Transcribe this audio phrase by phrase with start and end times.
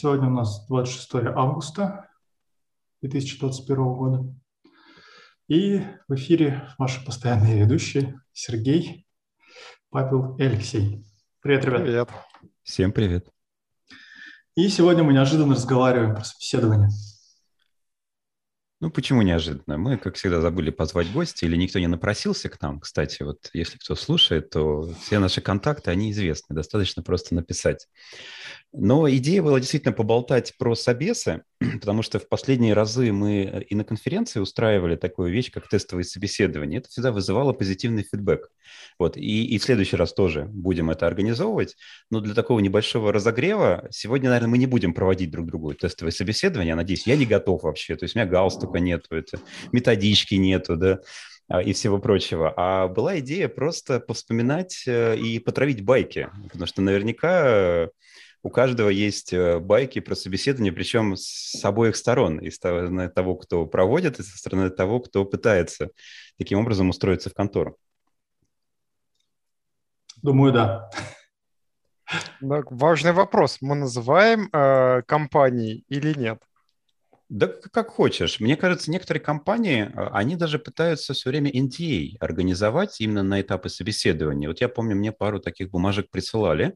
[0.00, 2.08] Сегодня у нас 26 августа
[3.02, 4.32] 2021 года.
[5.48, 9.08] И в эфире ваши постоянные ведущие Сергей,
[9.90, 11.04] Павел и Алексей.
[11.40, 11.82] Привет, ребят.
[11.82, 12.08] Привет.
[12.62, 13.28] Всем привет.
[14.54, 16.90] И сегодня мы неожиданно разговариваем про собеседование.
[18.80, 19.76] Ну, почему неожиданно?
[19.76, 22.78] Мы, как всегда, забыли позвать гостя, или никто не напросился к нам.
[22.78, 27.88] Кстати, вот если кто слушает, то все наши контакты, они известны, достаточно просто написать.
[28.72, 31.42] Но идея была действительно поболтать про собесы,
[31.80, 36.78] потому что в последние разы мы и на конференции устраивали такую вещь, как тестовые собеседования.
[36.78, 38.48] Это всегда вызывало позитивный фидбэк.
[38.98, 39.16] Вот.
[39.16, 41.76] И, и в следующий раз тоже будем это организовывать.
[42.10, 46.74] Но для такого небольшого разогрева сегодня, наверное, мы не будем проводить друг другу тестовые собеседования.
[46.74, 47.96] Надеюсь, я не готов вообще.
[47.96, 49.38] То есть у меня галстука нету, это,
[49.72, 51.00] методички нету, да
[51.48, 52.52] а, и всего прочего.
[52.56, 57.88] А была идея просто повспоминать э, и потравить байки, потому что наверняка
[58.42, 63.36] у каждого есть э, байки про собеседование, причем с обоих сторон, и с стороны того,
[63.36, 65.90] кто проводит, и со стороны того, кто пытается
[66.38, 67.76] таким образом устроиться в контору.
[70.22, 70.90] Думаю, да.
[72.40, 73.58] Важный вопрос.
[73.60, 76.42] Мы называем э, компанией или нет?
[77.28, 78.40] Да как хочешь.
[78.40, 83.68] Мне кажется, некоторые компании, а, они даже пытаются все время NDA организовать именно на этапы
[83.68, 84.48] собеседования.
[84.48, 86.74] Вот я помню, мне пару таких бумажек присылали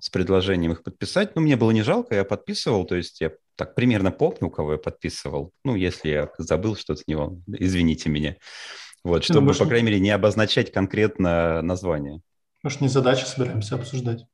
[0.00, 1.36] с предложением их подписать.
[1.36, 4.72] Ну, мне было не жалко, я подписывал, то есть я так примерно помню, у кого
[4.72, 5.52] я подписывал.
[5.64, 8.36] Ну, если я забыл что-то не него, извините меня.
[9.04, 12.22] Вот, чтобы, ну, по крайней мере, не обозначать конкретно название.
[12.62, 14.24] Может, не задачи собираемся обсуждать.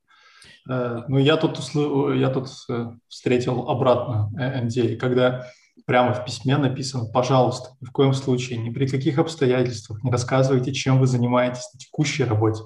[0.69, 5.47] Э, ну, я тут, я тут э, встретил обратно NDA, когда
[5.85, 10.73] прямо в письме написано, пожалуйста, ни в коем случае, ни при каких обстоятельствах не рассказывайте,
[10.73, 12.63] чем вы занимаетесь на текущей работе.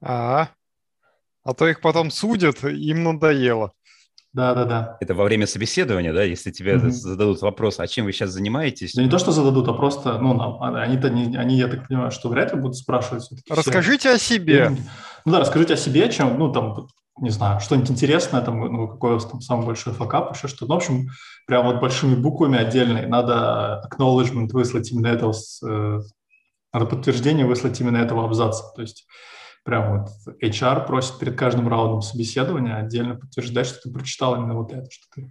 [0.00, 0.48] А,
[1.42, 3.72] а то их потом судят, им надоело.
[4.34, 4.98] Да, да, да.
[5.00, 6.90] Это во время собеседования, да, если тебе mm-hmm.
[6.90, 8.92] зададут вопрос, а чем вы сейчас занимаетесь?
[8.92, 12.10] Да не то, что зададут, а просто, ну, а, они-то, не, они, я так понимаю,
[12.10, 13.26] что вряд ли будут спрашивать.
[13.48, 14.16] Расскажите все.
[14.16, 14.76] о себе.
[15.24, 16.88] Ну да, расскажите о себе, чем, ну, там,
[17.20, 20.66] не знаю, что-нибудь интересное, там, ну, какой у вас там самый большой факап, еще что-то.
[20.66, 21.08] Ну, в общем,
[21.46, 25.34] прям вот большими буквами отдельно надо acknowledgement выслать именно этого,
[25.64, 26.00] э,
[26.72, 28.64] надо подтверждение выслать именно этого абзаца.
[28.74, 29.06] То есть
[29.64, 30.08] прям вот
[30.42, 35.06] HR просит перед каждым раундом собеседования отдельно подтверждать, что ты прочитал именно вот это, что
[35.14, 35.30] ты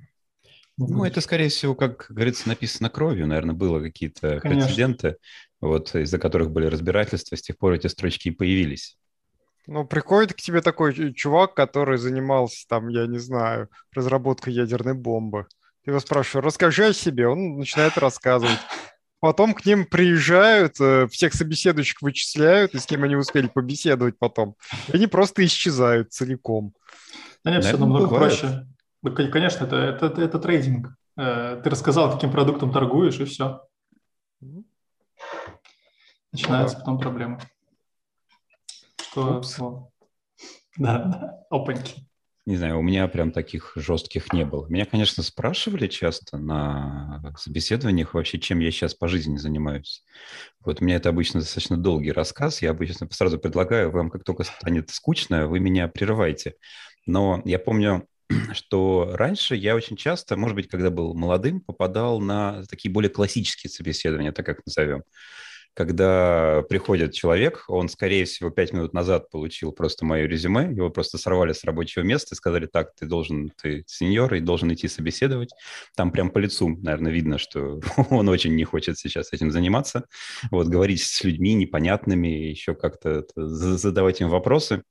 [0.80, 3.25] ну, это, скорее всего, как говорится, написано кровью.
[3.25, 5.18] Наверное, было какие-то прецеденты,
[5.59, 7.36] вот, из-за которых были разбирательства.
[7.36, 8.96] С тех пор эти строчки и появились.
[9.67, 15.45] Ну, приходит к тебе такой чувак, который занимался, там, я не знаю, разработкой ядерной бомбы.
[15.83, 17.28] Ты его спрашиваешь, расскажи о себе.
[17.28, 18.59] Он начинает рассказывать.
[19.19, 24.56] Потом к ним приезжают, э, всех собеседующих вычисляют, и с кем они успели побеседовать потом.
[24.88, 26.73] И они просто исчезают целиком.
[27.44, 28.66] Да нет, все намного проще.
[29.03, 30.95] Конечно, это, это, это, трейдинг.
[31.17, 33.63] Э, ты рассказал, каким продуктом торгуешь, и все.
[36.31, 37.41] Начинается потом проблема
[39.17, 39.89] что...
[40.78, 42.07] Да, да, опаньки.
[42.45, 44.67] Не знаю, у меня прям таких жестких не было.
[44.67, 50.06] Меня, конечно, спрашивали часто на собеседованиях вообще, чем я сейчас по жизни занимаюсь.
[50.63, 52.61] Вот у меня это обычно достаточно долгий рассказ.
[52.61, 56.53] Я обычно сразу предлагаю вам, как только станет скучно, вы меня прерывайте.
[57.06, 58.07] Но я помню,
[58.53, 63.72] что раньше я очень часто, может быть, когда был молодым, попадал на такие более классические
[63.72, 65.03] собеседования, так как назовем
[65.77, 71.19] когда приходит человек, он, скорее всего, пять минут назад получил просто мое резюме, его просто
[71.19, 75.51] сорвали с рабочего места и сказали, так, ты должен, ты сеньор и должен идти собеседовать.
[75.95, 77.79] Там прям по лицу, наверное, видно, что
[78.09, 80.05] он очень не хочет сейчас этим заниматься.
[80.49, 84.81] Вот, говорить с людьми непонятными, еще как-то задавать им вопросы.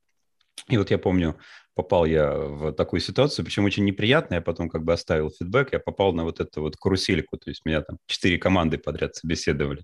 [0.69, 1.37] И вот я помню,
[1.77, 5.79] попал я в такую ситуацию, причем очень неприятно, я потом как бы оставил фидбэк, я
[5.79, 9.83] попал на вот эту вот карусельку, то есть меня там четыре команды подряд собеседовали.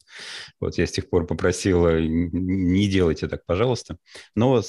[0.59, 3.99] Вот я с тех пор попросил, э, не делайте так, пожалуйста.
[4.35, 4.63] Но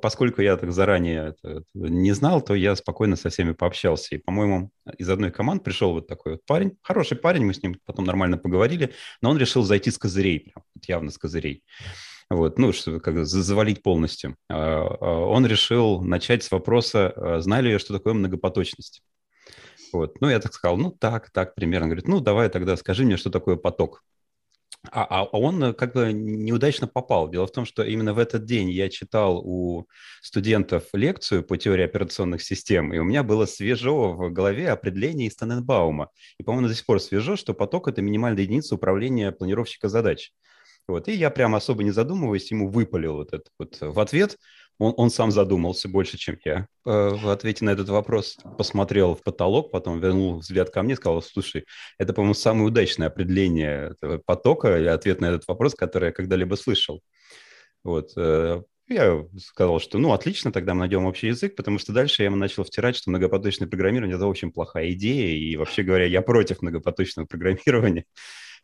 [0.00, 4.14] поскольку я так заранее это не знал, то я спокойно со всеми пообщался.
[4.14, 7.76] И, по-моему, из одной команды пришел вот такой вот парень, хороший парень, мы с ним
[7.84, 11.64] потом нормально поговорили, но он решил зайти с козырей, прям, явно с козырей
[12.34, 14.36] вот, ну, чтобы как завалить полностью.
[14.48, 19.02] А, а, он решил начать с вопроса, а, знали ли что такое многопоточность.
[19.92, 20.20] Вот.
[20.20, 21.88] Ну, я так сказал, ну, так, так, примерно.
[21.88, 24.02] Говорит, ну, давай тогда скажи мне, что такое поток.
[24.90, 27.28] А, а он э, как бы неудачно попал.
[27.28, 29.86] Дело в том, что именно в этот день я читал у
[30.22, 35.36] студентов лекцию по теории операционных систем, и у меня было свежо в голове определение из
[35.36, 36.10] Таненбаума.
[36.38, 40.32] И, по-моему, до сих пор свежо, что поток– это минимальная единица управления планировщика задач.
[40.88, 44.36] Вот, и я прям особо не задумываясь ему выпалил вот это вот в ответ.
[44.78, 46.66] Он, он сам задумался больше, чем я.
[46.84, 50.96] Э, в ответе на этот вопрос посмотрел в потолок, потом вернул взгляд ко мне и
[50.96, 51.64] сказал, слушай,
[51.98, 53.94] это, по-моему, самое удачное определение
[54.26, 57.00] потока и ответ на этот вопрос, который я когда-либо слышал.
[57.84, 58.12] Вот.
[58.16, 62.26] Э, я сказал, что ну отлично, тогда мы найдем общий язык, потому что дальше я
[62.26, 66.62] ему начал втирать, что многопоточное программирование– это очень плохая идея, и вообще говоря, я против
[66.62, 68.04] многопоточного программирования.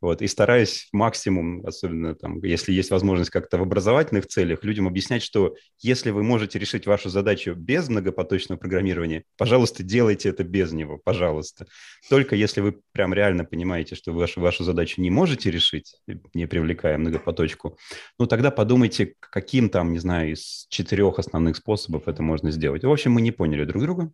[0.01, 5.23] Вот, и стараюсь максимум, особенно там, если есть возможность как-то в образовательных целях, людям объяснять,
[5.23, 10.99] что если вы можете решить вашу задачу без многопоточного программирования, пожалуйста, делайте это без него,
[10.99, 11.67] пожалуйста.
[12.09, 15.97] Только если вы прям реально понимаете, что вы вашу, вашу задачу не можете решить,
[16.33, 17.77] не привлекая многопоточку,
[18.21, 22.85] ну тогда подумайте, каким там, не знаю, из четырех основных способов это можно сделать.
[22.85, 24.13] В общем, мы не поняли друг друга.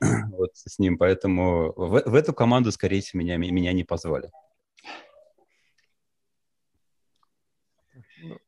[0.32, 4.30] вот с ним, поэтому в, в эту команду, скорее всего, меня, меня не позвали.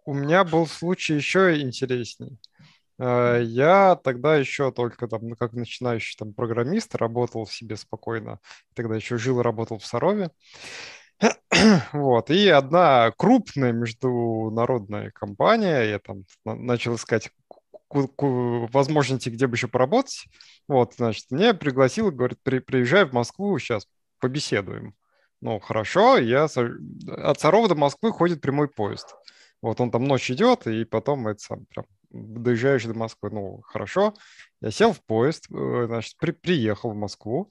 [0.05, 2.39] У меня был случай еще интересней.
[2.99, 8.41] Э, я тогда еще только там, ну, как начинающий там программист, работал себе спокойно.
[8.75, 10.31] Тогда еще жил и работал в Сарове.
[11.93, 12.31] Вот.
[12.31, 17.31] И одна крупная международная компания, я там начал искать
[17.93, 20.27] возможности, где бы еще поработать.
[20.69, 23.87] Вот, значит, мне пригласил, говорит, при, приезжай в Москву, сейчас
[24.21, 24.95] побеседуем.
[25.41, 29.15] Ну, хорошо, я от Сарова до Москвы ходит прямой поезд.
[29.63, 33.31] Вот он там ночь идет, и потом это сам прям доезжаешь до Москвы.
[33.31, 34.15] Ну, хорошо.
[34.61, 37.51] Я сел в поезд, э, значит, при, приехал в Москву.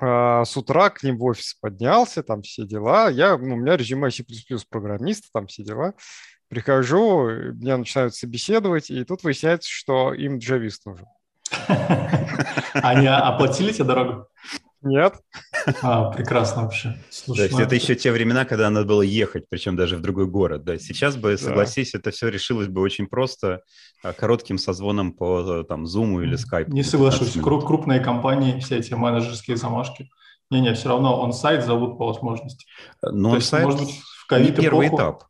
[0.00, 3.10] А, с утра к ним в офис поднялся, там все дела.
[3.10, 4.24] Я, ну, у меня резюме C++
[4.68, 5.94] программиста, там все дела.
[6.48, 11.06] Прихожу, меня начинают собеседовать, и тут выясняется, что им джавист нужен.
[12.74, 14.26] Они оплатили тебе дорогу?
[14.80, 15.16] Нет.
[15.82, 16.96] А, прекрасно вообще.
[17.10, 20.00] Слушай, То есть ну это еще те времена, когда надо было ехать, причем даже в
[20.00, 20.64] другой город.
[20.64, 20.78] Да.
[20.78, 21.98] Сейчас бы, согласись, да.
[21.98, 23.62] это все решилось бы очень просто,
[24.02, 26.70] а, коротким созвоном по там Zoom или Skype.
[26.70, 27.32] Не соглашусь.
[27.32, 30.10] Крупные компании, все эти менеджерские замашки.
[30.50, 32.66] Не-не, все равно он сайт зовут по возможности.
[33.02, 35.24] Но он сайт может быть, в ковид первый этап.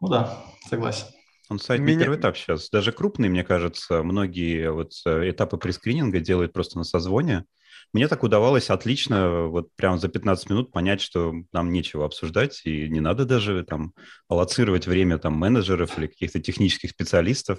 [0.00, 1.06] Ну да, согласен.
[1.50, 1.94] Он сайт Меня...
[1.94, 2.70] не первый этап сейчас.
[2.70, 7.44] Даже крупные, мне кажется, многие вот э, этапы прескрининга делают просто на созвоне.
[7.92, 12.88] Мне так удавалось отлично вот прямо за 15 минут понять, что нам нечего обсуждать, и
[12.88, 13.94] не надо даже там
[14.28, 17.58] аллоцировать время там менеджеров или каких-то технических специалистов.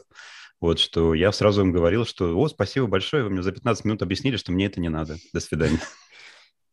[0.61, 4.01] Вот, что я сразу им говорил, что «О, спасибо большое, вы мне за 15 минут
[4.03, 5.17] объяснили, что мне это не надо.
[5.33, 5.79] До свидания».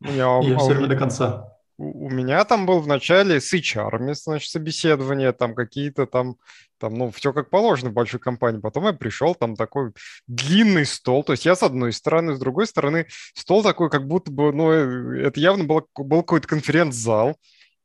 [0.00, 4.50] Я, я все время до конца у меня там был в начале с HR, значит,
[4.50, 6.36] собеседование, там какие-то там,
[6.78, 8.60] там, ну, все как положено в большой компании.
[8.60, 9.92] Потом я пришел, там такой
[10.26, 14.32] длинный стол, то есть я с одной стороны, с другой стороны стол такой, как будто
[14.32, 17.36] бы, ну, э, это явно был, был какой-то конференц-зал,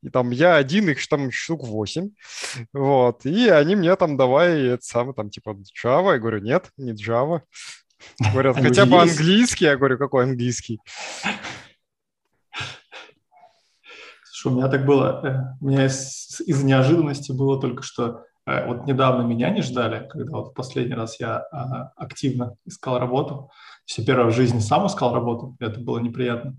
[0.01, 2.10] и там я один, их там штук 8,
[2.74, 5.56] вот, и они мне там давай это самое, там, типа,
[5.86, 7.42] Java, я говорю, нет, не Java,
[8.19, 10.80] говорят, хотя бы английский, я говорю, какой английский?
[14.44, 18.68] Что у меня так было, э, у меня из, из неожиданности было только что, э,
[18.68, 23.51] вот недавно меня не ждали, когда вот в последний раз я а, активно искал работу,
[23.86, 26.57] все первое в жизни сам искал работу, это было неприятно,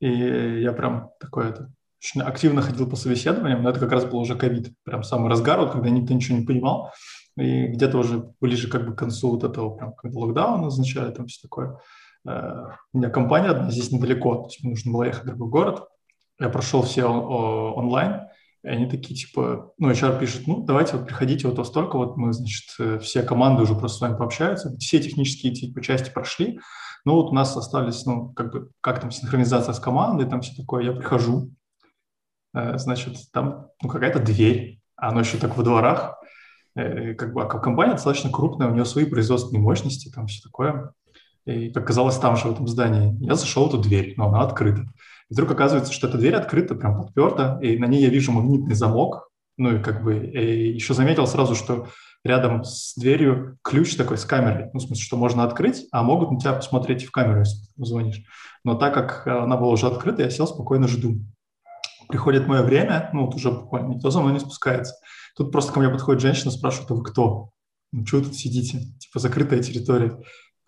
[0.00, 1.70] и я прям такой это
[2.00, 5.60] очень активно ходил по собеседованиям, но это как раз был уже ковид, прям самый разгар,
[5.60, 6.92] вот, когда никто ничего не понимал,
[7.36, 11.26] и где-то уже ближе как бы к концу вот этого, прям когда локдаун назначали, там
[11.26, 11.78] все такое.
[12.26, 15.50] Э, у меня компания одна здесь недалеко, то есть мне нужно было ехать в другой
[15.50, 15.88] город,
[16.38, 18.26] я прошел все онлайн,
[18.66, 22.16] и они такие, типа, ну, HR пишет, ну, давайте вот приходите вот во столько, вот
[22.16, 26.58] мы, значит, э, все команды уже просто с вами пообщаются, все технические типа, части прошли,
[27.04, 30.60] ну, вот у нас остались, ну, как бы, как там синхронизация с командой, там все
[30.60, 31.52] такое, я прихожу,
[32.54, 36.16] э, значит, там, ну, какая-то дверь, она еще так во дворах,
[36.74, 40.92] э, как бы, а компания достаточно крупная, у нее свои производственные мощности, там все такое,
[41.44, 44.40] и, как казалось, там же, в этом здании, я зашел в эту дверь, но она
[44.42, 44.88] открыта.
[45.30, 48.74] И вдруг оказывается, что эта дверь открыта, прям подперта, и на ней я вижу магнитный
[48.74, 49.28] замок.
[49.58, 51.88] Ну и как бы и еще заметил сразу, что
[52.24, 54.68] рядом с дверью ключ такой с камерой.
[54.72, 58.22] Ну, в смысле, что можно открыть, а могут на тебя посмотреть в камеру, если звонишь.
[58.64, 61.20] Но так как она была уже открыта, я сел спокойно жду.
[62.08, 64.94] Приходит мое время, ну, вот уже буквально никто за мной не спускается.
[65.36, 67.50] Тут просто ко мне подходит женщина, спрашивает, а вы кто?
[67.92, 68.80] Ну, что вы тут сидите?
[68.98, 70.18] Типа закрытая территория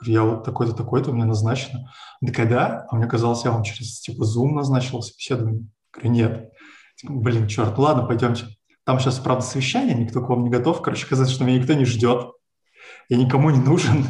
[0.05, 1.91] я вот такой-то, такой-то, у меня назначено.
[2.21, 2.87] Да когда?
[2.89, 5.67] А мне казалось, я вам через типа Zoom назначил собеседование.
[5.93, 6.53] Говорю, нет.
[6.97, 8.47] Типа, Блин, черт, ладно, пойдемте.
[8.85, 10.81] Там сейчас, правда, совещание, никто к вам не готов.
[10.83, 12.31] Короче, казалось, что меня никто не ждет.
[13.09, 14.05] Я никому не нужен.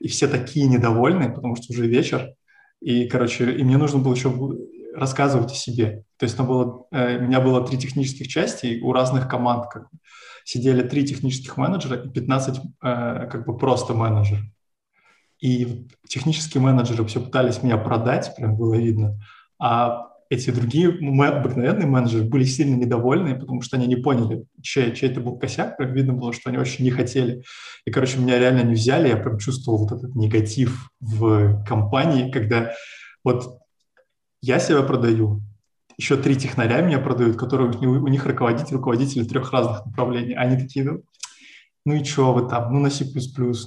[0.00, 2.34] И все такие недовольные, потому что уже вечер.
[2.80, 4.30] И, короче, и мне нужно было еще
[4.94, 6.04] рассказывать о себе.
[6.18, 9.66] То есть там было, э, у меня было три технических части у разных команд.
[9.70, 9.88] Как.
[10.44, 12.60] Сидели три технических менеджера и 15 э,
[13.30, 14.42] как бы просто менеджеров.
[15.40, 19.18] И технические менеджеры все пытались меня продать, прям было видно.
[19.58, 25.10] А эти другие обыкновенные менеджеры были сильно недовольны, потому что они не поняли, чей, чей
[25.10, 25.76] это был косяк.
[25.76, 27.42] Прям видно было, что они очень не хотели.
[27.84, 29.08] И, короче, меня реально не взяли.
[29.08, 32.72] Я прям чувствовал вот этот негатив в компании, когда
[33.24, 33.58] вот
[34.40, 35.42] я себя продаю,
[35.98, 40.34] еще три технаря меня продают, которые у них руководитель, руководители трех разных направлений.
[40.34, 41.02] Они такие, ну,
[41.84, 43.04] ну и что вы там, ну на C++,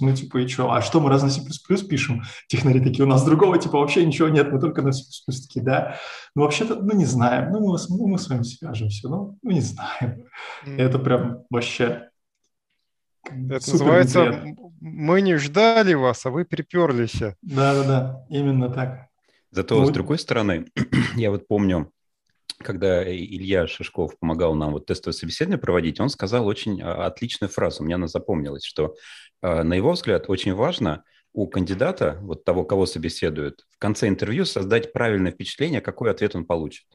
[0.02, 1.42] ну типа и что, а что мы раз на C++
[1.88, 2.24] пишем?
[2.48, 5.98] Технари такие, у нас другого типа вообще ничего нет, мы только на C++ такие, да.
[6.36, 9.62] Ну вообще-то, ну не знаем, ну мы, ну, мы с вами свяжемся, ну, ну не
[9.62, 10.26] знаем.
[10.66, 10.78] Mm.
[10.78, 12.10] Это прям вообще
[13.26, 14.56] это называется неприятно.
[14.82, 17.22] «Мы не ждали вас, а вы приперлись».
[17.42, 19.08] Да-да-да, именно так.
[19.50, 20.66] Зато, ну, с другой стороны,
[21.16, 21.93] я вот помню,
[22.64, 27.84] когда Илья Шишков помогал нам вот тестовое собеседование проводить, он сказал очень а, отличную фразу,
[27.84, 28.96] мне она запомнилась, что,
[29.42, 31.04] а, на его взгляд, очень важно
[31.34, 36.46] у кандидата, вот того, кого собеседуют, в конце интервью создать правильное впечатление, какой ответ он
[36.46, 36.86] получит.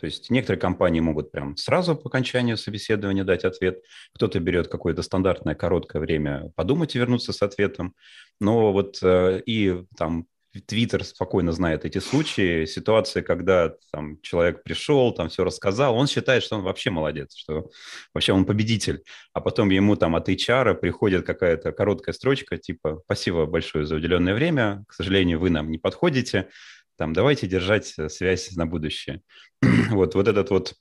[0.00, 3.82] То есть некоторые компании могут прям сразу по окончанию собеседования дать ответ,
[4.14, 7.94] кто-то берет какое-то стандартное короткое время подумать и вернуться с ответом.
[8.40, 10.26] Но вот э, и там
[10.66, 16.42] Твиттер спокойно знает эти случаи, ситуации, когда там человек пришел, там все рассказал, он считает,
[16.42, 17.70] что он вообще молодец, что
[18.12, 23.46] вообще он победитель, а потом ему там от HR приходит какая-то короткая строчка, типа «Спасибо
[23.46, 26.48] большое за уделенное время, к сожалению, вы нам не подходите,
[26.96, 29.22] там давайте держать связь на будущее».
[29.90, 30.74] вот, вот этот вот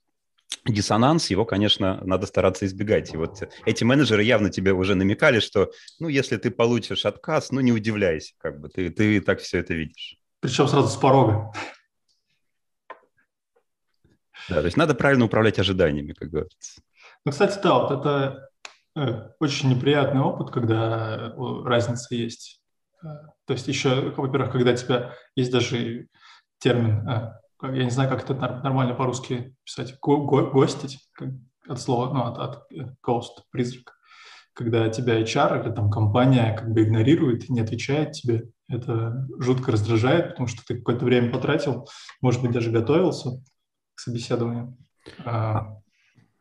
[0.65, 3.13] диссонанс, его, конечно, надо стараться избегать.
[3.13, 7.61] И вот эти менеджеры явно тебе уже намекали, что, ну, если ты получишь отказ, ну,
[7.61, 10.17] не удивляйся, как бы, ты, ты так все это видишь.
[10.41, 11.51] Причем сразу с порога.
[14.47, 16.81] Да, то есть надо правильно управлять ожиданиями, как говорится.
[17.25, 18.49] Ну, кстати, да, вот это
[18.95, 22.61] э, очень неприятный опыт, когда э, разница есть.
[23.03, 23.07] Э,
[23.45, 26.07] то есть еще, во-первых, когда у тебя есть даже
[26.59, 27.07] термин
[27.61, 31.29] я не знаю, как это нормально по-русски писать, го гостить, как,
[31.67, 33.95] от слова, ну, от, от э, ghost, призрак.
[34.53, 40.29] Когда тебя HR или там компания как бы игнорирует, не отвечает тебе, это жутко раздражает,
[40.29, 41.87] потому что ты какое-то время потратил,
[42.21, 43.41] может быть, даже готовился
[43.95, 44.77] к собеседованию.
[45.25, 45.79] А,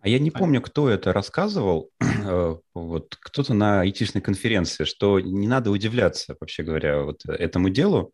[0.01, 5.21] а я не а помню, кто это рассказывал, э, вот кто-то на айтишной конференции, что
[5.21, 8.13] не надо удивляться, вообще говоря, вот этому делу,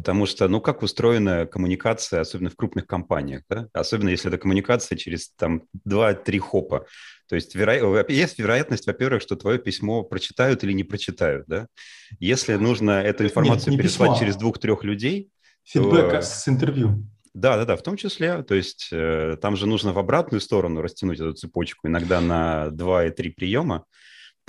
[0.00, 3.68] Потому что, ну, как устроена коммуникация, особенно в крупных компаниях, да?
[3.74, 6.86] Особенно если это коммуникация через там 2-3 хопа.
[7.28, 8.06] То есть веро...
[8.08, 11.66] есть вероятность, во-первых, что твое письмо прочитают или не прочитают, да?
[12.18, 14.20] Если нужно эту информацию Нет, переслать письмо.
[14.20, 15.28] через двух-трех людей...
[15.64, 16.22] Фидбэк то...
[16.22, 17.04] с интервью.
[17.34, 18.42] Да, да, да, в том числе.
[18.42, 23.04] То есть э, там же нужно в обратную сторону растянуть эту цепочку, иногда на 2
[23.04, 23.84] и 3 приема.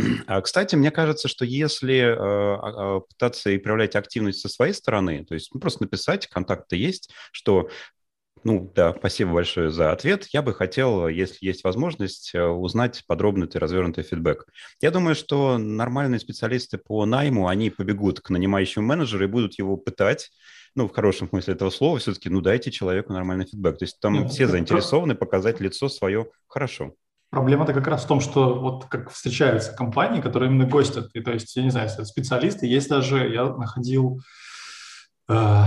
[0.27, 2.59] А, кстати, мне кажется, что если э, а,
[2.97, 7.11] а, пытаться и проявлять активность со своей стороны, то есть ну, просто написать, контакты есть,
[7.31, 7.69] что
[8.43, 10.27] ну да, спасибо большое за ответ.
[10.33, 14.47] Я бы хотел, если есть возможность, э, узнать подробный и развернутый фидбэк.
[14.81, 19.77] Я думаю, что нормальные специалисты по найму, они побегут к нанимающему менеджеру и будут его
[19.77, 20.31] пытать,
[20.73, 23.77] ну, в хорошем смысле этого слова, все-таки, ну, дайте человеку нормальный фидбэк.
[23.77, 26.95] То есть там Нет, все заинтересованы показать лицо свое хорошо.
[27.31, 31.07] Проблема-то как раз в том, что вот как встречаются компании, которые именно гостят.
[31.13, 34.19] И то есть, я не знаю, если это специалисты, есть даже, я находил...
[35.29, 35.63] Э,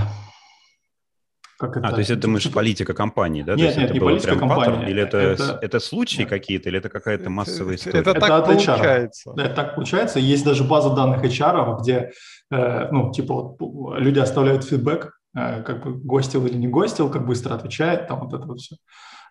[1.56, 1.88] как это?
[1.88, 3.54] А, то есть это, думаешь, политика компании, да?
[3.54, 4.90] Нет, нет, это не политика компании.
[4.90, 8.00] Или это, это, это случаи какие-то, или это какая-то массовая история?
[8.00, 9.32] Это, это так получается.
[9.34, 10.18] Да, это так получается.
[10.18, 12.12] Есть даже база данных HR, где,
[12.50, 17.24] э, ну, типа, вот, люди оставляют фидбэк, э, как бы гостил или не гостил, как
[17.24, 18.76] быстро отвечает, там вот это вот все.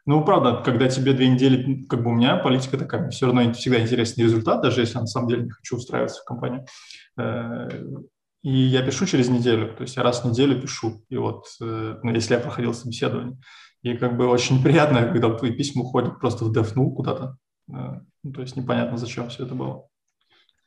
[0.06, 3.80] Ну, правда, когда тебе две недели, как бы у меня политика такая, все равно всегда
[3.80, 6.66] интересный результат, даже если я на самом деле не хочу устраиваться в компанию.
[7.18, 7.70] Э,
[8.42, 11.06] и я пишу через неделю, то есть я раз в неделю пишу.
[11.08, 13.38] И вот, э, ну, если я проходил собеседование.
[13.82, 17.38] И как бы очень приятно, когда твои письма уходят просто в дефнул куда-то.
[17.70, 19.88] Э, ну, то есть непонятно, зачем все это было.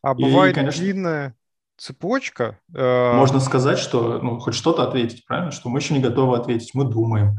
[0.02, 1.36] А и, бывает конечно, длинная
[1.76, 2.58] цепочка?
[2.68, 5.50] Можно сказать, что ну, хоть что-то ответить, правильно?
[5.50, 7.36] Что мы еще не готовы ответить, мы думаем.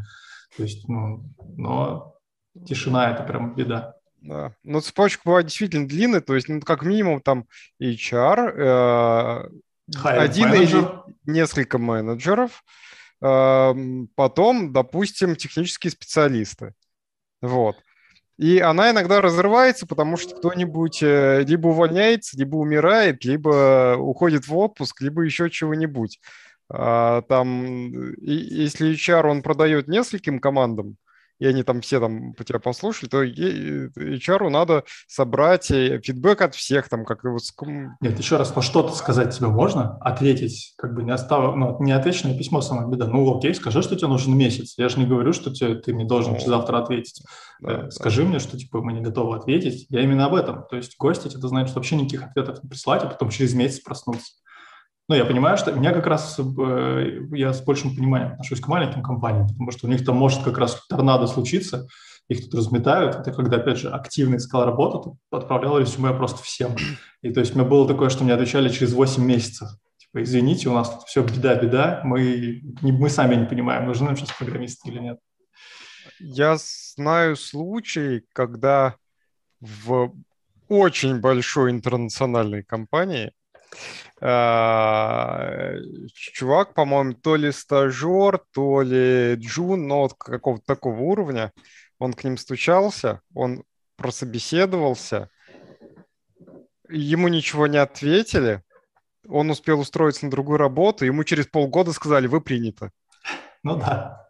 [0.58, 1.24] То есть, ну,
[1.56, 2.16] но
[2.66, 3.94] тишина– это прям беда.
[4.22, 4.54] Да.
[4.64, 7.46] Но цепочка бывает действительно длинная, то есть, ну, как минимум, там
[7.80, 9.50] HR, э,
[10.04, 10.80] один менеджер.
[10.80, 12.64] или несколько менеджеров,
[13.22, 13.74] э,
[14.16, 16.74] потом, допустим, технические специалисты.
[17.42, 17.78] Вот.
[18.38, 24.56] И она иногда разрывается, потому что кто-нибудь э, либо увольняется, либо умирает, либо уходит в
[24.58, 26.20] отпуск, либо еще чего-нибудь.
[26.70, 30.98] А, там, если HR он продает нескольким командам,
[31.40, 36.56] и они там все там по тебя послушали, то HR надо собрать э, фидбэк от
[36.56, 37.38] всех, там, как его...
[38.02, 41.92] Нет, еще раз, по что-то сказать тебе можно, ответить, как бы не оставив, ну, не
[41.92, 43.06] отвеченное письмо самое беда.
[43.08, 44.76] Ну, окей, скажи, что тебе нужен месяц.
[44.78, 47.24] Я же не говорю, что тебе, ты мне должен ну, завтра ответить.
[47.60, 48.30] Да, э, скажи да.
[48.30, 49.86] мне, что, типа, мы не готовы ответить.
[49.90, 50.66] Я именно об этом.
[50.70, 54.34] То есть гостить, это значит вообще никаких ответов не присылать, а потом через месяц проснуться.
[55.10, 59.02] Ну, я понимаю, что меня как раз, э, я с большим пониманием отношусь к маленьким
[59.02, 61.88] компаниям, потому что у них там может как раз торнадо случиться,
[62.28, 63.16] их тут разметают.
[63.16, 66.76] Это когда, опять же, активно искал работу, отправлял резюме просто всем.
[67.22, 69.70] И то есть у меня было такое, что мне отвечали через 8 месяцев.
[69.96, 74.18] Типа, извините, у нас тут все беда-беда, мы, не, мы сами не понимаем, нужны нам
[74.18, 75.20] сейчас программисты или нет.
[76.20, 78.96] Я знаю случай, когда
[79.62, 80.12] в
[80.68, 83.32] очень большой интернациональной компании
[86.14, 91.52] чувак, по-моему, то ли стажер, то ли джун, но вот какого-то такого уровня.
[92.00, 93.64] Он к ним стучался, он
[93.96, 95.30] прособеседовался,
[96.90, 98.64] ему ничего не ответили,
[99.28, 102.92] он успел устроиться на другую работу, ему через полгода сказали, вы приняты.
[103.64, 104.30] Ну да.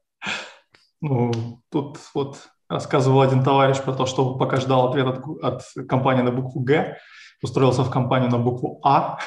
[1.02, 6.24] Ну, тут вот рассказывал один товарищ про то, что пока ждал ответ от, от компании
[6.24, 6.98] на букву «Г»,
[7.44, 9.20] устроился в компанию на букву «А»,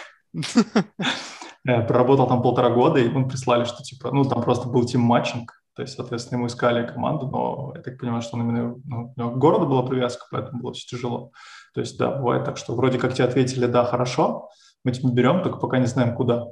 [1.64, 5.82] проработал там полтора года, и мы прислали, что типа, ну, там просто был тим-матчинг, то
[5.82, 9.30] есть, соответственно, ему искали команду, но я так понимаю, что он именно, ну, у него
[9.30, 11.32] к городу была привязка, поэтому было все тяжело.
[11.74, 14.50] То есть, да, бывает так, что вроде как тебе ответили, да, хорошо,
[14.84, 16.48] мы тебя берем, только пока не знаем, куда.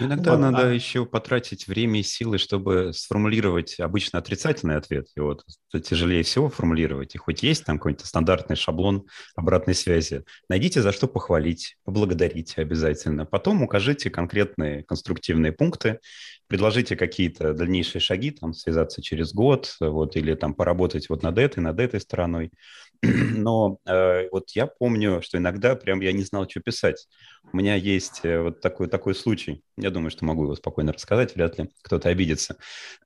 [0.00, 0.72] Иногда вот, надо а...
[0.72, 5.08] еще потратить время и силы, чтобы сформулировать обычно отрицательный ответ.
[5.16, 7.14] И вот тяжелее всего формулировать.
[7.14, 13.26] И хоть есть там какой-то стандартный шаблон обратной связи, найдите за что похвалить, поблагодарить обязательно.
[13.26, 16.00] Потом укажите конкретные конструктивные пункты,
[16.46, 21.60] предложите какие-то дальнейшие шаги, там, связаться через год, вот, или там поработать вот над этой,
[21.60, 22.50] над этой стороной.
[23.02, 27.08] Но э, вот я помню, что иногда прям я не знал, что писать.
[27.54, 29.62] У меня есть э, вот такой, такой случай.
[29.76, 32.56] Я думаю, что могу его спокойно рассказать, вряд ли кто-то обидится.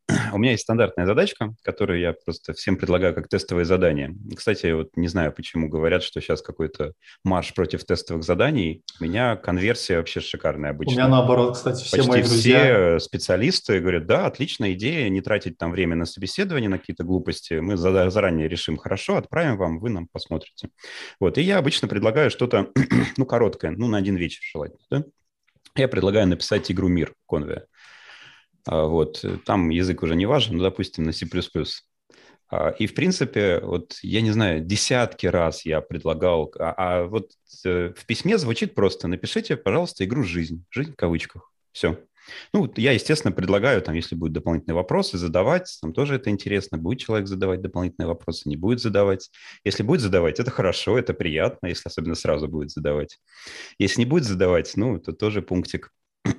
[0.33, 4.15] У меня есть стандартная задачка, которую я просто всем предлагаю как тестовое задание.
[4.35, 6.93] Кстати, вот не знаю, почему говорят, что сейчас какой-то
[7.25, 8.83] марш против тестовых заданий.
[8.99, 10.93] У меня конверсия вообще шикарная обычно.
[10.93, 12.59] У меня наоборот, кстати, все Почти мои друзья...
[12.59, 17.55] все специалисты говорят, да, отличная идея, не тратить там время на собеседование, на какие-то глупости.
[17.55, 20.71] Мы заранее решим, хорошо, отправим вам, вы нам посмотрите.
[21.21, 22.71] Вот, и я обычно предлагаю что-то,
[23.19, 25.05] ну, короткое, ну, на один вечер желательно, да?
[25.77, 27.67] Я предлагаю написать игру «Мир» Конве.
[28.67, 31.27] А, вот, там язык уже не важен, но, допустим, на C++.
[32.51, 37.33] А, и, в принципе, вот, я не знаю, десятки раз я предлагал, а, а вот
[37.65, 41.99] э, в письме звучит просто «напишите, пожалуйста, игру «Жизнь», «Жизнь» в кавычках, все.
[42.53, 47.01] Ну, я, естественно, предлагаю, там, если будут дополнительные вопросы, задавать, там тоже это интересно, будет
[47.01, 49.31] человек задавать дополнительные вопросы, не будет задавать.
[49.65, 53.19] Если будет задавать, это хорошо, это приятно, если особенно сразу будет задавать.
[53.79, 55.93] Если не будет задавать, ну, это тоже пунктик.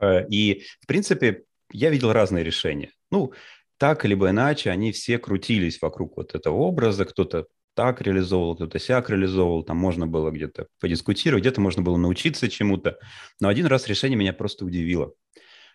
[0.00, 2.90] Э, и, в принципе, я видел разные решения.
[3.12, 3.32] Ну,
[3.78, 7.04] так либо иначе, они все крутились вокруг вот этого образа.
[7.04, 9.62] Кто-то так реализовывал, кто-то сяк реализовывал.
[9.62, 12.98] Там можно было где-то подискутировать, где-то можно было научиться чему-то.
[13.40, 15.12] Но один раз решение меня просто удивило.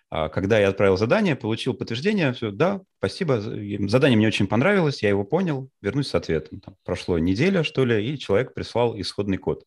[0.10, 5.10] А, когда я отправил задание, получил подтверждение, все, да, спасибо, задание мне очень понравилось, я
[5.10, 6.62] его понял, вернусь с ответом.
[6.62, 9.64] Там прошло неделя, что ли, и человек прислал исходный код.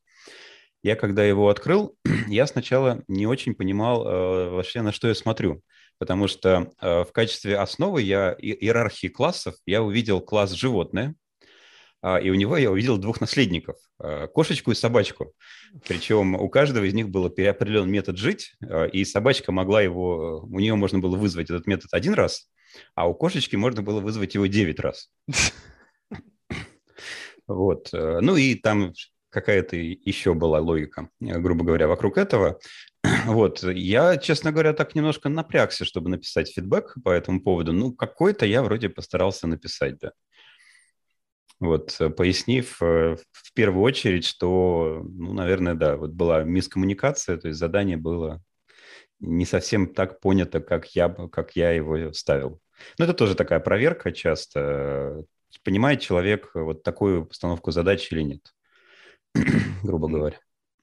[0.82, 1.94] Я когда его открыл,
[2.28, 5.62] я сначала не очень понимал э, вообще, на что я смотрю.
[5.98, 11.14] Потому что э, в качестве основы я иерархии классов я увидел класс животное,
[12.02, 15.34] и у него я увидел двух наследников, э, кошечку и собачку.
[15.86, 20.58] Причем у каждого из них был определен метод жить, э, и собачка могла его, у
[20.60, 22.48] нее можно было вызвать этот метод один раз,
[22.94, 25.10] а у кошечки можно было вызвать его девять раз.
[27.46, 27.90] Вот.
[27.92, 28.92] Э, ну и там
[29.28, 32.60] какая-то еще была логика, э, грубо говоря, вокруг этого.
[33.24, 37.72] Вот, я, честно говоря, так немножко напрягся, чтобы написать фидбэк по этому поводу.
[37.72, 40.12] Ну, какой-то я вроде постарался написать, да.
[41.60, 47.48] Вот, э, пояснив э, в первую очередь, что, ну, наверное, да, вот была мискоммуникация, то
[47.48, 48.42] есть задание было
[49.20, 52.60] не совсем так понято, как я, как я его ставил.
[52.98, 55.24] Но это тоже такая проверка часто.
[55.62, 58.54] Понимает человек вот такую постановку задачи или нет.
[59.82, 60.38] грубо говоря.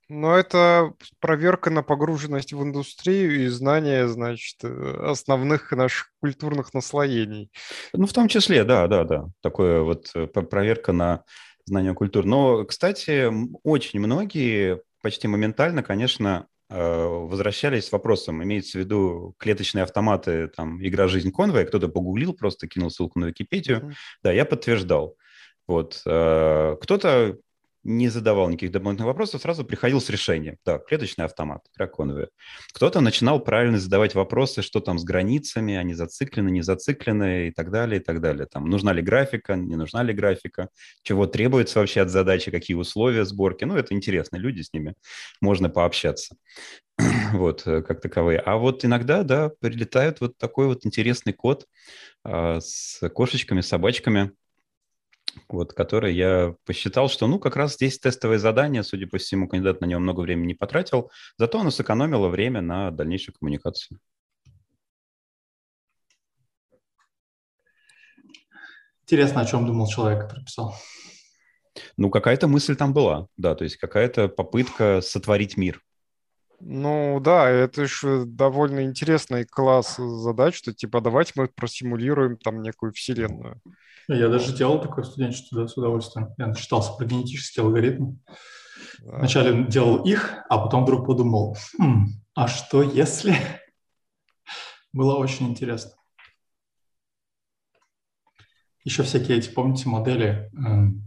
[0.10, 7.52] Но это проверка на погруженность в индустрию и знание, значит, основных наших культурных наслоений.
[7.94, 9.26] Ну, в том числе, да, да, да.
[9.42, 11.24] Такое вот э, проверка на
[11.66, 12.28] знание культуры.
[12.28, 13.30] Но, кстати,
[13.64, 21.08] очень многие почти моментально, конечно, возвращались с вопросом, имеется в виду клеточные автоматы, там, игра
[21.08, 23.78] «Жизнь Конвоя», кто-то погуглил, просто кинул ссылку на Википедию.
[23.78, 23.94] Mm-hmm.
[24.24, 25.16] Да, я подтверждал.
[25.66, 26.00] Вот.
[26.02, 27.38] Кто-то
[27.88, 30.58] не задавал никаких дополнительных вопросов, сразу приходил с решением.
[30.66, 32.28] Да, клеточный автомат, драконовые.
[32.74, 37.72] Кто-то начинал правильно задавать вопросы, что там с границами, они зациклены, не зациклены и так
[37.72, 38.46] далее, и так далее.
[38.46, 40.68] Там, нужна ли графика, не нужна ли графика,
[41.02, 43.64] чего требуется вообще от задачи, какие условия сборки.
[43.64, 44.94] Ну, это интересно, люди с ними,
[45.40, 46.36] можно пообщаться.
[47.34, 48.40] вот, э, как таковые.
[48.40, 51.66] А вот иногда, да, прилетает вот такой вот интересный код
[52.24, 54.32] а, с кошечками, собачками,
[55.48, 59.82] вот, который я посчитал, что, ну, как раз здесь тестовое задание, судя по всему, кандидат
[59.82, 64.00] на него много времени не потратил, зато оно сэкономило время на дальнейшую коммуникацию.
[69.04, 70.76] Интересно, о чем думал человек, который писал.
[71.96, 75.82] Ну, какая-то мысль там была, да, то есть какая-то попытка сотворить мир.
[76.60, 82.94] Ну да, это же довольно интересный класс задач, что типа давайте мы просимулируем там некую
[82.94, 83.62] вселенную.
[84.08, 86.34] Я даже делал такое студенчество да, с удовольствием.
[86.38, 88.18] Я читался про генетические алгоритмы.
[89.00, 89.18] Да.
[89.18, 93.36] Вначале делал их, а потом вдруг подумал, хм, а что если...
[94.94, 95.92] Было очень интересно.
[98.84, 101.04] Еще всякие эти, помните, модели, эм,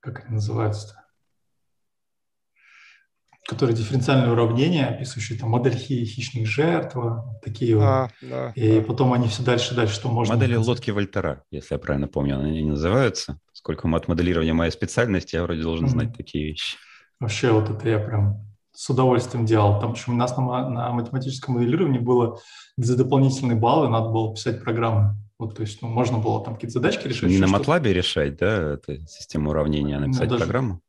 [0.00, 1.01] как они называются-то?
[3.46, 6.96] Которые дифференциальные уравнения, описывающие там модель хи, хищных жертв,
[7.42, 8.30] такие а, вот.
[8.30, 8.86] Да, и да.
[8.86, 10.34] потом они все дальше дальше, что можно...
[10.34, 13.38] Модели лодки Вольтера, если я правильно помню, они называются.
[13.52, 16.16] Сколько мат-моделирования моя специальность, я вроде должен знать mm-hmm.
[16.16, 16.76] такие вещи.
[17.20, 19.80] Вообще вот это я прям с удовольствием делал.
[19.80, 22.38] Там причем у нас на, на математическом моделировании было
[22.76, 25.16] за дополнительные баллы надо было писать программы.
[25.38, 27.28] Вот, то есть ну, можно было там какие-то задачки решать.
[27.28, 30.80] Не на MATLAB решать, да, это систему уравнения, а написать ну, даже, программу?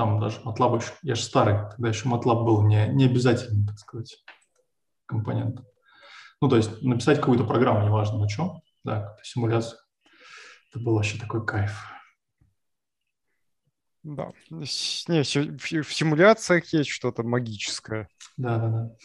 [0.00, 3.78] Там даже MATLAB еще, я же старый, тогда еще MATLAB был не, не обязательный, так
[3.78, 4.24] сказать,
[5.04, 5.60] компонент.
[6.40, 9.78] Ну, то есть написать какую-то программу, неважно на чем, да, какую-то симуляцию.
[10.70, 11.78] Это был вообще такой кайф.
[14.02, 14.30] Да.
[14.48, 18.08] Не, в симуляциях есть что-то магическое.
[18.38, 18.96] Да, да, да.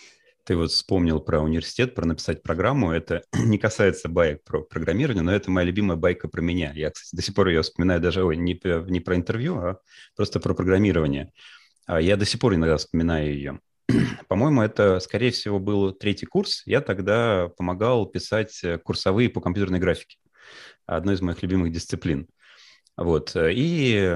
[0.45, 2.91] Ты вот вспомнил про университет, про написать программу.
[2.91, 6.71] Это не касается байк про программирование, но это моя любимая байка про меня.
[6.75, 8.59] Я, кстати, до сих пор ее вспоминаю даже ой, не,
[8.91, 9.79] не про интервью, а
[10.15, 11.31] просто про программирование.
[11.87, 13.59] А я до сих пор иногда вспоминаю ее.
[14.27, 16.61] По-моему, это, скорее всего, был третий курс.
[16.67, 20.17] Я тогда помогал писать курсовые по компьютерной графике.
[20.85, 22.27] Одной из моих любимых дисциплин.
[22.97, 23.35] Вот.
[23.35, 24.15] И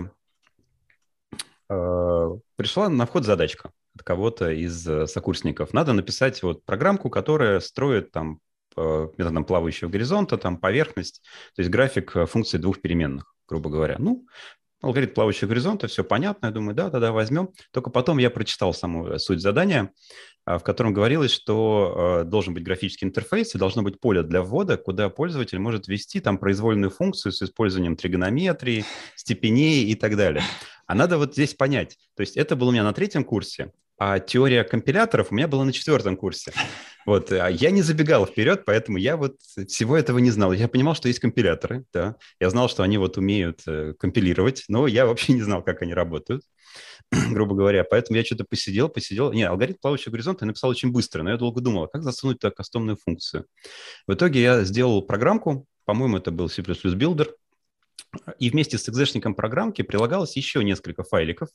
[1.70, 3.72] э, пришла на вход задачка
[4.04, 5.74] кого-то из э, сокурсников.
[5.74, 8.40] Надо написать вот программку, которая строит там
[8.78, 11.22] методом плавающего горизонта, там поверхность,
[11.56, 13.98] то есть график э, функции двух переменных, грубо говоря.
[14.00, 14.26] Ну,
[14.82, 17.50] алгоритм плавающего горизонта, все понятно, я думаю, да-да-да, возьмем.
[17.72, 19.92] Только потом я прочитал саму э, суть задания,
[20.46, 25.10] в котором говорилось, что должен быть графический интерфейс и должно быть поле для ввода, куда
[25.10, 28.84] пользователь может ввести там произвольную функцию с использованием тригонометрии,
[29.16, 30.44] степеней и так далее.
[30.88, 34.20] А надо вот здесь понять, то есть это было у меня на третьем курсе, а
[34.20, 36.54] теория компиляторов у меня была на четвертом курсе.
[37.06, 40.54] Вот, а я не забегал вперед, поэтому я вот всего этого не знал.
[40.54, 42.16] Я понимал, что есть компиляторы, да.
[42.40, 45.94] Я знал, что они вот умеют э, компилировать, но я вообще не знал, как они
[45.94, 46.44] работают,
[47.12, 47.84] грубо говоря.
[47.84, 49.34] Поэтому я что-то посидел, посидел.
[49.34, 52.40] Не, алгоритм плавающего горизонта я написал очень быстро, но я долго думал, а как засунуть
[52.40, 53.46] туда кастомную функцию.
[54.08, 57.28] В итоге я сделал программку, по-моему, это был C++ Builder,
[58.40, 61.50] и вместе с экзешником программки прилагалось еще несколько файликов,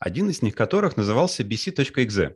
[0.00, 2.34] один из них которых назывался bc.exe.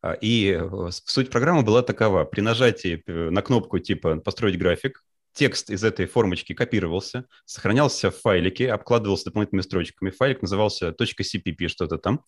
[0.00, 2.24] А, и э, суть программы была такова.
[2.24, 8.18] При нажатии э, на кнопку типа «Построить график», текст из этой формочки копировался, сохранялся в
[8.18, 10.10] файлике, обкладывался дополнительными строчками.
[10.10, 12.24] Файлик назывался .cpp, что-то там.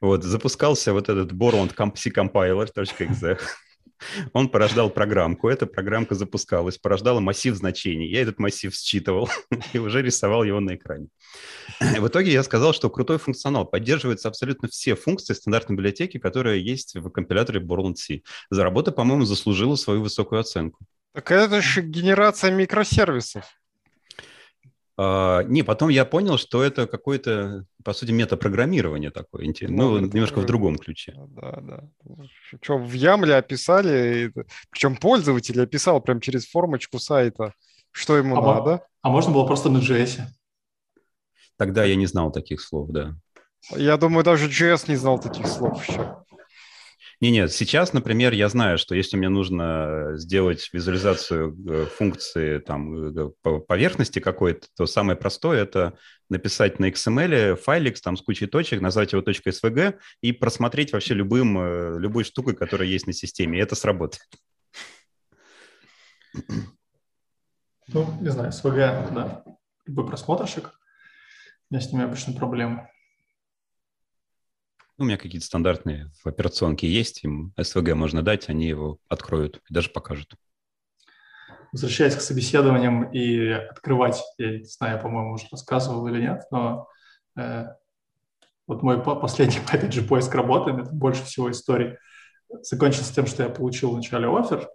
[0.00, 3.38] Вот, запускался вот этот Borland C compiler .exe.
[4.32, 8.08] Он порождал программку, эта программка запускалась, порождала массив значений.
[8.08, 9.28] Я этот массив считывал
[9.72, 11.08] и уже рисовал его на экране.
[11.80, 16.94] В итоге я сказал, что крутой функционал поддерживается абсолютно все функции стандартной библиотеки, которые есть
[16.94, 18.22] в компиляторе Borland C.
[18.50, 20.84] За работу, по-моему, заслужила свою высокую оценку.
[21.12, 23.44] Так это же генерация микросервисов.
[24.98, 30.40] А, не, потом я понял, что это какое-то, по сути, метапрограммирование такое, ну, ну немножко
[30.40, 31.14] в другом ключе.
[31.28, 31.84] Да, да.
[32.62, 34.32] Что, в Ямле описали,
[34.70, 37.52] причем пользователь описал прям через формочку сайта,
[37.90, 38.86] что ему а надо.
[39.02, 40.20] А можно было просто на JS?
[41.58, 43.14] Тогда я не знал таких слов, да.
[43.70, 46.16] Я думаю, даже JS не знал таких слов еще.
[47.22, 53.30] Не-нет, сейчас, например, я знаю, что если мне нужно сделать визуализацию э, функции там, э,
[53.66, 55.96] поверхности какой-то, то самое простое– это
[56.28, 61.58] написать на XML файлик там, с кучей точек, назвать его .svg и просмотреть вообще любым,
[61.58, 64.28] э, любой штукой, которая есть на системе, и это сработает.
[67.88, 69.44] Ну, не знаю, SVG, да,
[69.86, 70.78] любой просмотрщик.
[71.70, 72.90] У меня с ними обычно проблемы.
[74.98, 79.60] Ну, у меня какие-то стандартные в операционке есть, им SVG можно дать, они его откроют
[79.68, 80.34] и даже покажут.
[81.72, 86.88] Возвращаясь к собеседованиям и открывать, я не знаю, по-моему, уже рассказывал или нет, но
[87.38, 87.66] э,
[88.66, 91.98] вот мой последний, опять же, поиск работы, это больше всего историй,
[92.62, 94.66] закончился тем, что я получил вначале офер,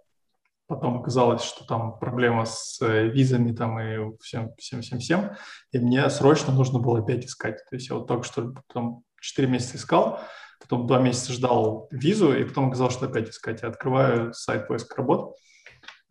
[0.68, 5.36] потом оказалось, что там проблема с э, визами там и всем, всем, всем, всем,
[5.72, 7.56] и мне срочно нужно было опять искать.
[7.68, 10.20] То есть я вот только что потом 4 месяца искал,
[10.60, 13.62] потом 2 месяца ждал визу, и потом оказалось, что опять искать.
[13.62, 15.36] Я открываю сайт поиска работ,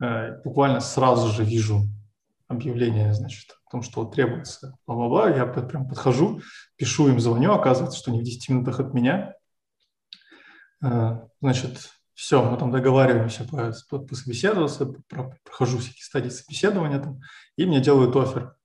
[0.01, 1.83] э, буквально сразу же вижу
[2.47, 5.29] объявление, значит, о том, что требуется, бла-бла-бла.
[5.29, 6.41] Я прям подхожу,
[6.75, 9.33] пишу им, звоню, оказывается, что они в 10 минутах от меня.
[10.83, 13.47] Э, значит, все, мы там договариваемся
[13.89, 14.85] пособеседоваться,
[15.43, 17.19] прохожу всякие стадии собеседования там,
[17.55, 18.55] и мне делают офер.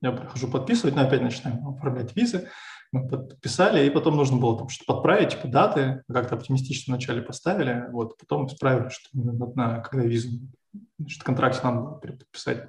[0.00, 2.50] Я прохожу подписывать, но опять начинаем оформлять визы
[2.94, 7.86] мы подписали, и потом нужно было там что-то подправить, типа даты, как-то оптимистично вначале поставили,
[7.90, 10.38] вот, потом исправили, что на, когда визу,
[10.98, 12.68] значит, контракте надо было переподписать.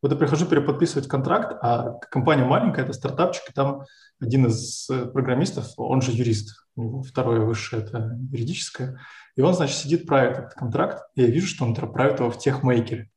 [0.00, 3.82] Вот я прихожу переподписывать контракт, а компания маленькая, это стартапчик, и там
[4.20, 9.00] один из э, программистов, он же юрист, у него второе высшее, это юридическое,
[9.34, 12.38] и он, значит, сидит, правит этот контракт, и я вижу, что он правит его в
[12.38, 13.10] техмейкере.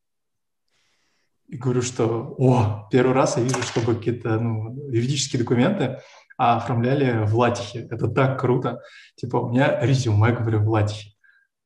[1.47, 5.99] И говорю, что, о, первый раз я вижу, чтобы какие-то ну, юридические документы
[6.37, 7.87] а оформляли в латихе.
[7.89, 8.81] Это так круто.
[9.15, 11.13] Типа, у меня резюме, говорю, в латихе.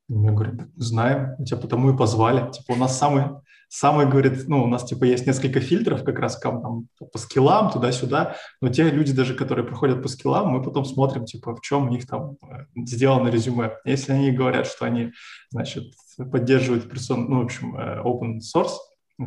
[0.07, 2.51] Мне говорят, знаем, тебя потому и позвали.
[2.51, 3.25] Типа, у нас самый,
[3.69, 8.35] самый, говорит, ну, у нас, типа, есть несколько фильтров как раз там, по скиллам, туда-сюда,
[8.59, 11.89] но те люди даже, которые проходят по скиллам, мы потом смотрим, типа, в чем у
[11.89, 13.77] них там э, сделано резюме.
[13.85, 15.11] Если они говорят, что они,
[15.49, 18.75] значит, поддерживают персон, ну, в общем, э, open source,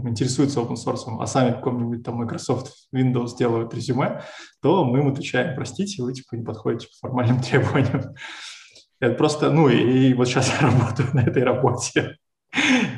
[0.09, 4.23] интересуются open source, а сами каком-нибудь там Microsoft Windows делают резюме,
[4.61, 8.15] то мы им отвечаем, простите, вы типа не подходите по формальным требованиям.
[9.01, 12.17] Это просто, ну и, и вот сейчас я работаю на этой работе.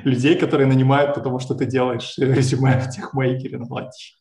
[0.04, 4.16] Людей, которые нанимают, потому что ты делаешь резюме в техмейкере на платье.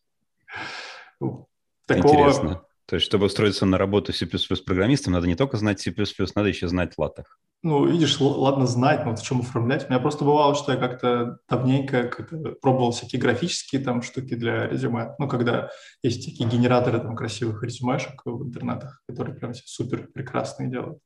[1.86, 2.14] Такого...
[2.14, 2.65] Интересно.
[2.88, 4.28] То есть, чтобы устроиться на работу C++
[4.66, 5.94] программистом, надо не только знать C++,
[6.36, 7.40] надо еще знать латах.
[7.64, 9.86] Ну, видишь, ладно знать, но в чем оформлять.
[9.86, 14.68] У меня просто бывало, что я как-то давненько как пробовал всякие графические там штуки для
[14.68, 15.16] резюме.
[15.18, 15.72] Ну, когда
[16.04, 21.00] есть такие генераторы там красивых резюмешек в интернетах, которые прям супер прекрасные делают.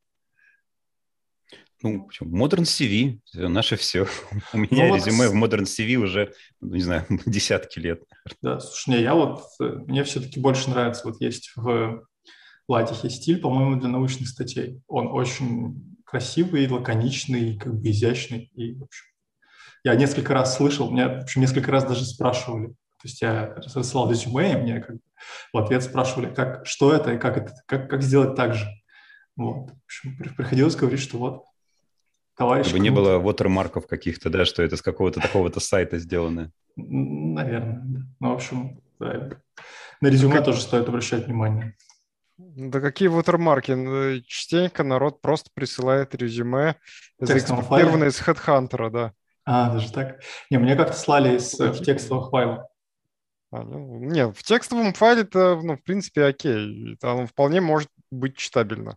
[1.82, 4.06] Ну, Modern CV, наше все.
[4.52, 5.34] У меня ну, резюме вот...
[5.34, 8.02] в Modern CV уже, ну, не знаю, десятки лет.
[8.42, 12.06] Да, слушай, не, я вот, мне все-таки больше нравится, вот есть в
[12.70, 14.82] Lattice стиль, по-моему, для научных статей.
[14.86, 18.50] Он очень красивый, лаконичный, как бы изящный.
[18.54, 19.06] И, в общем,
[19.84, 22.68] я несколько раз слышал, меня, в общем, несколько раз даже спрашивали.
[22.68, 25.02] То есть я рассылал резюме, и мне как бы
[25.52, 28.66] в ответ спрашивали, как, что это и как, это, как, как сделать так же.
[29.36, 29.70] Вот.
[29.70, 31.44] В общем, приходилось говорить, что вот,
[32.40, 32.68] товарищ...
[32.68, 36.50] Чтобы не было вотермарков каких-то, да, что это с какого-то такого-то сайта сделано.
[36.74, 38.00] Наверное, да.
[38.18, 39.28] Ну, в общем, да.
[40.00, 40.46] на резюме как...
[40.46, 41.76] тоже стоит обращать внимание.
[42.38, 43.74] Да какие watermarки?
[43.74, 46.76] Ну, частенько народ просто присылает резюме,
[47.18, 49.12] заэкспортированное из HeadHunter, да.
[49.44, 50.20] А, даже так?
[50.50, 52.64] Не, мне как-то слали из, в текстовых файлах.
[53.52, 56.94] А, ну, не, в текстовом файле это, ну, в принципе, окей.
[56.94, 58.96] Это оно вполне может быть читабельно.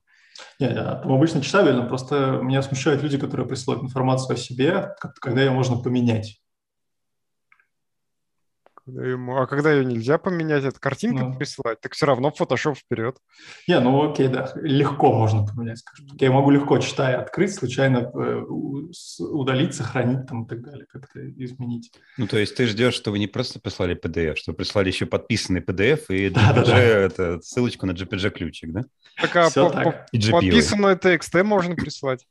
[0.60, 5.52] Не, там обычно читабельно, просто меня смущают люди, которые присылают информацию о себе, когда ее
[5.52, 6.43] можно поменять.
[8.86, 9.38] Когда ему...
[9.38, 11.38] А когда ее нельзя поменять, это картинка ну.
[11.38, 13.18] присылать, так все равно Photoshop вперед.
[13.68, 16.22] Не, ну окей, да, легко можно поменять, скажем так.
[16.22, 18.44] Я могу легко, читая, открыть, случайно э,
[19.20, 21.92] удалить, сохранить там и так далее, как-то изменить.
[22.18, 25.62] Ну, то есть ты ждешь, что вы не просто прислали PDF, что прислали еще подписанный
[25.62, 28.84] PDF и JPG, да, да, это, ссылочку на JPG-ключик, да?
[29.16, 29.84] Так, а по, так.
[30.12, 32.26] По, подписанную TXT можно прислать?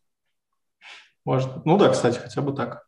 [1.24, 1.62] Можно.
[1.64, 2.86] Ну да, кстати, хотя бы так.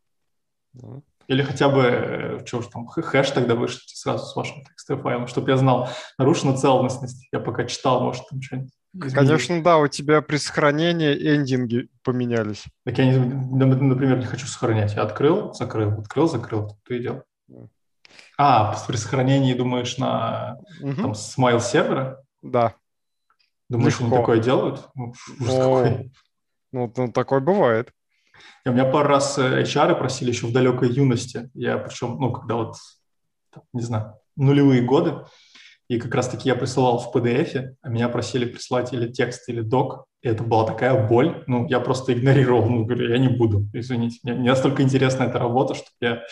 [0.74, 1.03] Ну.
[1.29, 5.27] Или хотя бы, э, что уж там, хэш тогда вышлите сразу с вашим текстовым файлом,
[5.27, 7.29] чтобы я знал, нарушена целостность.
[7.33, 12.65] Я пока читал, может, там что-нибудь Конечно, да, у тебя при сохранении эндинги поменялись.
[12.85, 14.95] Так я, не, например, не хочу сохранять.
[14.95, 16.79] Я открыл, закрыл, открыл, закрыл.
[16.87, 17.25] Ты делал.
[18.39, 20.95] А, при сохранении думаешь на угу.
[20.95, 22.23] там смайл сервера?
[22.43, 22.75] Да.
[23.69, 24.07] Думаешь, Легко.
[24.07, 24.89] они такое делают?
[25.41, 26.13] Ужас какой.
[26.73, 27.93] Ну, ну такое бывает.
[28.64, 31.51] И у меня пару раз э, HR просили еще в далекой юности.
[31.55, 32.77] Я причем, ну, когда вот,
[33.73, 35.25] не знаю, нулевые годы,
[35.88, 40.07] и как раз-таки я присылал в PDF, а меня просили прислать или текст, или док.
[40.23, 41.44] И это была такая боль.
[41.47, 42.68] Ну, я просто игнорировал.
[42.68, 44.18] Ну, говорю, я не буду, извините.
[44.23, 46.23] Мне, мне настолько интересна эта работа, что я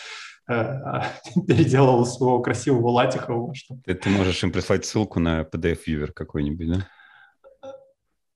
[0.49, 1.01] э,
[1.47, 3.53] переделал своего красивого Латихова.
[3.53, 3.77] Что...
[3.85, 6.87] Ты, ты можешь им прислать ссылку на PDF-вьювер какой-нибудь, да?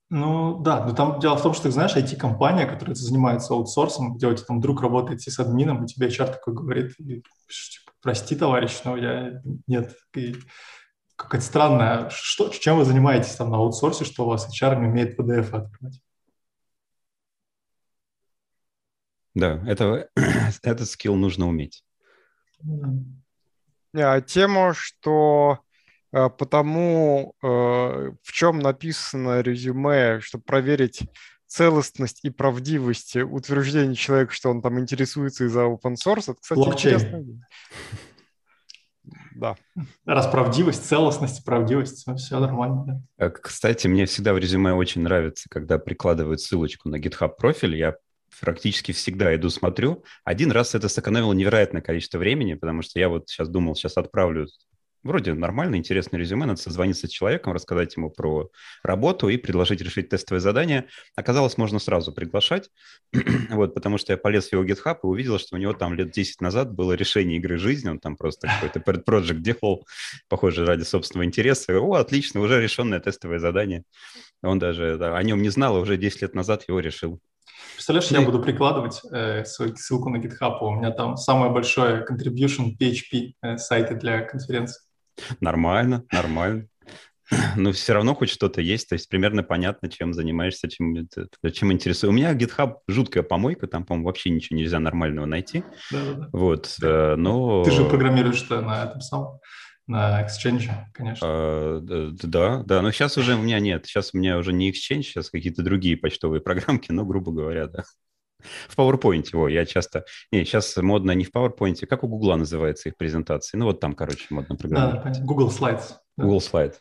[0.10, 4.28] Ну да, но там дело в том, что ты знаешь, IT-компания, которая занимается аутсорсом, где
[4.28, 8.80] у тебя там друг работает с админом, и тебе HR такой говорит, типа, прости, товарищ,
[8.86, 9.98] но я нет.
[10.15, 10.36] И
[11.17, 12.10] какая-то странная.
[12.10, 16.02] Что, чем вы занимаетесь там на аутсорсе, что у вас HR не умеет PDF открывать?
[19.36, 20.10] Да, это,
[20.63, 21.84] этот скилл нужно уметь.
[23.93, 25.60] А тему, что
[26.38, 31.01] потому, э, в чем написано резюме, чтобы проверить
[31.45, 36.95] целостность и правдивость утверждений человека, что он там интересуется из-за open source, это, кстати, Блокчейн.
[36.95, 37.25] интересно
[39.38, 39.56] да.
[40.06, 43.03] Раз правдивость, целостность, правдивость, все нормально.
[43.17, 43.25] Да.
[43.25, 47.95] Э, кстати, мне всегда в резюме очень нравится, когда прикладывают ссылочку на GitHub профиль, я
[48.41, 50.03] практически всегда иду смотрю.
[50.23, 54.47] Один раз это сэкономило невероятное количество времени, потому что я вот сейчас думал, сейчас отправлю
[55.08, 58.50] вроде нормально, интересное резюме, надо созвониться с человеком, рассказать ему про
[58.84, 60.88] работу и предложить решить тестовое задание.
[61.15, 62.70] Оказалось, можно сразу приглашать,
[63.50, 66.12] вот, потому что я полез в его GitHub и увидел, что у него там лет
[66.12, 69.88] 10 назад было решение игры жизни, он там просто какой-то проект делал,
[70.30, 71.80] похоже, ради собственного интереса.
[71.80, 73.84] О, отлично, уже решенное тестовое задание.
[74.43, 77.20] Он даже да, о нем не знал, а уже 10 лет назад его решил.
[77.74, 80.58] Представляешь, я буду прикладывать э, ссылку на GitHub.
[80.62, 84.82] У меня там самое большое contribution PHP э, сайты для конференции.
[85.39, 86.67] Нормально, нормально.
[87.58, 90.95] Но все равно хоть что-то есть, то есть примерно понятно, чем занимаешься, чем,
[91.53, 92.12] чем интересует.
[92.12, 95.63] У меня GitHub жуткая помойка, там, по-моему, вообще ничего нельзя нормального найти.
[95.91, 96.30] Да-да-да.
[96.32, 97.63] Вот, э, но...
[97.63, 99.39] Ты же программируешь что на этом самом,
[99.88, 101.27] на Exchange, конечно.
[101.27, 103.86] А, да, да, но сейчас уже у меня нет.
[103.86, 107.84] Сейчас у меня уже не Exchange, сейчас какие-то другие почтовые программки, но, грубо говоря, да.
[108.67, 110.05] В PowerPoint, его я часто...
[110.31, 113.57] Не, сейчас модно не в PowerPoint, как у Google называется их презентации.
[113.57, 115.01] Ну, вот там, короче, модно программа.
[115.03, 115.95] Да, Google Slides.
[116.17, 116.75] Google Slide.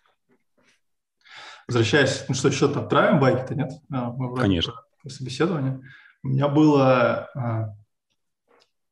[1.69, 3.71] Возвращаясь, ну что, что-то отправим байки-то, нет?
[3.91, 4.75] А, мы Конечно.
[5.07, 5.81] Собеседование.
[6.23, 7.75] У меня было, а,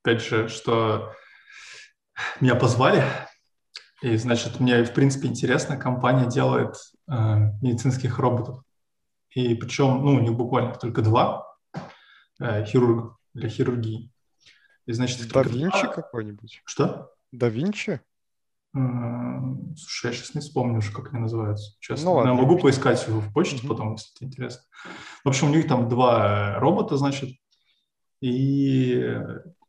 [0.02, 1.12] опять же, что
[2.40, 3.04] меня позвали,
[4.04, 6.74] и, значит, мне, в принципе, интересно, компания делает
[7.08, 7.14] э,
[7.62, 8.62] медицинских роботов.
[9.30, 11.53] И причем, ну, не буквально только два,
[12.44, 14.10] э, хирург для хирургии.
[14.86, 16.62] И, значит, да Винчи какой-нибудь?
[16.64, 17.10] Что?
[17.32, 18.00] Да Винчи?
[18.74, 21.76] Слушай, я сейчас не вспомню уже, как они называются.
[21.80, 22.06] Честно.
[22.06, 23.68] Ну, ладно, я могу поискать его в почте mm-hmm.
[23.68, 24.62] потом, если это интересно.
[25.24, 27.30] В общем, у них там два робота, значит,
[28.20, 29.16] и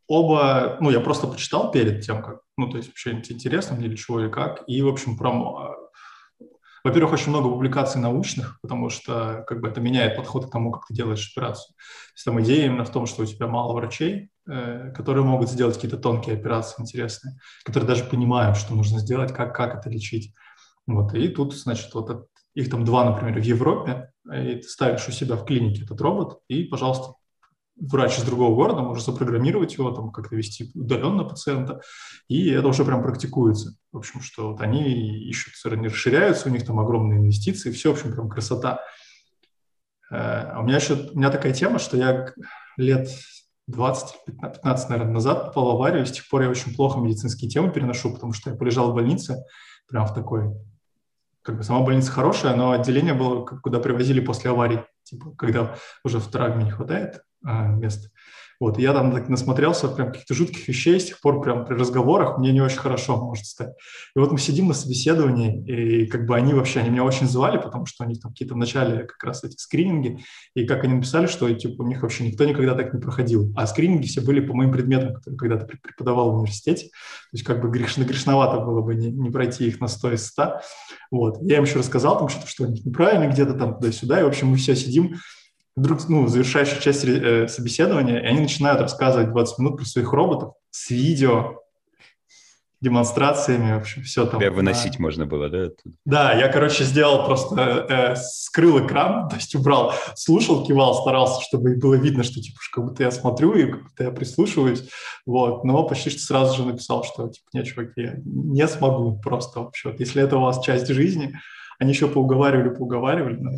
[0.08, 3.96] оба, ну, я просто почитал перед тем, как, ну, то есть вообще интересно мне для
[3.96, 5.76] чего и как, и, в общем, про
[6.86, 10.86] во-первых, очень много публикаций научных, потому что как бы это меняет подход к тому, как
[10.86, 11.74] ты делаешь операцию.
[11.74, 15.50] То есть там идея именно в том, что у тебя мало врачей, э, которые могут
[15.50, 20.32] сделать какие-то тонкие операции интересные, которые даже понимают, что нужно сделать, как, как это лечить.
[20.86, 21.12] Вот.
[21.14, 25.34] И тут, значит, вот их там два, например, в Европе, и ты ставишь у себя
[25.34, 27.14] в клинике этот робот, и, пожалуйста,
[27.76, 31.80] врач из другого города может запрограммировать его, там как-то вести удаленно пациента,
[32.28, 33.76] и это уже прям практикуется.
[33.92, 37.96] В общем, что вот они ищут, они расширяются, у них там огромные инвестиции, все, в
[37.96, 38.80] общем, прям красота.
[40.10, 42.32] Э, а у меня еще, у меня такая тема, что я
[42.76, 43.08] лет
[43.66, 47.50] 20, 15, наверное, назад попал в аварию, и с тех пор я очень плохо медицинские
[47.50, 49.44] темы переношу, потому что я полежал в больнице,
[49.88, 50.54] прям в такой,
[51.42, 56.20] как бы сама больница хорошая, но отделение было, куда привозили после аварии, типа, когда уже
[56.20, 58.10] в травме не хватает мест.
[58.58, 62.38] Вот, я там так насмотрелся прям каких-то жутких вещей, с тех пор прям при разговорах
[62.38, 63.74] мне не очень хорошо может стать.
[64.14, 67.58] И вот мы сидим на собеседовании, и как бы они вообще, они меня очень звали,
[67.58, 70.20] потому что у них там какие-то в начале как раз эти скрининги,
[70.54, 73.52] и как они написали, что типа у них вообще никто никогда так не проходил.
[73.56, 76.86] А скрининги все были по моим предметам, которые когда-то преподавал в университете.
[76.86, 80.26] То есть как бы грешно, грешновато было бы не, не пройти их на 100 из
[80.28, 80.60] 100.
[81.10, 81.38] Вот.
[81.42, 84.28] Я им еще рассказал там что-то, что у них неправильно где-то там туда-сюда, и в
[84.28, 85.16] общем мы все сидим,
[85.76, 90.54] вдруг, ну, завершающая часть э, собеседования, и они начинают рассказывать 20 минут про своих роботов
[90.70, 91.60] с видео,
[92.80, 94.38] демонстрациями, в общем, все там.
[94.38, 95.02] Тебя выносить да.
[95.02, 95.68] можно было, да?
[96.04, 101.76] Да, я, короче, сделал просто, э, скрыл экран, то есть убрал, слушал, кивал, старался, чтобы
[101.76, 104.88] было видно, что, типа, как будто я смотрю и как будто я прислушиваюсь,
[105.24, 109.60] вот, но почти что сразу же написал, что, типа, нет, чуваки, я не смогу просто
[109.60, 111.34] вообще, если это у вас часть жизни,
[111.78, 113.50] они еще поуговаривали, поуговаривали, но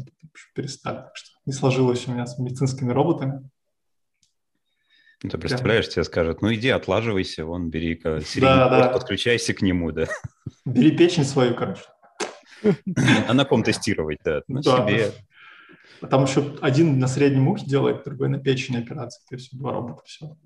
[0.55, 3.49] перестали, так что не сложилось у меня с медицинскими роботами.
[5.23, 5.93] Ну, ты представляешь, Прям.
[5.95, 8.89] тебе скажут, ну иди отлаживайся, вон бери да, да.
[8.91, 10.07] подключайся к нему, да.
[10.65, 11.83] Бери печень свою, короче.
[13.27, 14.43] А на ком тестировать, да?
[14.47, 14.87] На да.
[14.87, 15.13] себе.
[16.09, 19.21] Там еще один на среднем ухе делает, другой на печени операции.
[19.29, 20.37] То есть два робота, все.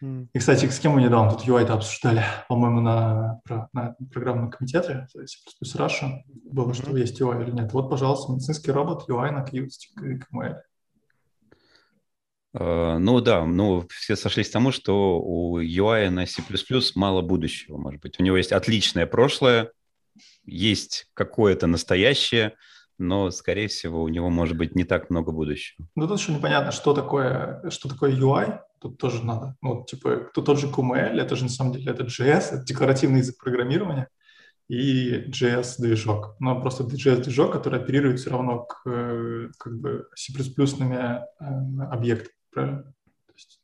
[0.00, 3.40] И, кстати, с кем мы недавно тут UI-то обсуждали, по-моему, на,
[3.72, 6.74] на программном комитете, то есть плюс Russia, было, mm-hmm.
[6.74, 7.72] что есть UI или нет.
[7.72, 9.70] Вот, пожалуйста, медицинский робот UI на Qt
[10.02, 10.56] и KML.
[12.56, 16.40] Ну да, ну все сошлись к тому, что у UI на C++
[16.94, 18.20] мало будущего, может быть.
[18.20, 19.72] У него есть отличное прошлое,
[20.44, 22.54] есть какое-то настоящее,
[22.98, 25.86] но, скорее всего, у него может быть не так много будущего.
[25.94, 29.56] Ну, тут еще непонятно, что такое, что такое UI, тут тоже надо.
[29.62, 33.18] Ну, типа, тут тот же QML, это же на самом деле это JS, это декларативный
[33.18, 34.08] язык программирования
[34.68, 36.36] и JS-движок.
[36.40, 38.84] Но просто JS-движок, который оперирует все равно к
[39.58, 42.82] как бы C++-ными э, объектами, правильно?
[42.82, 43.60] То есть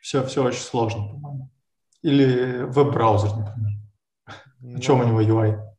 [0.00, 1.50] все, все очень сложно, по-моему.
[2.02, 3.72] Или веб-браузер, например.
[4.60, 5.69] Ну, О чем у него UI?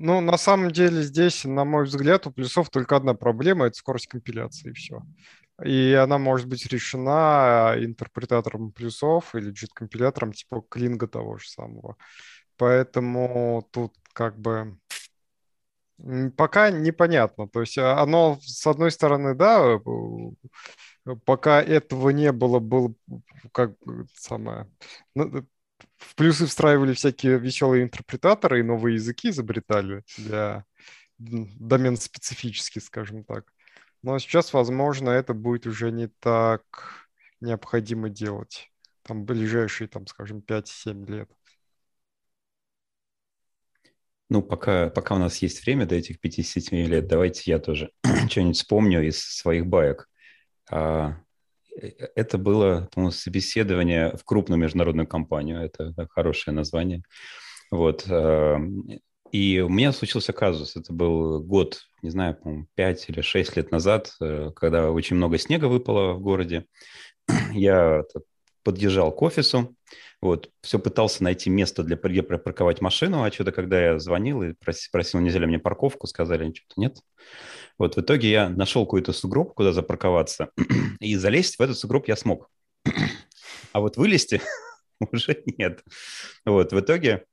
[0.00, 4.06] Ну, на самом деле здесь, на мой взгляд, у плюсов только одна проблема– это скорость
[4.06, 5.02] компиляции, и все.
[5.64, 11.96] И она может быть решена интерпретатором плюсов или JIT-компилятором типа клинга того же самого.
[12.56, 14.78] Поэтому тут как бы
[16.36, 17.48] пока непонятно.
[17.48, 19.80] То есть а, оно, с одной стороны, да,
[21.24, 22.96] пока этого не было, был
[23.50, 24.70] как бы самое
[25.98, 30.64] в плюсы встраивали всякие веселые интерпретаторы и новые языки изобретали для
[31.18, 33.52] домен специфически, скажем так.
[34.02, 37.08] Но сейчас, возможно, это будет уже не так
[37.40, 38.70] необходимо делать.
[39.02, 41.30] Там ближайшие, там, скажем, 5-7 лет.
[44.30, 47.90] Ну, пока, пока у нас есть время до этих 5-7 лет, давайте я тоже
[48.28, 50.08] что-нибудь вспомню из своих баек.
[50.70, 51.16] А,
[52.14, 55.60] это было, по-моему, собеседование в крупную международную компанию.
[55.60, 57.02] Это хорошее название.
[57.70, 58.06] Вот.
[58.08, 58.56] Э,
[59.32, 60.76] и у меня случился казус.
[60.76, 65.38] Это был год, не знаю, по-моему, 5 или 6 лет назад, э, когда очень много
[65.38, 66.66] снега выпало в городе.
[67.52, 68.04] Я
[68.68, 69.74] подъезжал к офису,
[70.20, 74.52] вот, все пытался найти место для где припарковать машину, а что-то, когда я звонил и
[74.92, 76.98] просил, нельзя ли мне парковку, сказали, что-то нет.
[77.78, 80.50] Вот в итоге я нашел какой-то сугроб, куда запарковаться,
[81.00, 82.50] и залезть в этот сугроб я смог.
[83.72, 84.42] А вот вылезти
[85.12, 85.82] уже нет.
[86.44, 87.24] Вот в итоге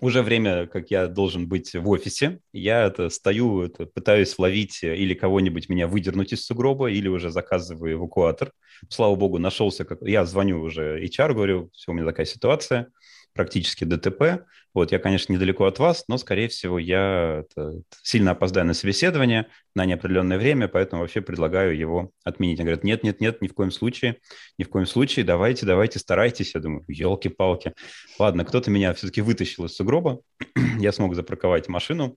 [0.00, 5.14] уже время, как я должен быть в офисе, я это стою, это, пытаюсь ловить или
[5.14, 8.52] кого-нибудь меня выдернуть из сугроба, или уже заказываю эвакуатор.
[8.88, 10.00] Слава богу, нашелся, как...
[10.02, 12.88] я звоню уже HR, говорю, все, у меня такая ситуация,
[13.32, 14.44] практически ДТП.
[14.72, 19.48] Вот, я, конечно, недалеко от вас, но, скорее всего, я это, сильно опоздаю на собеседование
[19.74, 22.60] на неопределенное время, поэтому вообще предлагаю его отменить.
[22.60, 24.18] Они говорят, нет, нет, нет, ни в коем случае,
[24.58, 26.54] ни в коем случае, давайте, давайте, старайтесь.
[26.54, 27.74] Я думаю, елки-палки.
[28.18, 30.20] Ладно, кто-то меня все-таки вытащил из сугроба,
[30.78, 32.16] я смог запарковать машину,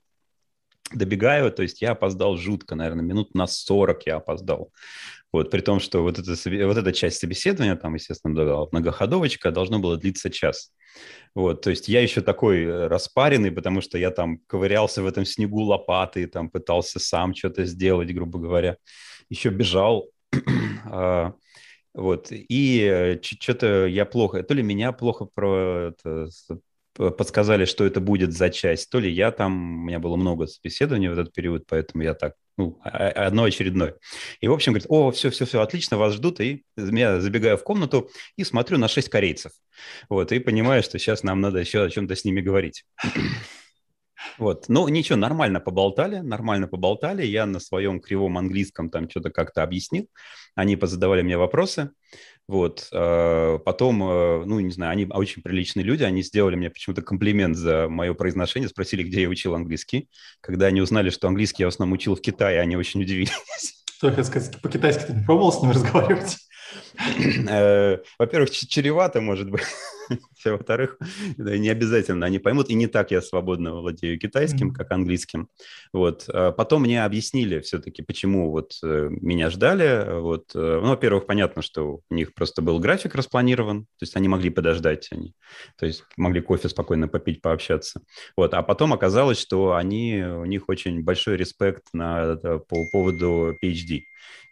[0.94, 4.72] добегаю, то есть я опоздал жутко, наверное, минут на 40 я опоздал.
[5.34, 6.32] Вот, при том, что вот, это,
[6.68, 10.72] вот эта часть собеседования, там, естественно, многоходовочка, должно было длиться час.
[11.34, 15.26] Вот, то есть я еще такой э, распаренный, потому что я там ковырялся в этом
[15.26, 18.78] снегу лопатой, там пытался сам что-то сделать, грубо говоря.
[19.30, 20.08] Еще бежал.
[20.86, 21.34] А,
[21.94, 26.28] вот, и э, что-то я плохо, то ли меня плохо про это,
[26.94, 31.10] подсказали, что это будет за часть, то ли я там, у меня было много собеседований
[31.10, 33.96] в этот период, поэтому я так, ну, одно очередное.
[34.42, 38.44] И, в общем, говорит, о, все-все-все, отлично, вас ждут, и я забегаю в комнату и
[38.44, 39.52] смотрю на шесть корейцев.
[40.10, 42.86] Вот, и понимаю, что сейчас нам надо еще о чем-то с ними говорить.
[44.38, 47.26] Вот, ну ничего, нормально поболтали, нормально поболтали.
[47.26, 50.08] Я на своем кривом английском там что-то как-то объяснил.
[50.56, 51.92] Они позадавали мне вопросы.
[52.48, 57.02] Вот, э, потом, э, ну, не знаю, они очень приличные люди, они сделали мне почему-то
[57.02, 60.10] комплимент за мое произношение, спросили, где я учил английский.
[60.42, 63.32] Когда они узнали, что английский я в основном учил в Китае, они очень удивились.
[63.98, 66.38] Что я сказать, по-китайски ты не пробовал с ними разговаривать?
[67.50, 69.64] Э, во-первых, чревато, может быть.
[70.46, 70.98] Во-вторых,
[71.38, 72.70] не обязательно они поймут.
[72.70, 75.50] И не так я свободно владею китайским, как английским.
[75.92, 76.26] Вот.
[76.28, 80.20] А потом мне объяснили все-таки, почему вот э, меня ждали.
[80.20, 80.52] Вот.
[80.56, 84.50] Э, ну, во-первых, понятно, что у них просто был график распланирован, то есть они могли
[84.50, 85.34] подождать, они,
[85.78, 88.02] то есть могли кофе спокойно попить, пообщаться.
[88.38, 88.54] Вот.
[88.54, 94.02] А потом оказалось, что они, у них очень большой респект на, по поводу PhD.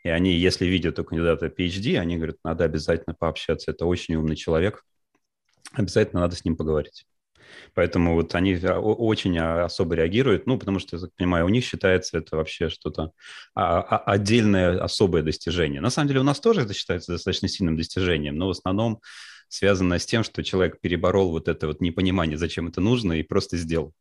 [0.04, 4.36] И они, если видят у кандидата PhD, они говорят, надо обязательно пообщаться, это очень умный
[4.36, 4.84] человек,
[5.74, 7.06] обязательно надо с ним поговорить.
[7.74, 12.18] Поэтому вот они очень особо реагируют, ну, потому что, я так понимаю, у них считается
[12.18, 13.12] это вообще что-то
[13.56, 15.82] а, а, отдельное, особое достижение.
[15.82, 19.02] На самом деле у нас тоже это считается достаточно сильным достижением, но в основном
[19.48, 23.58] связано с тем, что человек переборол вот это вот непонимание, зачем это нужно, и просто
[23.58, 23.94] сделал.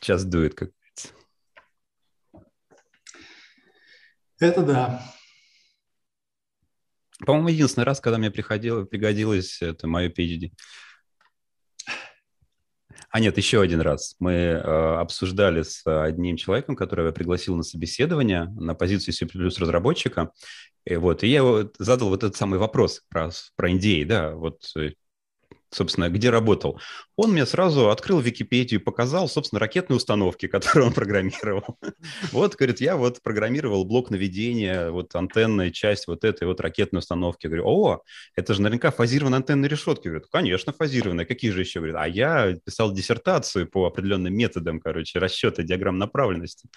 [0.00, 1.08] Час дует, как говорится.
[4.38, 5.02] Это да.
[7.20, 10.52] По-моему, единственный раз, когда мне приходило, пригодилось, это мое PhD.
[13.10, 14.16] А нет, еще один раз.
[14.18, 19.26] Мы э, обсуждали с одним человеком, которого я пригласил на собеседование на позицию C++
[19.60, 20.32] разработчика.
[20.84, 24.64] И, вот, и я его задал вот этот самый вопрос про, про NDA, да, вот
[24.76, 24.94] э,
[25.74, 26.80] собственно, где работал,
[27.16, 31.78] он мне сразу открыл Википедию, показал, собственно, ракетные установки, которые он программировал.
[32.32, 37.46] Вот, говорит, я вот программировал блок наведения, вот антенная часть вот этой вот ракетной установки.
[37.46, 38.02] Говорю, о,
[38.36, 40.08] это же наверняка фазированная антенная решетка.
[40.08, 41.24] Говорит, конечно, фазированная.
[41.24, 41.80] Какие же еще?
[41.80, 46.68] Говорит, а я писал диссертацию по определенным методам, короче, расчета диаграмм направленности.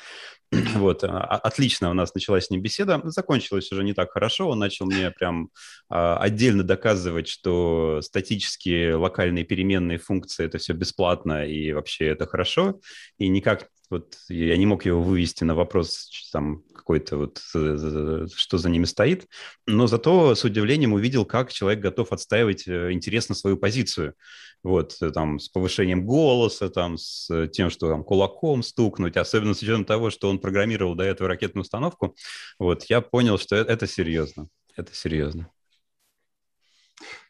[0.77, 3.01] Вот, а, отлично у нас началась с ним беседа.
[3.05, 4.49] Закончилась уже не так хорошо.
[4.49, 5.49] Он начал мне прям
[5.89, 12.79] а, отдельно доказывать, что статические локальные переменные функции, это все бесплатно и вообще это хорошо.
[13.17, 18.69] И никак вот я не мог его вывести на вопрос там какой-то вот, что за
[18.69, 19.27] ними стоит,
[19.65, 24.15] но зато с удивлением увидел, как человек готов отстаивать э, интересно свою позицию.
[24.63, 29.61] Вот, э, там, с повышением голоса, там, с тем, что там кулаком стукнуть, особенно с
[29.61, 32.15] учетом того, что он программировал до этого ракетную установку,
[32.59, 35.49] вот, я понял, что это серьезно, это серьезно.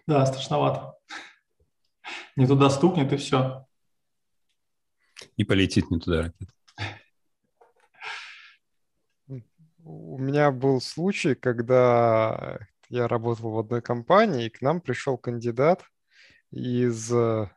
[0.07, 0.93] Да, страшновато.
[2.37, 3.65] Не туда стукнет, и все.
[5.37, 6.53] И полетит не туда ракета.
[9.83, 12.59] У меня был случай, когда
[12.89, 15.83] я работал в одной компании, и к нам пришел кандидат
[16.51, 17.49] из э,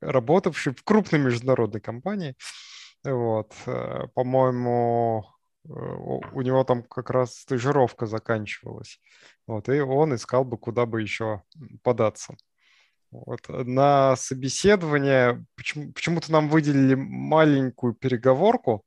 [0.00, 2.36] работавший в крупной международной компании.
[3.02, 5.26] Вот, э, по-моему,
[5.64, 9.00] э, у него там как раз стажировка заканчивалась.
[9.48, 11.42] Вот, и он искал бы, куда бы еще
[11.82, 12.36] податься.
[13.10, 13.40] Вот.
[13.48, 18.84] На собеседование почему- почему-то нам выделили маленькую переговорку,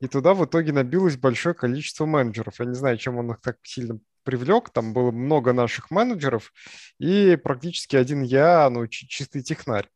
[0.00, 2.58] и туда в итоге набилось большое количество менеджеров.
[2.58, 4.70] Я не знаю, чем он их так сильно привлек.
[4.70, 6.52] Там было много наших менеджеров,
[6.98, 9.88] и практически один я, ну, чистый технарь.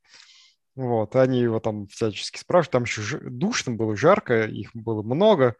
[0.74, 5.56] Вот, они его там всячески спрашивают, там еще душно было, жарко, их было много.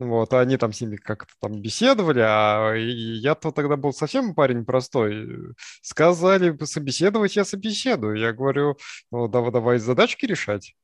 [0.00, 4.64] Вот, а они там с ними как-то там беседовали, а я-то тогда был совсем парень
[4.64, 5.54] простой.
[5.82, 8.16] Сказали собеседовать, я собеседую.
[8.16, 8.76] Я говорю,
[9.12, 10.74] ну, давай, давай задачки решать.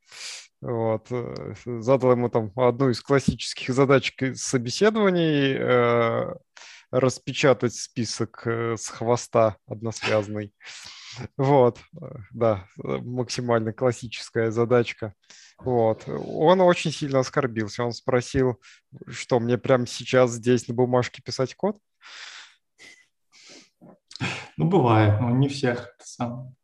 [0.61, 1.07] Вот.
[1.11, 6.35] Э, задал ему там одну из классических задачек собеседований э,
[6.91, 10.53] распечатать список э, с хвоста односвязанный.
[11.37, 11.79] Вот,
[12.33, 15.15] да, максимально классическая задачка.
[15.59, 16.05] Вот.
[16.09, 17.85] Он очень сильно оскорбился.
[17.85, 18.61] Он спросил,
[19.09, 21.79] что мне прямо сейчас здесь на бумажке писать код?
[24.57, 25.95] Ну, бывает, но не всех.
[25.99, 26.55] Сам.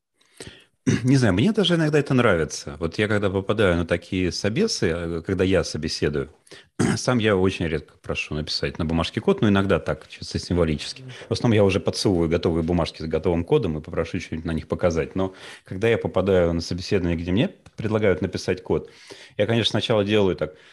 [1.02, 2.76] Не знаю, мне даже иногда это нравится.
[2.78, 6.30] Вот я когда попадаю на такие собесы, э, когда я собеседую,
[6.96, 11.02] сам я очень редко прошу написать на бумажке код, но иногда так, чисто символически.
[11.28, 14.68] В основном я уже подсовываю готовые бумажки с готовым кодом и попрошу что-нибудь на них
[14.68, 15.16] показать.
[15.16, 15.34] Но
[15.64, 18.88] когда я попадаю на собеседование, где мне предлагают написать код,
[19.36, 20.54] я, конечно, сначала делаю так–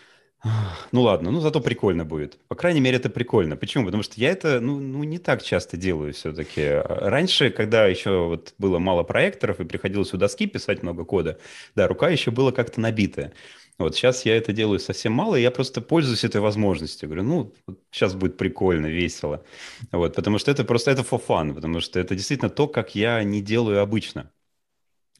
[0.91, 2.37] ну ладно, ну зато прикольно будет.
[2.47, 3.55] По крайней мере, это прикольно.
[3.55, 3.85] Почему?
[3.85, 6.61] Потому что я это ну, ну, не так часто делаю все-таки.
[6.85, 11.39] Раньше, когда еще вот было мало проекторов и приходилось у доски писать много кода,
[11.75, 13.33] да, рука еще была как-то набитая.
[13.79, 17.09] Вот сейчас я это делаю совсем мало, и я просто пользуюсь этой возможностью.
[17.09, 17.53] Говорю, ну,
[17.91, 19.43] сейчас будет прикольно, весело.
[19.91, 23.23] Вот, потому что это просто это for fun, потому что это действительно то, как я
[23.23, 24.31] не делаю обычно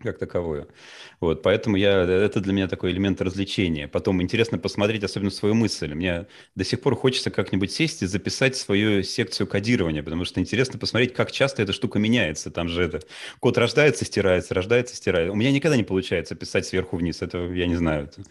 [0.04, 0.68] как таковую.
[1.24, 3.88] Вот, поэтому я, это для меня такой элемент развлечения.
[3.88, 5.94] Потом интересно посмотреть особенно свою мысль.
[5.94, 10.78] Мне до сих пор хочется как-нибудь сесть и записать свою секцию кодирования, потому что интересно
[10.78, 12.52] посмотреть, как часто эта штука меняется.
[12.52, 13.00] Там же это
[13.40, 15.32] код рождается, стирается, рождается, стирается.
[15.32, 17.22] У меня никогда не получается писать сверху вниз.
[17.22, 18.10] Это я не знаю.
[18.12, 18.22] Это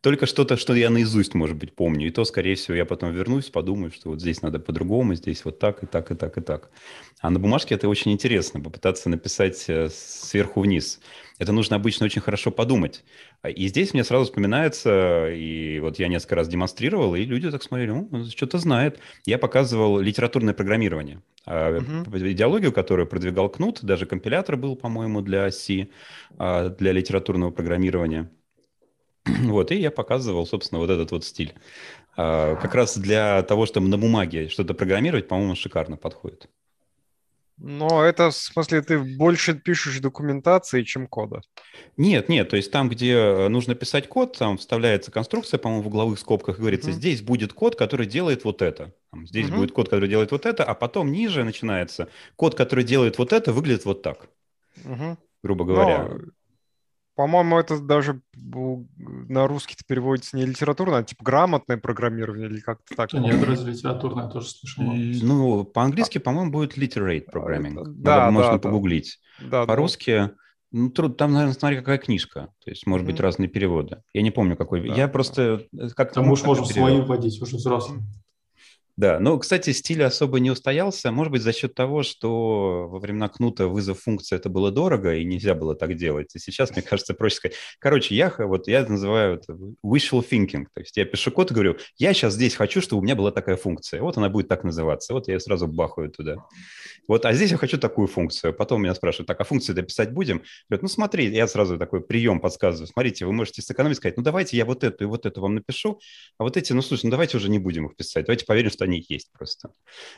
[0.00, 2.06] только что-то, что я наизусть, может быть, помню.
[2.06, 5.58] И то, скорее всего, я потом вернусь, подумаю, что вот здесь надо по-другому, здесь вот
[5.58, 6.70] так, и так, и так, и так.
[7.20, 11.00] А на бумажке это очень интересно, попытаться написать э, сверху вниз.
[11.38, 13.04] Это нужно обычно очень хорошо подумать.
[13.46, 17.90] И здесь мне сразу вспоминается, и вот я несколько раз демонстрировал, и люди так смотрели,
[17.90, 19.00] ну, что-то знает.
[19.26, 21.22] Я показывал литературное программирование.
[21.46, 22.32] Uh-huh.
[22.32, 25.88] Идеологию, которую продвигал Кнут, даже компилятор был, по-моему, для C,
[26.38, 28.30] а, для литературного программирования.
[29.42, 31.54] Вот, и я показывал, собственно, вот этот вот стиль.
[32.16, 36.48] А, как раз для того, чтобы на бумаге что-то программировать, по-моему, шикарно подходит.
[37.58, 41.40] Но это, в смысле, ты больше пишешь документации, чем кода?
[41.96, 45.86] Нет, нет, то есть там, где э, нужно писать код, там вставляется конструкция, по-моему, в
[45.86, 46.94] угловых скобках, говорится, uh-huh.
[46.94, 48.92] здесь будет код, который делает вот это.
[49.24, 49.56] Здесь uh-huh.
[49.56, 53.52] будет код, который делает вот это, а потом ниже начинается код, который делает вот это,
[53.54, 54.28] выглядит вот так.
[54.84, 55.16] Uh-huh.
[55.42, 56.04] Грубо говоря.
[56.04, 56.18] Но
[57.16, 63.12] по-моему, это даже на русский переводится не литературно, а типа грамотное программирование или как-то так.
[63.14, 64.84] Нет, разве литературное тоже слышал.
[64.84, 67.84] Ну, по-английски, по-моему, будет literate а, programming.
[67.86, 69.18] Да, Надо, можно да, погуглить.
[69.40, 70.30] Да, По-русски,
[70.70, 72.52] ну, труд, там, наверное, смотри, какая книжка.
[72.62, 73.10] То есть, может mm-hmm.
[73.12, 74.02] быть, разные переводы.
[74.12, 74.86] Я не помню, какой.
[74.86, 74.94] Да.
[74.94, 75.66] Я просто...
[75.72, 78.02] Э, как Там уж можем свои вводить, уже взрослые.
[78.96, 81.12] Да, но, кстати, стиль особо не устоялся.
[81.12, 85.24] Может быть, за счет того, что во времена Кнута вызов функции это было дорого, и
[85.24, 86.34] нельзя было так делать.
[86.34, 87.56] И сейчас, мне кажется, проще сказать.
[87.78, 89.52] Короче, я, вот, я называю это
[89.84, 90.64] wishful thinking.
[90.72, 93.32] То есть я пишу код и говорю, я сейчас здесь хочу, чтобы у меня была
[93.32, 94.00] такая функция.
[94.00, 95.12] Вот она будет так называться.
[95.12, 96.36] Вот я ее сразу бахаю туда.
[97.06, 98.54] Вот, а здесь я хочу такую функцию.
[98.54, 100.42] Потом меня спрашивают, так, а функции дописать будем?
[100.68, 102.88] Говорят, ну смотри, я сразу такой прием подсказываю.
[102.88, 106.00] Смотрите, вы можете сэкономить, сказать, ну давайте я вот эту и вот эту вам напишу,
[106.38, 108.26] а вот эти, ну слушай, ну давайте уже не будем их писать.
[108.26, 109.70] Давайте поверим, что они есть просто.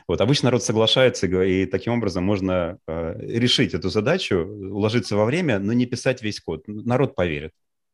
[0.07, 5.59] Вот, обычно народ соглашается, и таким образом можно э, решить эту задачу, уложиться во время,
[5.59, 6.63] но не писать весь код.
[6.67, 7.51] Народ поверит.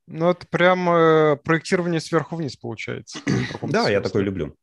[0.08, 3.20] Ну, это прям э, проектирование сверху вниз получается.
[3.64, 4.56] Да, я такое люблю.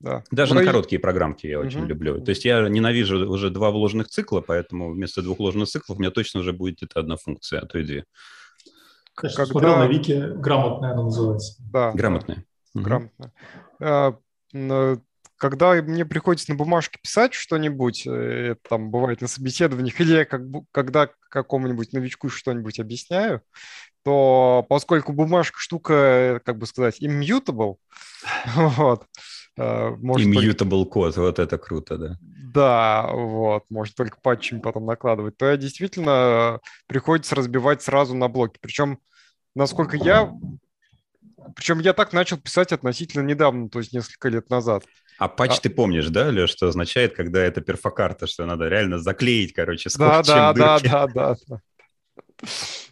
[0.00, 0.22] Да.
[0.30, 2.20] Даже на короткие программки я очень люблю.
[2.20, 6.10] То есть я ненавижу уже два вложенных цикла, поэтому вместо двух вложенных циклов у меня
[6.10, 8.04] точно уже будет это одна функция, а то и две.
[9.14, 9.52] Конечно, Когда...
[9.52, 11.62] смотрел на Вики, грамотная она называется.
[11.72, 11.92] Да.
[11.92, 12.44] Грамотная.
[12.74, 13.32] Грамотная.
[13.80, 14.18] А,
[15.36, 20.24] когда мне приходится на бумажке писать что-нибудь, э, это там бывает на собеседованиях, или я
[20.24, 23.42] как, когда какому-нибудь новичку что-нибудь объясняю,
[24.04, 27.76] то поскольку бумажка штука, как бы сказать, immutable,
[28.54, 29.06] вот,
[29.56, 30.90] э, может Immutable только...
[30.90, 32.18] код, вот это круто, да.
[32.54, 38.58] Да, вот, может только патчами потом накладывать, то я действительно приходится разбивать сразу на блоки.
[38.60, 39.00] Причем,
[39.56, 40.32] насколько я...
[41.56, 44.84] Причем я так начал писать относительно недавно, то есть несколько лет назад.
[45.18, 45.60] А патч а...
[45.60, 50.34] ты помнишь, да, Леш, что означает, когда это перфокарта, что надо реально заклеить, короче, скотчем
[50.34, 50.90] да, да, дырки.
[50.90, 51.60] Да, да, да,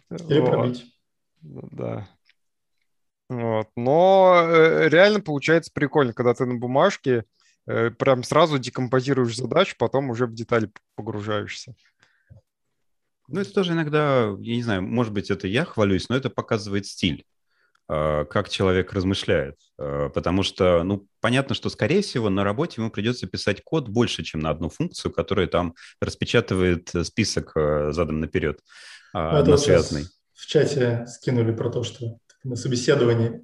[0.09, 0.25] да.
[0.29, 0.49] Или вот.
[0.49, 0.85] пробить.
[1.41, 2.07] Да.
[3.29, 3.69] Вот.
[3.75, 7.25] Но э, реально получается прикольно, когда ты на бумажке
[7.67, 11.75] э, прям сразу декомпозируешь задачу, потом уже в детали погружаешься.
[13.27, 16.85] Ну, это тоже иногда, я не знаю, может быть, это я хвалюсь, но это показывает
[16.85, 17.25] стиль.
[17.89, 19.57] Э, как человек размышляет.
[19.77, 24.23] Э, потому что, ну, понятно, что, скорее всего, на работе ему придется писать код больше,
[24.23, 28.59] чем на одну функцию, которая там распечатывает список задом наперед,
[29.13, 30.05] а, Это связанный.
[30.33, 33.41] В чате скинули про то, что на собеседовании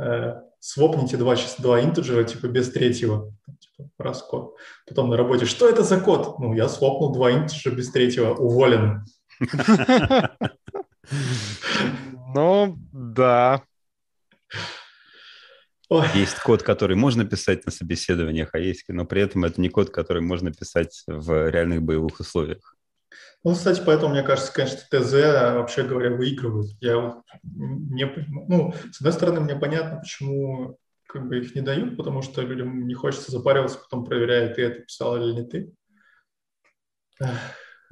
[0.00, 4.56] э, свопните два, два интеджера, типа, без третьего, типа, раз код.
[4.86, 6.38] Потом на работе, что это за код?
[6.38, 9.04] Ну, я свопнул два интеджера без третьего, уволен.
[12.34, 13.62] Ну, да,
[15.92, 16.06] Ой.
[16.14, 19.90] Есть код, который можно писать на собеседованиях, а есть, но при этом это не код,
[19.90, 22.78] который можно писать в реальных боевых условиях.
[23.44, 26.70] Ну, кстати, поэтому, мне кажется, конечно, ТЗ, вообще говоря, выигрывают.
[26.80, 28.06] Я вот не,
[28.48, 32.86] ну, с одной стороны, мне понятно, почему как бы их не дают, потому что людям
[32.86, 35.74] не хочется запариваться, потом проверяя, ты это писал или не ты.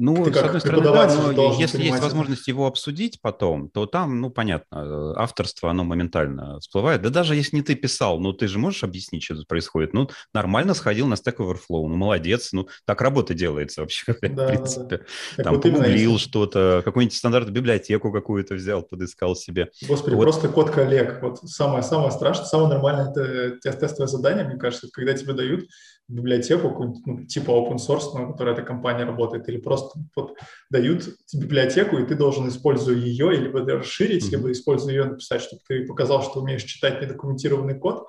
[0.01, 4.20] Ну, Ты с одной стороны, да, но если есть возможность его обсудить потом, то там,
[4.22, 7.03] ну, понятно, э, авторство, оно моментально всплывает.
[7.03, 9.92] Да даже если не ты писал, ну, ты же можешь объяснить, что тут происходит.
[9.92, 14.48] Ну, нормально сходил на Stack Overflow, ну, молодец, ну, так работа делается вообще, да, в
[14.48, 15.05] принципе.
[15.36, 19.70] Да, Там вот погуглил что-то, какую-нибудь стандартную библиотеку какую-то взял, подыскал себе.
[19.86, 20.22] Господи, вот.
[20.22, 21.20] просто код коллег.
[21.20, 25.66] Вот самое-самое страшное, самое нормальное это тестовое задание, мне кажется, когда тебе дают
[26.11, 30.36] библиотеку, ну, типа open source, на которой эта компания работает, или просто вот,
[30.70, 34.36] дают библиотеку, и ты должен, используя ее, либо расширить, mm-hmm.
[34.36, 38.08] либо используя ее написать, чтобы ты показал, что умеешь читать недокументированный код,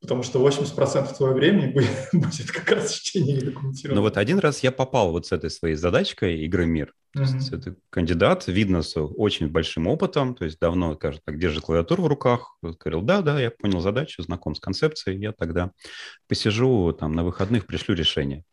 [0.00, 4.02] потому что 80% твоего времени будет, будет как раз чтение недокументированного.
[4.02, 6.94] Ну вот один раз я попал вот с этой своей задачкой игры «Мир».
[7.16, 7.26] Mm-hmm.
[7.26, 11.64] То есть это кандидат, видно, с очень большим опытом, то есть давно, скажем так, держит
[11.64, 12.56] клавиатуру в руках.
[12.62, 15.72] Говорил, да, да, я понял задачу, знаком с концепцией, я тогда
[16.28, 18.44] посижу там на выходных, пришлю решение.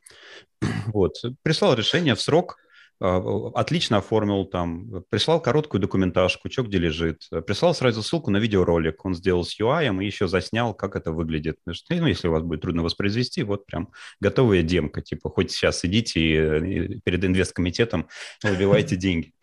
[0.87, 2.57] Вот, прислал решение в срок,
[2.99, 9.13] отлично оформил там, прислал короткую документажку, что где лежит, прислал сразу ссылку на видеоролик, он
[9.13, 11.57] сделал с UI и еще заснял, как это выглядит.
[11.65, 13.89] Ну, если у вас будет трудно воспроизвести, вот прям
[14.19, 18.07] готовая демка, типа, хоть сейчас идите и перед инвесткомитетом
[18.43, 19.33] выбивайте деньги.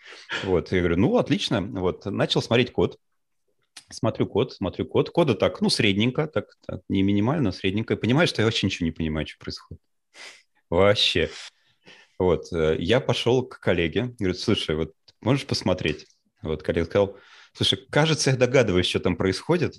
[0.44, 2.98] Вот, я говорю, ну, отлично, вот, начал смотреть код,
[3.90, 5.10] Смотрю код, смотрю код.
[5.10, 7.96] Кода так, ну, средненько, так, так не минимально, средненько.
[7.96, 9.82] Понимаешь, что я вообще ничего не понимаю, что происходит.
[10.70, 11.30] Вообще.
[12.18, 16.06] Вот, э, я пошел к коллеге, говорю, слушай, вот можешь посмотреть?
[16.42, 17.16] Вот коллега сказал,
[17.52, 19.74] слушай, кажется, я догадываюсь, что там происходит,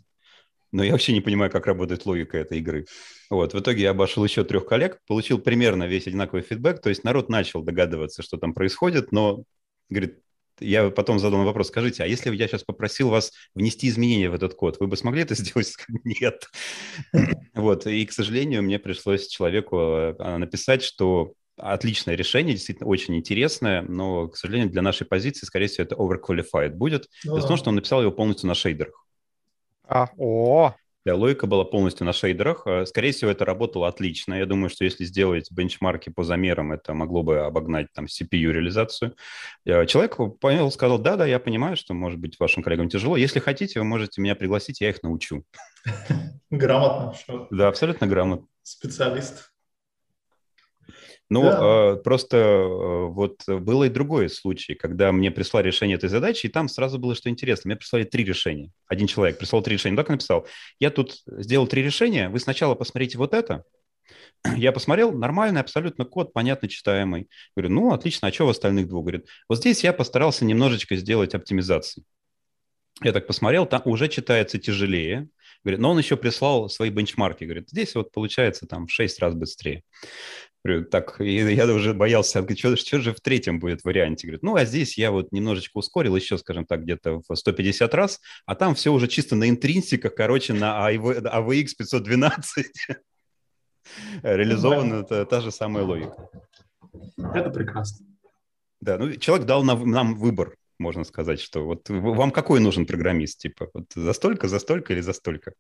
[0.72, 2.86] но я вообще не понимаю, как работает логика этой игры.
[3.30, 7.04] Вот, в итоге я обошел еще трех коллег, получил примерно весь одинаковый фидбэк, то есть
[7.04, 9.44] народ начал догадываться, что там происходит, но,
[9.90, 10.20] говорит,
[10.60, 14.54] я потом задал вопрос, скажите, а если я сейчас попросил вас внести изменения в этот
[14.56, 15.74] код, вы бы смогли это сделать?
[16.04, 16.50] Нет.
[17.54, 23.82] Вот, и, к сожалению, мне пришлось человеку а, написать, что отличное решение, действительно очень интересное,
[23.82, 27.08] но, к сожалению, для нашей позиции, скорее всего, это overqualified будет.
[27.24, 29.06] Дело в том, что он написал его полностью на шейдерах.
[29.88, 30.74] А, о,
[31.06, 32.64] да, логика была полностью на шейдерах.
[32.66, 34.34] Э, скорее всего, это работало отлично.
[34.34, 39.16] Я думаю, что если сделать бенчмарки по замерам, это могло бы обогнать там CPU-реализацию.
[39.66, 43.18] Э, человек понял, сказал, да-да, я понимаю, что, может быть, вашим коллегам тяжело.
[43.18, 45.44] Если хотите, вы можете меня пригласить, я их научу.
[46.50, 47.14] Грамотно.
[47.52, 48.48] Да, абсолютно грамотно.
[48.64, 49.52] Специалист.
[51.30, 51.94] Ну, да.
[51.94, 56.50] э, просто э, вот было и другой случай, когда мне прислали решение этой задачи, и
[56.50, 57.70] там сразу было что интересно.
[57.70, 58.72] Мне прислали три решения.
[58.88, 59.98] Один человек прислал три решения.
[59.98, 60.48] Так написал,
[60.80, 63.64] я тут сделал три решения, вы сначала посмотрите вот это.
[64.58, 67.28] Я посмотрел, нормальный абсолютно код, понятно читаемый.
[67.56, 69.04] Говорю, ну, отлично, а что в остальных двух?
[69.04, 72.04] Говорит, вот здесь я постарался немножечко сделать оптимизации.
[73.02, 75.28] Я так посмотрел, там уже читается тяжелее.
[75.66, 77.44] Говорит, но он еще прислал свои бенчмарки.
[77.44, 79.82] Говорит, здесь вот получается там в 6 раз быстрее.
[80.64, 84.28] Говорю, так, я уже боялся, что, что же в третьем будет варианте?
[84.28, 88.22] Говорит, ну, а здесь я вот немножечко ускорил еще, скажем так, где-то в 150 раз,
[88.46, 92.68] а там все уже чисто на интринсиках, короче, на AVX 512
[94.22, 96.30] реализована та, та же самая логика.
[97.34, 98.06] Это прекрасно.
[98.82, 103.40] Да, ну, человек дал нам, нам выбор, можно сказать, что вот вам какой нужен программист,
[103.40, 105.54] типа, вот за столько, за столько или за столько?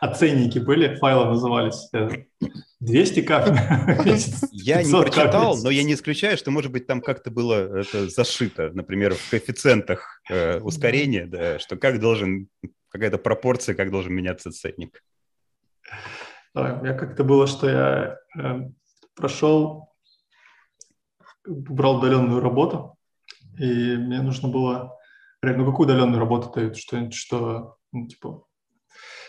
[0.00, 1.90] А ценники были, файлы назывались?
[2.80, 3.48] 200 кап
[4.52, 8.70] Я не прочитал, но я не исключаю, что, может быть, там как-то было это зашито,
[8.72, 12.48] например, в коэффициентах э, ускорения, да, что как должен,
[12.88, 15.02] какая-то пропорция, как должен меняться ценник.
[16.54, 18.68] Да, у меня как-то было, что я э,
[19.14, 19.91] прошел,
[21.46, 22.96] брал удаленную работу,
[23.58, 24.98] и мне нужно было...
[25.42, 26.76] Ну, какую удаленную работу дают?
[26.76, 28.44] Что, что ну, типа,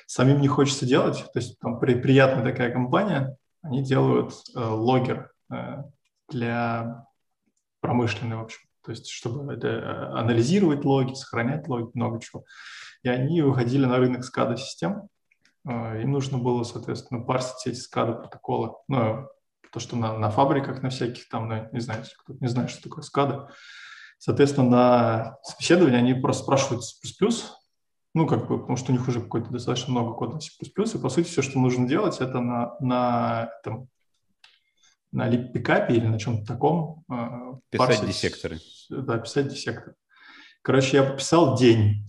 [0.05, 1.25] самим не хочется делать.
[1.33, 5.83] То есть там при, приятная такая компания, они делают э, логер э,
[6.29, 7.05] для
[7.81, 8.59] промышленной, в общем.
[8.83, 12.43] То есть чтобы это, э, анализировать логи, сохранять логи, много чего.
[13.01, 15.07] И они выходили на рынок SCADA систем.
[15.67, 18.73] Э, им нужно было, соответственно, парсить эти SCADA протоколы.
[18.87, 19.27] Ну,
[19.73, 22.83] то, что на, на фабриках, на всяких там, ну, не знаю, кто не знает, что
[22.83, 23.47] такое SCADA.
[24.19, 27.01] Соответственно, на собеседовании они просто спрашивают C++,
[28.13, 30.97] ну, как бы, потому что у них уже какой-то достаточно много кода на C++, и,
[30.99, 33.87] по сути, все, что нужно делать, это на, на, там,
[35.11, 37.03] на пикапе или на чем-то таком.
[37.11, 38.59] Э, писать парсить, диссекторы.
[38.89, 39.95] Да, писать диссекторы.
[40.61, 42.07] Короче, я пописал день.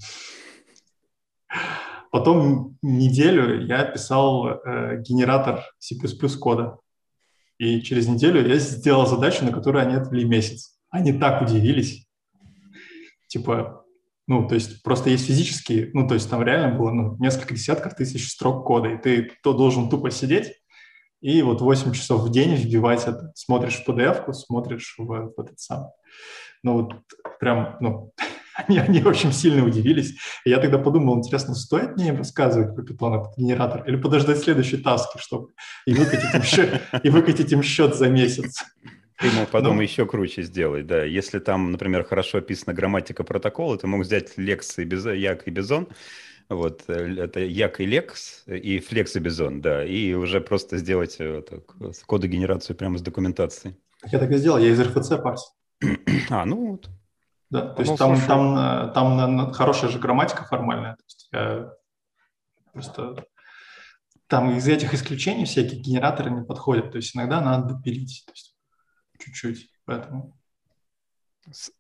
[2.11, 5.97] Потом неделю я писал э, генератор C++
[6.39, 6.79] кода.
[7.59, 10.79] И через неделю я сделал задачу, на которую они отвели месяц.
[10.91, 12.07] Они так удивились.
[13.29, 13.85] Типа,
[14.27, 17.95] ну, то есть просто есть физические, ну, то есть там реально было ну, несколько десятков
[17.95, 20.55] тысяч строк кода, и ты то должен тупо сидеть
[21.25, 23.33] и вот 8 часов в день вбивать это.
[23.35, 25.91] Смотришь в PDF, смотришь в, в этот сам.
[26.63, 26.95] Ну, вот
[27.41, 28.13] прям, ну,
[28.55, 30.15] они, они очень сильно удивились.
[30.45, 34.39] И я тогда подумал, интересно, стоит мне им рассказывать про питон этот генератор или подождать
[34.39, 35.49] следующей таски, чтобы
[35.87, 38.65] и выкатить им счет, и выкатить им счет за месяц.
[39.19, 41.05] Ты мог потом ну, еще круче сделать, да.
[41.05, 45.51] Если там, например, хорошо описана грамматика протокола, ты мог взять лекс и без, як и
[45.51, 45.89] бизон,
[46.49, 51.17] вот, э, это як и лекс, и флекс и бизон, да, и уже просто сделать
[51.21, 51.43] э,
[52.07, 53.77] кодогенерацию прямо с документацией.
[54.11, 55.51] Я так и сделал, я из РФЦ парсил.
[56.31, 56.91] А, ну вот.
[57.55, 61.29] Да, то есть ну, там, там, э, там, там хорошая же грамматика формальная, то есть
[61.31, 61.73] я
[62.73, 63.25] просто
[64.27, 68.57] там из этих исключений всякие генераторы не подходят, то есть иногда надо допилить, то есть
[69.21, 70.37] чуть-чуть, поэтому...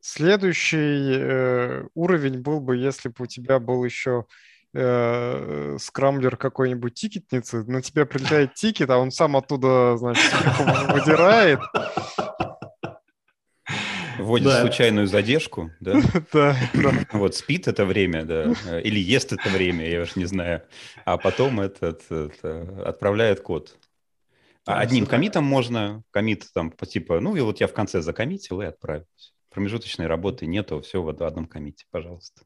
[0.01, 4.27] Следующий э, уровень был бы, если бы у тебя был еще
[4.75, 10.33] э, скрамблер какой-нибудь тикетницы, на тебя прилетает тикет, а он сам оттуда, значит,
[10.93, 11.59] выдирает.
[14.25, 14.61] Вводит да.
[14.62, 16.01] случайную задержку, да?
[16.33, 16.93] да, да.
[17.12, 20.62] Вот спит это время, да, или ест это время, я уж не знаю,
[21.05, 22.03] а потом этот,
[22.43, 23.77] отправляет код.
[24.66, 28.62] А одним комитом можно, комит там по типа, ну и вот я в конце закоммитил
[28.62, 29.05] и отправил.
[29.51, 32.43] Промежуточной работы нету, все в одном комите, пожалуйста.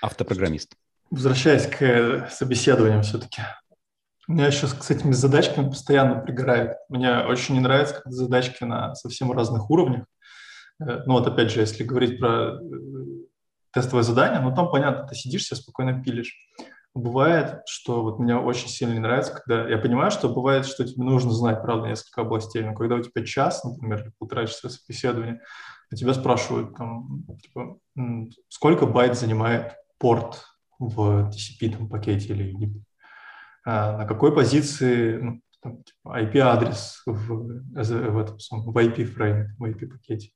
[0.00, 0.76] Автопрограммист.
[1.10, 3.42] Возвращаясь к собеседованиям все-таки.
[4.28, 6.76] Меня сейчас с этими задачками постоянно пригорает.
[6.88, 10.04] Мне очень не нравится, когда задачки на совсем разных уровнях.
[10.80, 12.58] Э, ну вот опять же, если говорить про э,
[13.72, 16.36] тестовое задание, ну там понятно, ты сидишь себе спокойно пилишь.
[16.94, 21.04] Бывает, что вот мне очень сильно не нравится, когда я понимаю, что бывает, что тебе
[21.04, 25.42] нужно знать, правда, несколько областей, но когда у тебя час, например, или полтора часа собеседования,
[25.92, 27.76] у тебя спрашивают, там, типа,
[28.48, 30.42] сколько байт занимает порт
[30.78, 32.54] в TCP там, пакете или
[33.66, 40.30] на какой позиции ну, там, типа, IP-адрес в, в, этом, в IP-фрейме, в IP-пакете.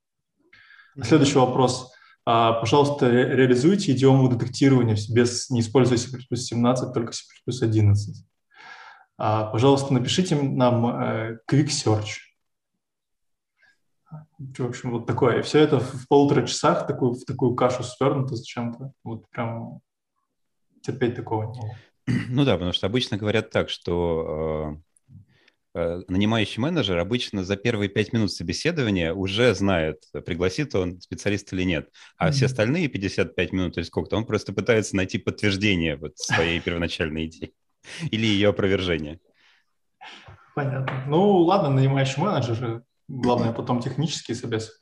[1.03, 1.93] Следующий вопрос.
[2.27, 7.23] А, пожалуйста, ре реализуйте идиому детектирования без, не используя C++ 17, только C++
[7.63, 8.25] 11.
[9.17, 12.19] А, пожалуйста, напишите нам э, Quick Search.
[14.39, 15.39] В общем, вот такое.
[15.39, 18.93] И все это в полутора часах такую, в такую кашу свернуто зачем-то.
[19.05, 19.81] Вот прям
[20.83, 21.71] терпеть такого не было.
[22.29, 24.79] Ну да, потому что обычно говорят так, что
[25.75, 31.63] э, нанимающий менеджер обычно за первые пять минут собеседования уже знает, пригласит он специалист или
[31.63, 31.91] нет.
[32.17, 32.33] А mm-hmm.
[32.33, 37.53] все остальные 55 минут или сколько-то он просто пытается найти подтверждение вот своей первоначальной идеи
[38.11, 39.21] или ее опровержение.
[40.55, 41.05] Понятно.
[41.07, 44.73] Ну ладно, нанимающий менеджер, главное потом технические собесы.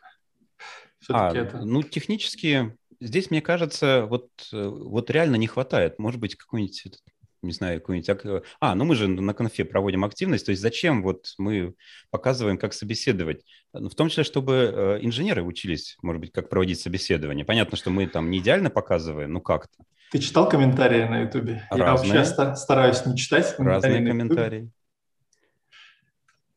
[1.11, 1.59] А, это...
[1.59, 5.99] ну технические, здесь, мне кажется, вот, э, вот реально не хватает.
[5.99, 6.99] Может быть, какой-нибудь
[7.43, 8.43] не знаю, какой-нибудь...
[8.61, 11.75] А, ну мы же на конфе проводим активность, то есть зачем вот мы
[12.11, 13.45] показываем, как собеседовать?
[13.73, 17.45] Ну, в том числе, чтобы э, инженеры учились, может быть, как проводить собеседование.
[17.45, 19.85] Понятно, что мы там не идеально показываем, ну как-то.
[20.11, 21.69] Ты читал комментарии на Ютубе?
[21.71, 24.71] Я вообще стараюсь не читать комментарии Разные комментарии.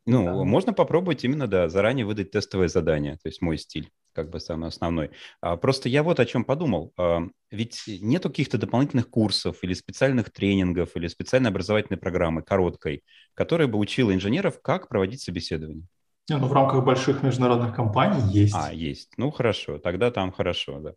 [0.06, 0.44] Ну, да.
[0.44, 4.70] можно попробовать именно, да, заранее выдать тестовое задание, то есть мой стиль как бы самый
[4.70, 5.12] основной.
[5.42, 6.94] А, просто я вот о чем подумал.
[6.98, 13.04] А, ведь нету каких-то дополнительных курсов или специальных тренингов или специальной образовательной программы короткой,
[13.34, 15.86] которая бы учила инженеров, как проводить собеседование.
[16.30, 18.56] Не, ну, в рамках больших международных компаний есть.
[18.56, 19.10] А, есть.
[19.18, 19.80] Ну, хорошо.
[19.80, 20.94] Тогда там хорошо, да.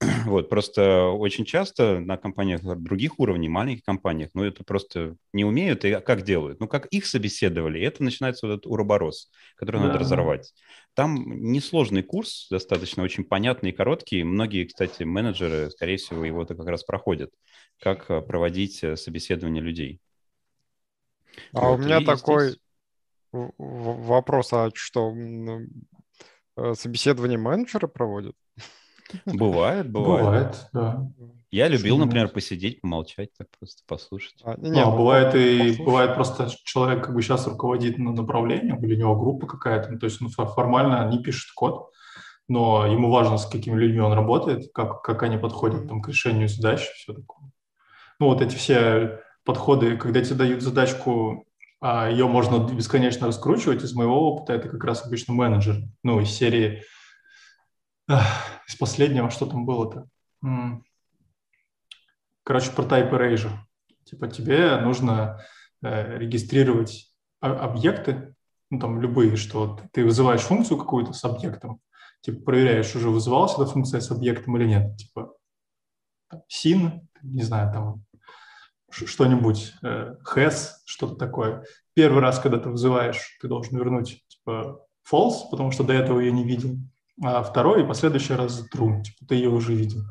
[0.26, 5.84] Вот, просто очень часто на компаниях других уровней, маленьких компаниях, ну, это просто не умеют,
[5.84, 6.60] и как делают?
[6.60, 9.86] Ну, как их собеседовали, это начинается вот этот уроборос, который да.
[9.86, 10.52] надо разорвать.
[10.94, 14.22] Там несложный курс, достаточно очень понятный и короткий.
[14.22, 17.30] Многие, кстати, менеджеры, скорее всего, его-то как раз проходят,
[17.80, 20.00] как э, проводить э, собеседование людей.
[21.52, 21.80] А вот.
[21.80, 22.60] у меня такой здесь...
[23.32, 25.14] вопрос, а что,
[26.56, 28.34] э, собеседование менеджера проводят?
[29.26, 30.24] Бывает, бывает.
[30.24, 31.08] Бывает, да.
[31.50, 34.34] Я любил, например, посидеть, помолчать, так просто послушать.
[34.42, 35.84] А, не, а, бывает и послушать.
[35.84, 39.98] бывает просто человек как бы сейчас руководит на направлением, или у него группа какая-то, ну,
[39.98, 41.90] то есть ну, формально не пишет код,
[42.48, 46.48] но ему важно, с какими людьми он работает, как, как они подходят там, к решению
[46.48, 47.50] задач, все такое.
[48.18, 51.46] Ну, вот эти все подходы, когда тебе дают задачку,
[51.80, 56.30] а ее можно бесконечно раскручивать, из моего опыта это как раз обычно менеджер, ну, из
[56.30, 56.82] серии
[58.08, 60.08] из последнего, что там было-то?
[62.44, 63.52] Короче, про Type Erasure.
[64.04, 65.44] Типа тебе нужно
[65.82, 68.34] э, регистрировать объекты,
[68.70, 71.80] ну там любые, что ты вызываешь функцию какую-то с объектом,
[72.20, 75.34] типа проверяешь, уже вызывалась эта функция с объектом или нет, типа
[76.48, 78.04] sin, не знаю, там
[78.90, 81.64] что-нибудь, э, has, что-то такое.
[81.94, 86.30] Первый раз, когда ты вызываешь, ты должен вернуть типа false, потому что до этого я
[86.30, 86.76] не видел
[87.22, 90.02] а второй и последующий раз true, типа ты ее уже видел.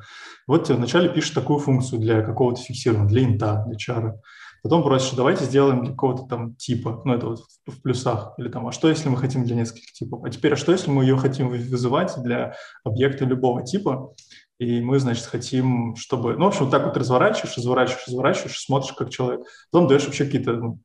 [0.47, 4.20] Вот тебе вначале пишешь такую функцию для какого-то фиксированного, для инта, для чара.
[4.64, 8.66] Потом просишь, давайте сделаем для какого-то там типа, ну это вот в плюсах, или там,
[8.68, 10.24] а что если мы хотим для нескольких типов?
[10.24, 14.16] А теперь, а что если мы ее хотим вызывать для объекта любого типа,
[14.58, 16.38] и мы, значит, хотим, чтобы...
[16.38, 19.41] Ну, в общем, так вот разворачиваешь, разворачиваешь, разворачиваешь, смотришь, как человек.
[19.70, 20.80] Потом даешь вообще какие-то ну,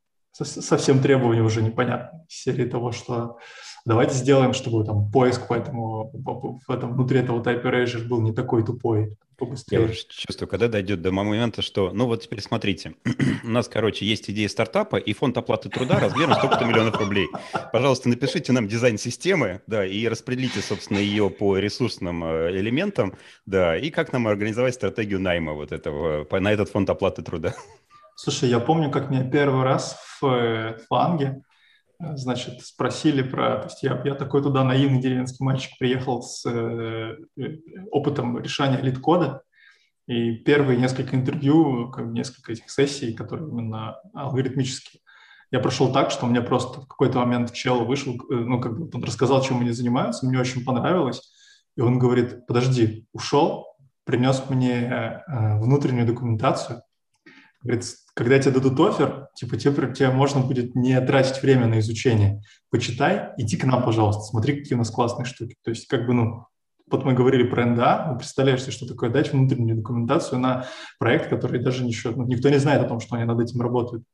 [0.44, 3.38] совсем требования уже непонятные из серии того, что
[3.84, 8.64] давайте сделаем, чтобы там поиск поэтому в этом внутри этого Type Erasure был не такой
[8.64, 9.80] тупой, побыстрее.
[9.80, 12.94] Я уже чувствую, когда дойдет до момента, что, ну вот теперь смотрите,
[13.44, 17.28] у нас, короче, есть идея стартапа и фонд оплаты труда размером столько-то миллионов рублей.
[17.72, 23.14] Пожалуйста, напишите нам дизайн системы, да, и распределите, собственно, ее по ресурсным э, элементам,
[23.46, 27.54] да, и как нам организовать стратегию найма вот этого, на этот фонд оплаты труда.
[28.22, 31.40] Слушай, я помню, как меня первый раз в э, фланге
[31.98, 33.60] значит, спросили про...
[33.60, 37.56] То есть я, я такой туда наивный деревенский мальчик приехал с э, э
[37.90, 39.40] опытом решения лид-кода,
[40.06, 45.00] и первые несколько интервью, как несколько этих сессий, которые именно алгоритмические,
[45.50, 48.90] я прошел так, что мне просто в какой-то момент чел вышел, э, ну, как бы
[48.92, 51.32] он рассказал, чем они занимаются, мне очень понравилось,
[51.74, 56.82] и он говорит, подожди, ушел, принес мне э, внутреннюю документацию,
[57.62, 57.84] говорит,
[58.20, 62.42] когда тебе дадут офер, типа тебе, тебе можно будет не тратить время на изучение.
[62.68, 65.56] Почитай, иди к нам, пожалуйста, смотри, какие у нас классные штуки.
[65.64, 66.44] То есть как бы, ну,
[66.90, 70.66] вот мы говорили про НДА, представляешь себе, что такое дать внутреннюю документацию на
[70.98, 74.04] проект, который даже ничего, ну, никто не знает о том, что они над этим работают.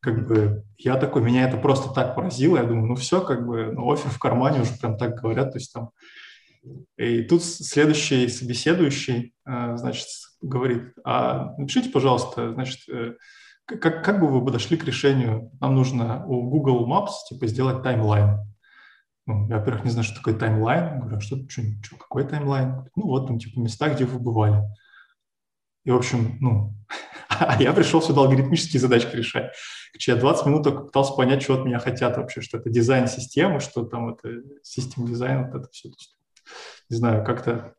[0.00, 3.70] Как бы я такой, меня это просто так поразило, я думаю, ну все, как бы,
[3.72, 5.90] ну, офер в кармане уже прям так говорят, то есть там
[6.96, 10.06] и тут следующий собеседующий, э, значит,
[10.42, 13.14] говорит, а напишите, пожалуйста, значит, э,
[13.64, 18.40] как, как бы вы подошли к решению, нам нужно у Google Maps типа сделать таймлайн.
[19.26, 21.00] Ну, я, во-первых, не знаю, что такое таймлайн.
[21.00, 22.88] Говорю, а что, что, что какой таймлайн?
[22.96, 24.62] Ну, вот там, типа, места, где вы бывали.
[25.84, 26.74] И, в общем, ну,
[27.28, 29.52] а я пришел сюда алгоритмические задачки решать.
[30.06, 33.84] Я 20 минут пытался понять, что от меня хотят вообще, что это дизайн системы, что
[33.84, 35.90] там это систем дизайн, вот это все
[36.88, 37.74] не знаю, как-то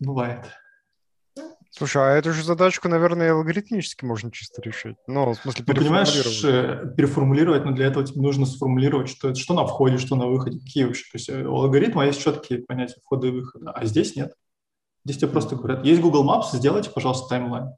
[0.00, 0.46] бывает.
[1.72, 4.96] Слушай, а эту же задачку, наверное, алгоритмически можно чисто решить.
[5.06, 6.42] Ну, в смысле, ну, переформулировать.
[6.42, 10.58] Понимаешь, переформулировать, но для этого тебе нужно сформулировать, что, что на входе, что на выходе,
[10.58, 11.04] какие вообще.
[11.04, 14.34] То есть э, у алгоритма есть четкие понятия входа и выхода, а здесь нет.
[15.04, 17.70] Здесь тебе просто говорят, есть Google Maps, сделайте, пожалуйста, таймлайн.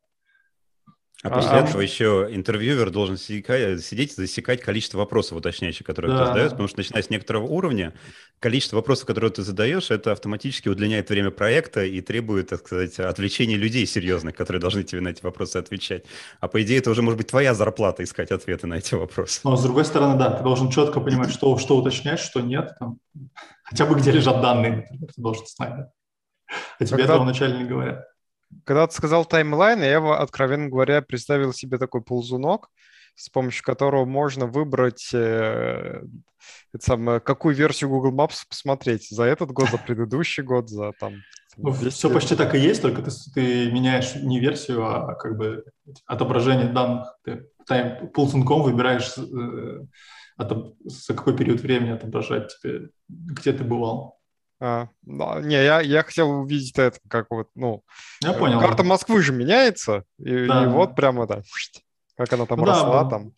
[1.22, 6.12] А, а после а, этого еще интервьюер должен сидеть и засекать количество вопросов уточняющих, которые
[6.12, 6.18] да.
[6.18, 7.94] ты задаешь, потому что начиная с некоторого уровня,
[8.40, 13.54] количество вопросов, которые ты задаешь, это автоматически удлиняет время проекта и требует, так сказать, отвлечения
[13.54, 16.04] людей серьезных, которые должны тебе на эти вопросы отвечать.
[16.40, 19.40] А по идее это уже может быть твоя зарплата искать ответы на эти вопросы.
[19.44, 22.98] Но с другой стороны, да, ты должен четко понимать, что, что уточнять, что нет, там,
[23.62, 25.76] хотя бы где лежат данные, например, ты должен знать.
[25.76, 25.92] Да?
[26.80, 27.04] А тебе Когда...
[27.04, 28.11] этого вначале не говорят
[28.64, 32.68] когда ты сказал таймлайн, я, откровенно говоря, представил себе такой ползунок,
[33.14, 36.02] с помощью которого можно выбрать э,
[36.72, 41.14] это самое, какую версию Google Maps посмотреть за этот год, за предыдущий год, за там...
[41.58, 45.64] Ну, все почти так и есть, только ты, ты меняешь не версию, а как бы
[46.06, 47.14] отображение данных.
[47.24, 49.84] Ты тайм, ползунком выбираешь, э,
[50.38, 54.18] от, за какой период времени отображать тебе, где ты бывал.
[54.64, 57.82] А, не, я, я хотел увидеть это как вот, ну...
[58.22, 58.60] Я понял.
[58.60, 60.62] Карта Москвы же меняется, и, да.
[60.62, 61.42] и вот прямо, да,
[62.16, 63.32] как она там ну, росла да, там.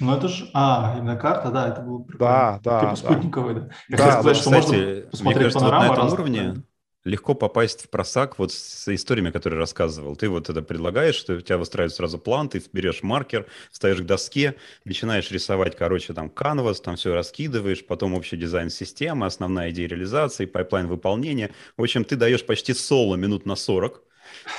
[0.00, 2.18] Ну это же, а, именно карта, да, это было прикольно.
[2.24, 2.80] Да, да.
[2.80, 3.60] Типа спутниковый, да.
[3.60, 3.68] да.
[3.90, 6.62] Я да, хотел сказать, да, что кстати, можно посмотреть мне кажется, вот на этом уровне
[7.04, 10.16] легко попасть в просак вот с историями, которые рассказывал.
[10.16, 14.06] Ты вот это предлагаешь, что у тебя выстраивает сразу план, ты берешь маркер, ставишь к
[14.06, 19.88] доске, начинаешь рисовать, короче, там canvas, там все раскидываешь, потом общий дизайн системы, основная идея
[19.88, 21.52] реализации, pipeline выполнения.
[21.76, 24.02] В общем, ты даешь почти соло минут на 40,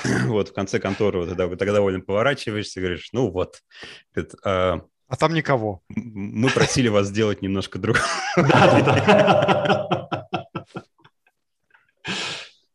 [0.26, 3.62] вот в конце конторы вот тогда, тогда довольно поворачиваешься и говоришь, ну вот,
[4.14, 5.82] это, а, а там никого.
[5.90, 8.04] Мы просили вас сделать немножко другое.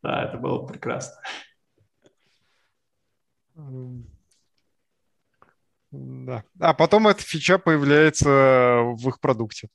[0.07, 1.17] Да, это было прекрасно.
[5.91, 6.45] Да.
[6.61, 9.67] А потом эта фича появляется в их продукте.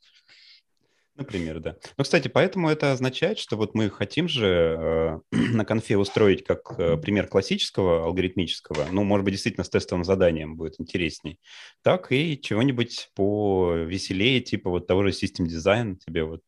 [1.17, 1.77] Например, да.
[1.99, 5.21] Ну, кстати, поэтому это означает, что вот мы хотим же э,
[5.53, 10.57] на конфе устроить как э, пример классического алгоритмического, ну, может быть, действительно с тестовым заданием
[10.57, 11.39] будет интересней,
[11.83, 16.41] так и чего-нибудь повеселее, типа вот того же System Design тебе вот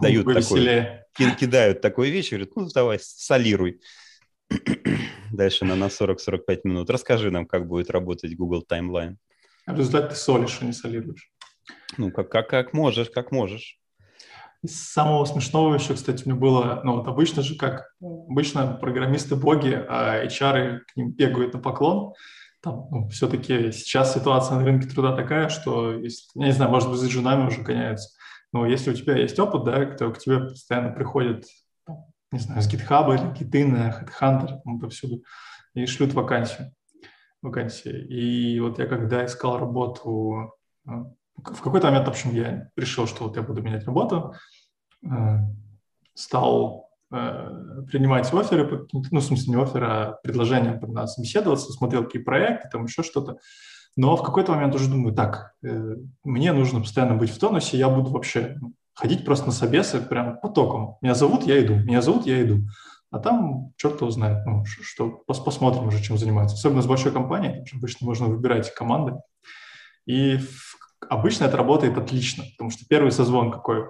[0.00, 3.80] дают такой, кидают такую вещь, говорят, ну, давай, солируй.
[5.32, 6.90] Дальше на, на 40-45 минут.
[6.90, 9.16] Расскажи нам, как будет работать Google Timeline.
[9.66, 11.30] А в результате ты солишь, а не солируешь.
[11.96, 13.78] Ну, как, как, как можешь, как можешь.
[14.62, 19.84] Из самого смешного еще, кстати, мне было, ну вот обычно же, как обычно программисты боги,
[19.88, 22.14] а HR к ним бегают на поклон.
[22.62, 26.90] Там, ну, все-таки сейчас ситуация на рынке труда такая, что, если, я не знаю, может
[26.90, 28.13] быть, с женами уже гоняются.
[28.54, 31.44] Но если у тебя есть опыт, да, то к тебе постоянно приходят,
[32.30, 35.24] не знаю, с GitHub или GitIn, HeadHunter, там повсюду,
[35.74, 36.72] и шлют вакансию.
[37.42, 37.90] вакансии.
[37.90, 40.54] И вот я когда искал работу,
[40.86, 40.90] э,
[41.34, 44.34] в какой-то момент, в общем, я решил, что вот я буду менять работу,
[45.02, 45.38] э,
[46.14, 52.22] стал э, принимать оферы, ну, в смысле, не оферы, а предложения на собеседоваться, смотрел какие
[52.22, 53.38] проекты, там еще что-то.
[53.96, 57.88] Но в какой-то момент уже думаю, так, э, мне нужно постоянно быть в тонусе, я
[57.88, 58.58] буду вообще
[58.94, 60.98] ходить просто на собесы прям потоком.
[61.00, 62.62] Меня зовут, я иду, меня зовут, я иду.
[63.10, 66.56] А там черт его знает, ну, что, пос посмотрим уже, чем заниматься.
[66.56, 69.14] Особенно с большой компанией, обычно можно выбирать команды.
[70.06, 70.38] И
[71.08, 73.84] обычно это работает отлично, потому что первый созвон какой?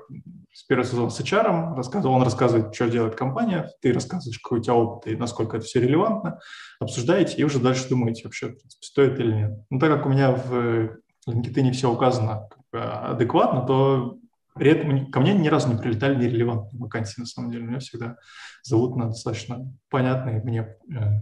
[0.69, 5.13] Первый созвон с HR, он рассказывает, что делает компания, ты рассказываешь, какой у тебя опыт
[5.13, 6.41] и насколько это все релевантно,
[6.79, 9.51] обсуждаете и уже дальше думаете вообще, стоит или нет.
[9.71, 10.97] Ну, так как у меня в
[11.29, 14.19] LinkedIn все указано как адекватно, то
[14.55, 17.65] ко мне ни разу не прилетали нерелевантные вакансии, на самом деле.
[17.65, 18.17] Меня всегда
[18.63, 21.21] зовут на достаточно понятные мне э,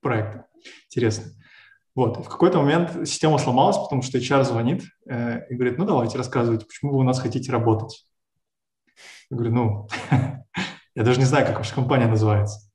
[0.00, 0.44] проекты.
[0.88, 1.32] Интересно.
[1.94, 5.84] Вот, и в какой-то момент система сломалась, потому что HR звонит э, и говорит, ну
[5.84, 8.06] давайте рассказывайте, почему вы у нас хотите работать.
[9.30, 9.88] Я говорю, ну,
[10.94, 12.70] я даже не знаю, как ваша компания называется.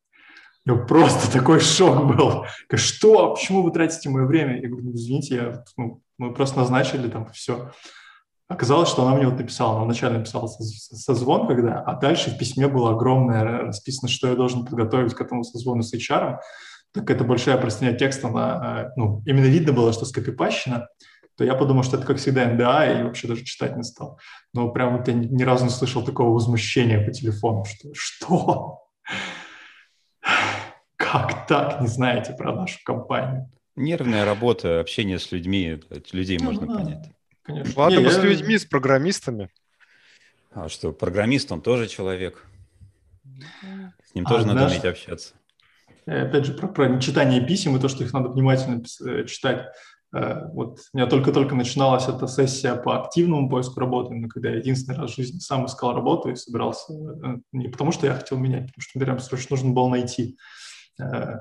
[0.65, 2.45] Него просто такой шок был.
[2.73, 3.33] Что?
[3.33, 4.61] Почему вы тратите мое время?
[4.61, 7.71] Я говорю, ну, извините, я, ну, мы просто назначили там все.
[8.49, 12.67] Оказалось, что она мне вот написала, она вначале написала созвон, когда, а дальше в письме
[12.67, 16.37] было огромное расписано, что я должен подготовить к этому созвону с HR.
[16.93, 20.87] Так это большая простыня текста, она, ну, именно видно было, что скопипащено,
[21.37, 24.19] то я подумал, что это, как всегда, НДА, и вообще даже читать не стал.
[24.53, 28.79] Но прям вот я ни разу не слышал такого возмущения по телефону, что что?
[30.95, 33.49] Как так не знаете про нашу компанию?
[33.75, 35.79] Нервная работа, общение с людьми,
[36.11, 37.11] людей ну, можно да, понять.
[37.43, 37.73] Конечно.
[37.79, 38.23] Ладно, не, с я...
[38.23, 39.49] людьми, с программистами.
[40.51, 42.43] А что, программист, он тоже человек.
[44.03, 45.35] С ним а, тоже надо уметь общаться.
[46.07, 49.67] Опять же, про, про читание писем и то, что их надо внимательно э, читать.
[50.15, 54.57] Э, вот у меня только-только начиналась эта сессия по активному поиску работы, но когда я
[54.57, 58.37] единственный раз в жизни сам искал работу и собирался, э, не потому что я хотел
[58.37, 60.37] менять, потому что мне прям срочно нужно было найти.
[60.99, 61.39] Э,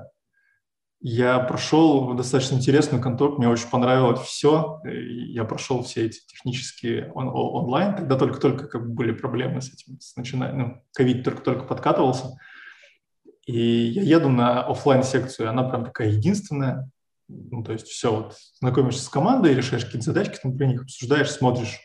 [0.99, 4.81] я прошел достаточно интересную контору, мне очень понравилось все.
[4.83, 7.95] Я прошел все эти технические он, онлайн.
[7.95, 12.39] Тогда только-только как бы были проблемы с этим, с начиная, ну, ковид только-только подкатывался.
[13.47, 16.89] И я еду на офлайн секцию она прям такая единственная.
[17.29, 21.31] Ну, то есть все, вот знакомишься с командой, решаешь какие-то задачки, там, при них обсуждаешь,
[21.31, 21.79] смотришь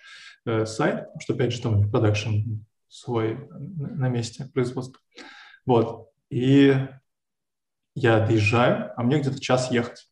[0.44, 5.00] э, сайт, что, опять же, там продакшн свой на месте производства.
[5.64, 6.10] Вот.
[6.30, 6.76] И
[7.94, 10.08] я доезжаю, а мне где-то час ехать.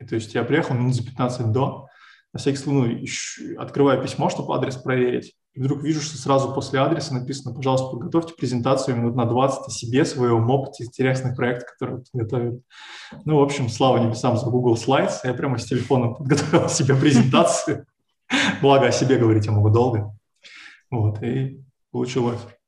[0.00, 1.88] И, то есть я приехал минут за 15 до,
[2.32, 5.36] на всякий случай, ну, ищу, открываю письмо, чтобы адрес проверить.
[5.54, 9.70] И вдруг вижу, что сразу после адреса написано, пожалуйста, подготовьте презентацию минут на 20 о
[9.70, 12.60] себе, своем опыте, интересных проектов, которые готовят.
[13.24, 15.20] Ну, в общем, слава небесам за Google Slides.
[15.22, 17.86] Я прямо с телефоном подготовил себе презентацию.
[18.62, 20.12] Благо о себе говорить я могу долго.
[20.90, 22.58] Вот, и получил офер.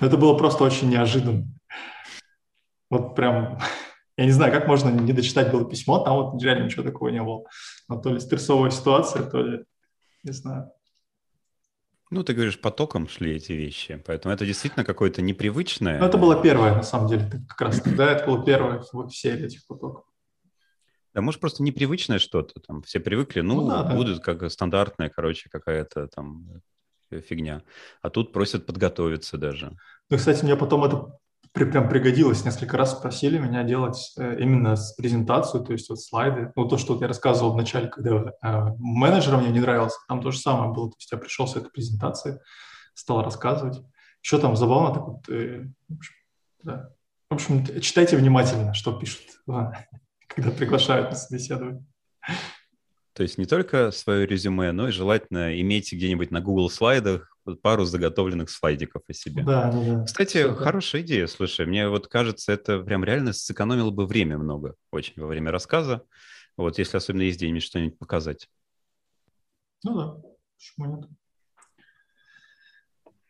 [0.00, 1.46] Это было просто очень неожиданно.
[2.88, 3.58] Вот прям,
[4.16, 7.22] я не знаю, как можно не дочитать было письмо, там вот реально ничего такого не
[7.22, 7.44] было.
[7.88, 9.64] Но то ли стрессовая ситуация, то ли,
[10.22, 10.70] не знаю.
[12.14, 15.98] Ну, ты говоришь, потоком шли эти вещи, поэтому это действительно какое-то непривычное.
[15.98, 19.46] Ну, это было первое, на самом деле, как раз тогда это было первое в серии
[19.46, 20.04] этих потоков.
[21.12, 24.22] Да, может, просто непривычное что-то, там, все привыкли, ну, ну да, будут да.
[24.22, 26.62] как стандартная, короче, какая-то там
[27.10, 27.64] э, фигня.
[28.00, 29.76] А тут просят подготовиться даже.
[30.08, 31.18] Ну, кстати, мне потом это
[31.54, 32.44] при, прям пригодилось.
[32.44, 36.52] Несколько раз просили меня делать э, именно с презентацию, то есть вот слайды.
[36.56, 40.20] Ну, то, что вот я рассказывал в начале, когда э, менеджером мне не нравился, там
[40.20, 40.90] то же самое было.
[40.90, 42.40] То есть я пришел с этой презентацией,
[42.94, 43.80] стал рассказывать.
[44.20, 46.14] Еще там забавно так вот, э, в общем,
[46.64, 46.90] да.
[47.30, 49.86] В общем, читайте внимательно, что пишут, да,
[50.26, 51.86] когда приглашают на собеседование.
[53.12, 57.84] То есть не только свое резюме, но и желательно иметь где-нибудь на Google слайдах пару
[57.84, 59.42] заготовленных слайдиков о себе.
[59.42, 60.04] Да, да, да.
[60.04, 64.74] Кстати, Все, хорошая идея, слушай, мне вот кажется, это прям реально сэкономило бы время много
[64.90, 66.04] очень во время рассказа,
[66.56, 68.48] вот если особенно есть день что-нибудь показать.
[69.84, 70.16] Ну да,
[70.56, 71.10] почему нет?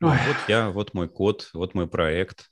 [0.00, 2.50] Ну, вот я, вот мой код, вот мой проект,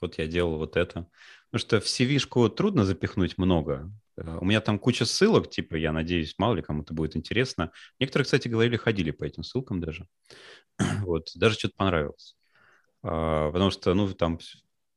[0.00, 1.08] вот я делал вот это.
[1.50, 3.90] Потому что в CV-шку трудно запихнуть много.
[4.16, 7.70] Э, у меня там куча ссылок, типа, я надеюсь, мало ли кому-то будет интересно.
[7.98, 10.06] Некоторые, кстати, говорили, ходили по этим ссылкам даже.
[11.02, 12.36] вот, даже что-то понравилось.
[13.02, 14.38] А, потому что, ну, там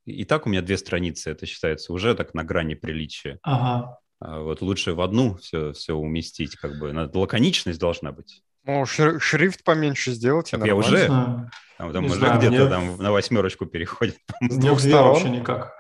[0.05, 3.39] и так у меня две страницы, это считается уже так на грани приличия.
[3.43, 3.99] Ага.
[4.20, 8.41] А вот лучше в одну все, все уместить, как бы, лаконичность должна быть.
[8.63, 10.51] Ну, шрифт поменьше сделать.
[10.51, 14.18] Так я уже, там, там уже где-то там на восьмерочку переходит.
[14.41, 15.13] С двух сторон.
[15.13, 15.78] вообще никак.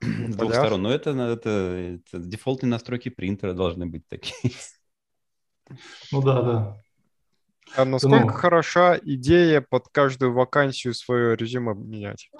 [0.00, 0.82] С двух сторон.
[0.82, 4.52] Но это, это, это дефолтные настройки принтера должны быть такие.
[6.10, 6.82] Ну да, да.
[7.76, 12.30] А насколько ну, хороша идея под каждую вакансию свое резюме менять?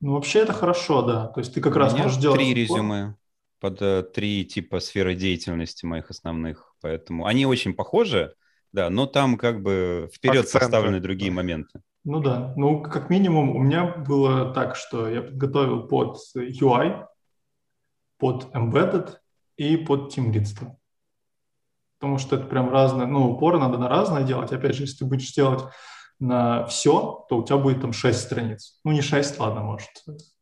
[0.00, 1.26] Ну, вообще это хорошо, да.
[1.28, 2.38] То есть ты как У раз можешь делать...
[2.38, 3.16] три резюме
[3.60, 8.34] под э, три типа сферы деятельности моих основных, поэтому они очень похожи,
[8.72, 10.58] да, но там как бы вперед Акценты.
[10.58, 11.80] поставлены другие моменты.
[12.04, 17.06] Ну да, ну как минимум у меня было так, что я подготовил под UI,
[18.18, 19.16] под Embedded
[19.56, 20.32] и под Team
[21.98, 24.52] потому что это прям разное, ну, упоры надо на разное делать.
[24.52, 25.64] Опять же, если ты будешь делать
[26.20, 28.78] на все, то у тебя будет там 6 страниц.
[28.84, 29.88] Ну, не 6, ладно, может,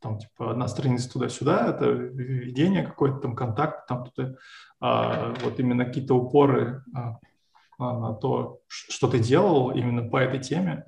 [0.01, 4.35] там типа одна страница туда-сюда, это введение какое-то, там контакт, там туда,
[4.81, 7.19] а, вот именно какие-то упоры а,
[7.79, 10.85] на то, что ты делал именно по этой теме,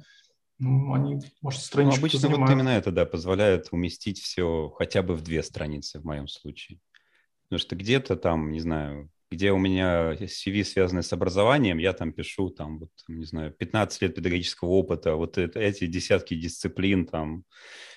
[0.59, 2.49] ну, они, может, страничку ну, Обычно занимают.
[2.49, 6.79] вот именно это, да, позволяет уместить все хотя бы в две страницы в моем случае.
[7.45, 12.13] Потому что где-то там, не знаю, где у меня CV связаны с образованием, я там
[12.13, 17.45] пишу, там, вот, не знаю, 15 лет педагогического опыта, вот это, эти десятки дисциплин там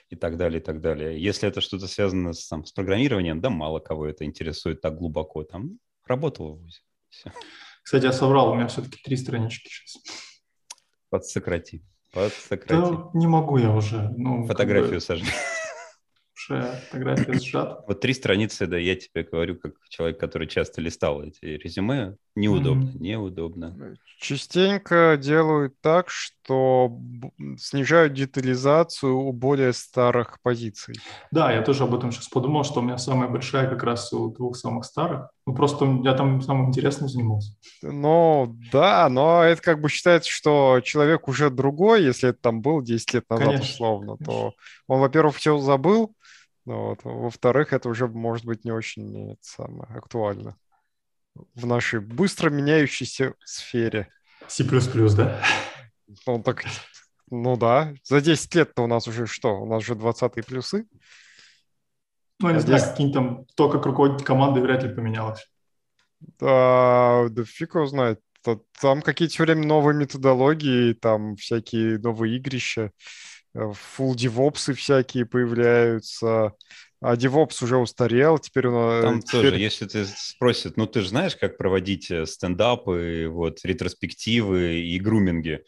[0.10, 1.22] и так далее, и так далее.
[1.22, 5.44] Если это что-то связано с, там, с программированием, да, мало кого это интересует так глубоко.
[5.44, 6.80] Там работал в ВУЗе.
[7.10, 7.32] Все.
[7.84, 10.02] Кстати, я соврал, у меня все-таки три странички сейчас.
[11.10, 11.84] Подсократи.
[12.14, 12.92] Подсократи.
[12.92, 14.14] Да, не могу я уже.
[14.18, 15.02] Ну, Фотографию бы...
[15.02, 15.30] сожми
[16.49, 17.84] уже фотография сжата.
[17.88, 22.90] Вот три страницы, да, я тебе говорю, как человек, который часто листал эти резюме, неудобно,
[22.90, 22.99] mm-hmm.
[22.99, 23.98] неудобно.
[24.19, 26.98] Частенько делают так, что
[27.57, 30.95] снижают детализацию у более старых позиций.
[31.32, 34.30] Да, я тоже об этом сейчас подумал, что у меня самая большая как раз у
[34.30, 35.30] двух самых старых.
[35.45, 37.56] Ну, просто я там самым интересным занимался.
[37.82, 42.82] Ну, да, но это как бы считается, что человек уже другой, если это там был
[42.82, 44.26] 10 лет назад, конечно, условно, конечно.
[44.26, 44.53] то
[44.88, 46.15] он, во-первых, все забыл, ну,
[46.68, 46.99] вот.
[47.03, 50.57] Во-вторых, это уже может быть не очень это самое, актуально
[51.56, 54.10] в нашей быстро меняющейся сфере.
[54.48, 55.44] C++, да?
[56.26, 56.64] Ну, так,
[57.30, 57.94] ну да.
[58.03, 59.60] За 10 лет-то у нас уже что?
[59.60, 60.88] У нас уже 20-е плюсы.
[62.39, 65.49] Ну, не а знаю, какие там, то, как руководить командой, вряд ли поменялось.
[66.39, 68.22] Да, да фиг его знает.
[68.80, 72.91] Там какие-то все время новые методологии, там всякие новые игрища.
[73.58, 76.54] Э, full DevOps всякие появляются,
[77.02, 79.02] а DevOps уже устарел, теперь он...
[79.02, 79.52] Там теперь...
[79.52, 85.00] тоже, если ты спросят, ну ты же знаешь, как проводить э, стендапы, вот, ретроспективы и
[85.00, 85.64] груминги,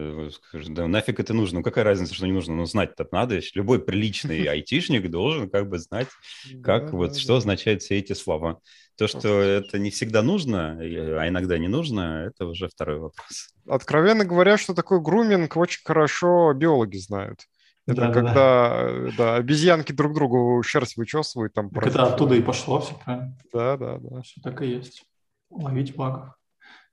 [0.00, 1.58] э, да нафиг это нужно?
[1.58, 2.54] Ну, какая разница, что не нужно?
[2.54, 3.40] Ну, знать-то надо.
[3.54, 6.08] Любой приличный айтишник должен как бы знать,
[6.62, 8.60] как вот, что означают все эти слова.
[8.96, 13.54] То, что это не всегда нужно, а иногда не нужно, это уже второй вопрос.
[13.66, 17.46] Откровенно говоря, что такое груминг, очень хорошо биологи знают.
[17.86, 19.10] Это да, когда да.
[19.16, 21.52] Да, обезьянки друг другу шерсть вычесывают.
[21.54, 23.36] Там так это оттуда и пошло все, правильно?
[23.52, 24.22] Да, да, да.
[24.22, 25.04] Все так и есть.
[25.50, 26.34] Ловить багов.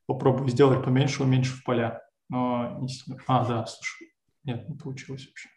[0.06, 2.02] Попробую сделать поменьше, уменьшив поля.
[2.30, 3.22] Но не сильно.
[3.28, 4.12] А, да, слушай.
[4.44, 5.50] Нет, не получилось вообще.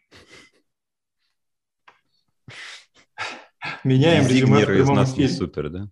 [3.83, 5.89] Меняем резюме в прямом не супер, да?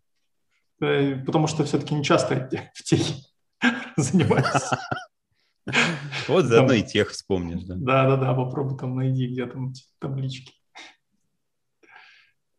[1.26, 3.16] Потому что все-таки не часто в техе
[3.98, 4.70] занимаюсь.
[6.28, 7.76] Вот заодно и тех вспомнишь, да?
[7.76, 10.54] Да-да-да, попробуй там найди, где там таблички.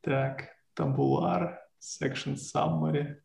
[0.02, 3.16] Так, табулар, section summary,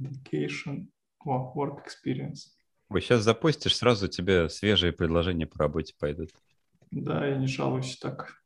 [0.00, 0.88] education,
[1.24, 2.55] work experience.
[2.88, 6.30] Ой, сейчас запостишь, сразу тебе свежие предложения по работе пойдут.
[6.90, 8.36] Да, я не жалуюсь так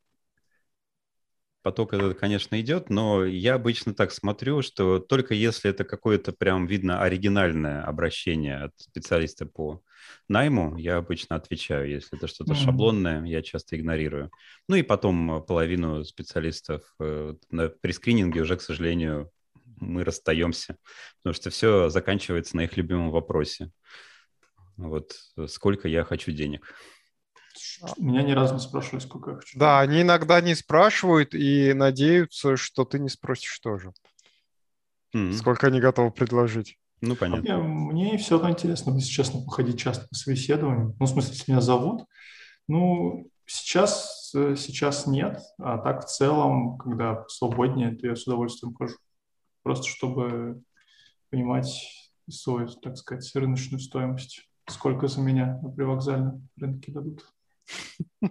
[1.62, 6.66] поток этот, конечно, идет, но я обычно так смотрю, что только если это какое-то прям
[6.66, 9.82] видно оригинальное обращение от специалиста по
[10.28, 11.90] найму, я обычно отвечаю.
[11.90, 12.64] Если это что-то mm-hmm.
[12.64, 14.30] шаблонное, я часто игнорирую.
[14.68, 19.30] Ну и потом половину специалистов э, на, при скрининге уже, к сожалению,
[19.76, 20.76] мы расстаемся,
[21.18, 23.70] потому что все заканчивается на их любимом вопросе.
[24.80, 25.14] Вот
[25.48, 26.66] сколько я хочу денег.
[27.98, 29.58] Меня ни разу не спрашивали, сколько я хочу.
[29.58, 33.92] Да, они иногда не спрашивают и надеются, что ты не спросишь тоже.
[35.14, 35.32] Mm-hmm.
[35.32, 36.78] Сколько они готовы предложить.
[37.00, 37.56] Ну, понятно.
[37.56, 40.94] Мне, мне все равно интересно, если честно, походить часто по собеседованию.
[40.98, 42.04] Ну, в смысле, если меня зовут.
[42.68, 48.74] Ну, сейчас, э, сейчас нет, а так в целом, когда свободнее, то я с удовольствием
[48.74, 48.96] хожу.
[49.62, 50.62] Просто чтобы
[51.30, 51.68] понимать
[52.28, 54.49] свою, так сказать, рыночную стоимость.
[54.70, 57.26] Сколько за меня на привокзальном рынке дадут.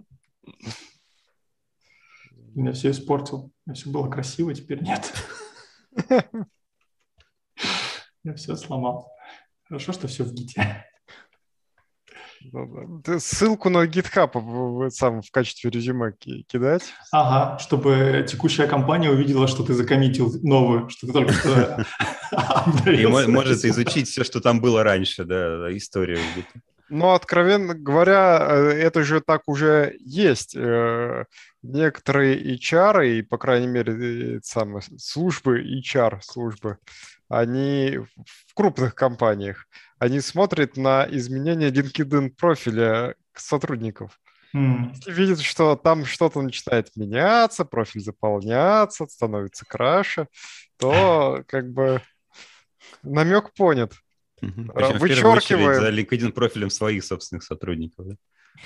[2.55, 3.37] Меня все испортил.
[3.37, 5.13] У меня все было красиво, теперь нет.
[8.23, 9.11] Я все сломал.
[9.63, 10.85] Хорошо, что все в гите.
[13.03, 16.83] Ты ссылку на GitHub сам в качестве резюме кидать?
[17.11, 21.85] Ага, чтобы текущая компания увидела, что ты закоммитил новую, что ты только что
[22.91, 26.19] И может изучить все, что там было раньше, да, историю.
[26.89, 30.55] Но, откровенно говоря, э, это же так уже есть.
[30.55, 31.25] Э,
[31.61, 36.77] некоторые HR, и, по крайней мере, э, самые службы, HR-службы,
[37.29, 39.67] они в крупных компаниях,
[39.99, 44.19] они смотрят на изменение LinkedIn профиля сотрудников.
[44.55, 44.95] Mm.
[44.95, 50.27] Если видят, что там что-то начинает меняться, профиль заполняться, становится краше,
[50.77, 52.01] то как бы
[53.03, 53.93] намек понят.
[54.41, 54.71] Угу.
[54.99, 55.81] Вычеркиваем.
[55.81, 58.07] за LinkedIn профилем своих собственных сотрудников.
[58.07, 58.15] Да?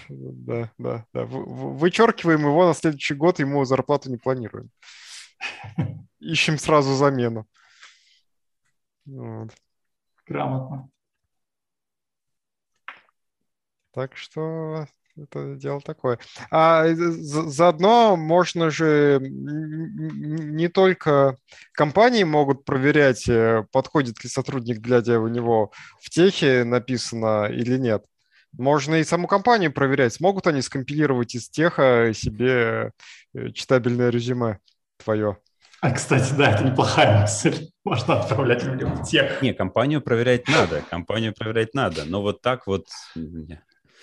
[0.07, 1.25] Да, да, да.
[1.25, 4.69] Вычеркиваем его на следующий год, ему зарплату не планируем.
[6.19, 7.47] Ищем сразу замену.
[9.05, 9.49] Вот.
[10.25, 10.89] Грамотно.
[13.93, 16.17] Так что это дело такое.
[16.49, 21.37] А заодно можно же не только
[21.71, 25.71] компании могут проверять, э, подходит ли сотрудник, глядя у него
[26.01, 28.05] в техе написано или нет.
[28.53, 32.91] Можно и саму компанию проверять, смогут они скомпилировать из теха себе
[33.35, 34.59] э, читабельное резюме
[34.97, 35.37] твое.
[35.81, 37.67] А, кстати, да, это неплохая мысль.
[37.83, 39.41] Можно отправлять людям в тех.
[39.41, 42.87] Не, компанию проверять надо, компанию проверять надо, но вот так вот...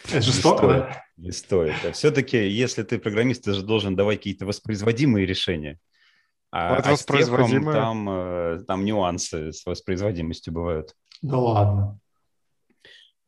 [0.08, 1.04] Это жестоко, не стоит, да?
[1.16, 1.74] Не стоит.
[1.84, 5.78] А все-таки, если ты программист, ты же должен давать какие-то воспроизводимые решения.
[6.52, 7.72] А, вот а воспроизводимые...
[7.72, 10.94] там, э, там нюансы с воспроизводимостью бывают.
[11.22, 12.00] Да ладно.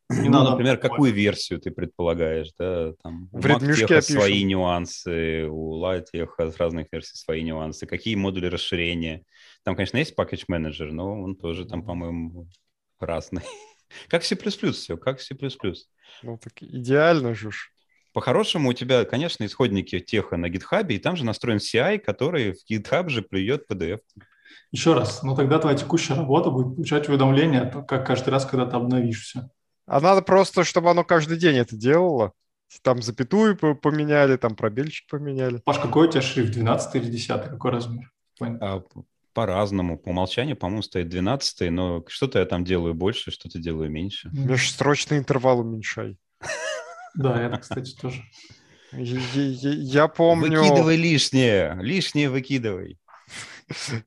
[0.09, 6.51] Ну, надо, например, какую версию ты предполагаешь, да, там в редмишке свои нюансы, у Латеха
[6.51, 9.23] с разных версий свои нюансы, какие модули расширения.
[9.63, 12.47] Там, конечно, есть package менеджер, но он тоже там, по-моему,
[12.99, 13.43] разный.
[14.07, 15.35] Как C++ все, как C++.
[16.23, 17.51] Ну, так идеально же.
[18.13, 22.57] По-хорошему, у тебя, конечно, исходники теха на GitHub, и там же настроен CI, который в
[22.69, 23.99] GitHub же плюет PDF.
[24.71, 28.75] Еще раз, ну тогда твоя текущая работа будет получать уведомления, как каждый раз, когда ты
[28.75, 29.49] обновишь все.
[29.85, 32.33] А надо просто, чтобы оно каждый день это делало.
[32.81, 35.61] Там запятую поменяли, там пробельчик поменяли.
[35.65, 37.27] Паш, какой у тебя шрифт, 12 или 10?
[37.27, 38.11] Какой размер?
[38.41, 38.81] А,
[39.33, 39.97] по-разному.
[39.97, 44.29] По умолчанию, по-моему, стоит 12, но что-то я там делаю больше, что-то делаю меньше.
[44.33, 46.17] Межстрочный интервал уменьшай.
[47.15, 48.23] Да, это, кстати, тоже.
[48.91, 50.61] Я помню...
[50.61, 52.99] Выкидывай лишнее, лишнее выкидывай.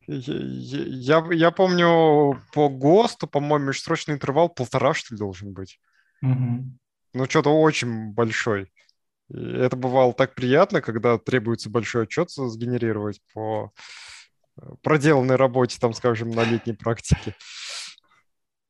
[0.07, 5.81] Я, я помню по ГОСТу, по-моему, межсрочный интервал полтора, что ли, должен быть.
[6.23, 6.65] Угу.
[7.15, 8.71] Ну, что-то очень большой.
[9.29, 13.73] И это бывало так приятно, когда требуется большой отчет сгенерировать по
[14.83, 17.35] проделанной работе, там, скажем, на летней практике.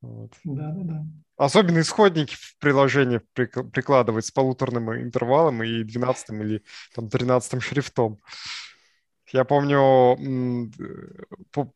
[0.00, 0.32] Вот.
[0.44, 1.04] Да, да, да.
[1.36, 6.62] Особенно исходники в приложении прикладывать с полуторным интервалом и 12 или
[6.94, 8.18] там 13 шрифтом.
[9.32, 10.16] Я помню,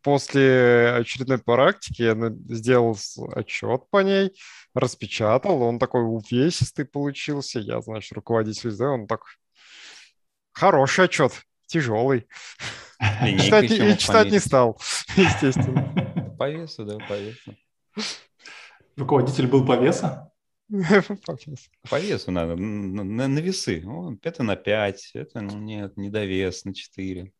[0.02, 2.14] после очередной практики я
[2.54, 2.96] сделал
[3.34, 4.32] отчет по ней,
[4.72, 7.58] распечатал, он такой увесистый получился.
[7.58, 9.22] Я, значит, руководитель сделал, он так
[10.52, 11.32] хороший отчет,
[11.66, 12.28] тяжелый.
[13.00, 14.78] Читать, и читать не стал,
[15.16, 16.34] естественно.
[16.38, 17.56] По весу, да, по весу.
[18.96, 20.30] Руководитель был по весу?
[21.88, 23.84] По весу надо, на, на весы.
[24.22, 27.32] это на 5, это ну, нет, не довес, на 4.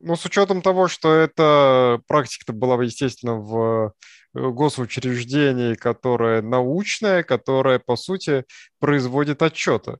[0.00, 3.94] Ну, с учетом того, что эта практика была, естественно, в
[4.34, 8.44] э, госучреждении, которое научное, которое, по сути,
[8.78, 9.96] производит отчеты.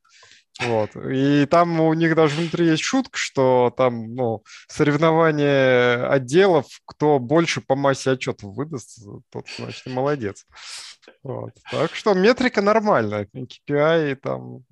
[0.61, 0.95] Вот.
[0.97, 7.61] И там у них даже внутри есть шутка, что там ну, соревнование отделов, кто больше
[7.61, 9.01] по массе отчетов выдаст,
[9.31, 10.47] тот, значит, молодец.
[11.23, 11.53] Вот.
[11.71, 14.65] Так что метрика нормальная, KPI там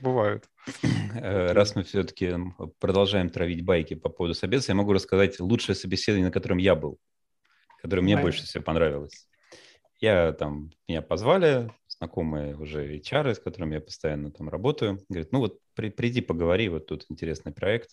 [0.00, 0.44] бывают.
[1.14, 2.34] Э, раз мы все-таки
[2.78, 6.98] продолжаем травить байки по поводу собеседования, я могу рассказать лучшее собеседование, на котором я был,
[7.82, 9.26] которое мне больше всего понравилось.
[10.00, 11.70] Я там, меня позвали,
[12.00, 16.68] знакомые уже HR, с которыми я постоянно там работаю, говорит, ну вот при, приди поговори,
[16.68, 17.90] вот тут интересный проект,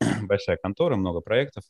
[0.22, 1.64] большая контора, много проектов.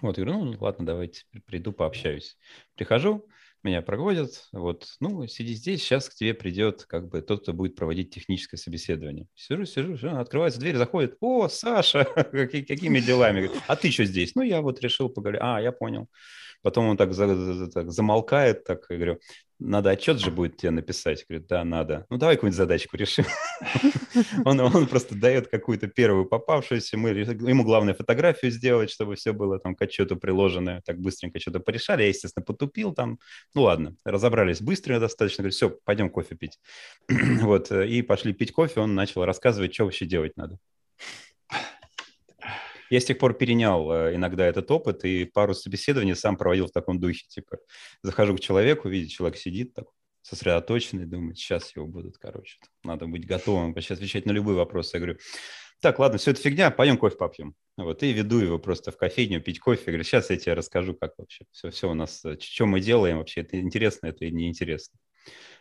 [0.00, 2.36] Вот, я говорю, ну ладно, давайте приду, пообщаюсь.
[2.76, 3.26] Прихожу,
[3.62, 7.74] меня проводят, вот, ну, сиди здесь, сейчас к тебе придет как бы тот, кто будет
[7.74, 9.26] проводить техническое собеседование.
[9.34, 13.50] Сижу, сижу, сижу открывается дверь, заходит, о, Саша, какими, делами?
[13.66, 14.34] А ты что здесь?
[14.34, 16.08] Ну, я вот решил поговорить, а, я понял.
[16.62, 19.20] Потом он так, за, за, так замолкает, так, я говорю,
[19.58, 21.24] надо отчет же будет тебе написать.
[21.28, 22.06] Говорит, да, надо.
[22.10, 23.24] Ну, давай какую-нибудь задачку решим.
[24.44, 26.96] он, он просто дает какую-то первую попавшуюся.
[26.96, 30.80] Мы, ему главное фотографию сделать, чтобы все было там к отчету приложено.
[30.84, 32.02] Так быстренько что-то порешали.
[32.02, 33.18] Я, естественно, потупил там.
[33.54, 35.42] Ну, ладно, разобрались быстро достаточно.
[35.42, 36.58] Говорю, все, пойдем кофе пить.
[37.08, 38.80] вот, и пошли пить кофе.
[38.80, 40.58] Он начал рассказывать, что вообще делать надо.
[42.90, 46.72] Я с тех пор перенял э, иногда этот опыт и пару собеседований сам проводил в
[46.72, 47.26] таком духе.
[47.28, 47.58] Типа,
[48.02, 49.86] захожу к человеку, видит, человек сидит так,
[50.22, 52.58] сосредоточенный, думает, сейчас его будут, короче.
[52.82, 54.92] Надо быть готовым сейчас отвечать на любой вопрос.
[54.94, 55.18] Я говорю,
[55.80, 57.54] так, ладно, все это фигня, пойдем кофе попьем.
[57.76, 59.82] Вот, и веду его просто в кофейню пить кофе.
[59.86, 62.80] Я говорю, сейчас я тебе расскажу, как вообще все, все у нас, э, что мы
[62.80, 64.98] делаем вообще, это интересно, это неинтересно.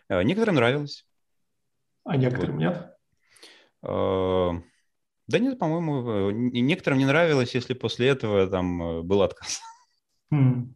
[0.10, 1.06] Э, некоторым нравилось.
[2.04, 2.62] А некоторым вот.
[2.62, 2.94] нет?
[5.28, 9.60] Да нет, по-моему, некоторым не нравилось, если после этого там э, был отказ.
[10.34, 10.74] Mm.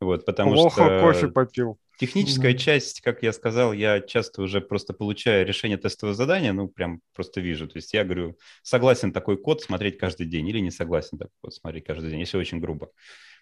[0.00, 1.00] Вот, потому Плохо что...
[1.00, 1.78] кофе попил.
[1.98, 2.56] Техническая mm.
[2.56, 7.40] часть, как я сказал, я часто уже просто получаю решение тестового задания, ну, прям просто
[7.40, 7.66] вижу.
[7.66, 11.54] То есть я говорю, согласен такой код смотреть каждый день или не согласен такой код
[11.54, 12.90] смотреть каждый день, если очень грубо.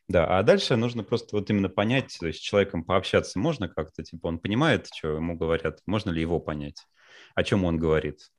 [0.08, 4.04] Да, а дальше нужно просто вот именно понять, то есть с человеком пообщаться можно как-то,
[4.04, 6.86] типа он понимает, что ему говорят, можно ли его понять,
[7.36, 8.32] о чем он говорит.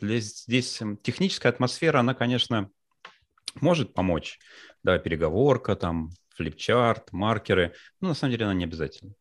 [0.00, 2.70] Здесь техническая атмосфера, она, конечно,
[3.60, 4.38] может помочь.
[4.82, 7.74] Да, переговорка, там, флипчарт, маркеры.
[8.00, 9.12] Но на самом деле она не обязательно.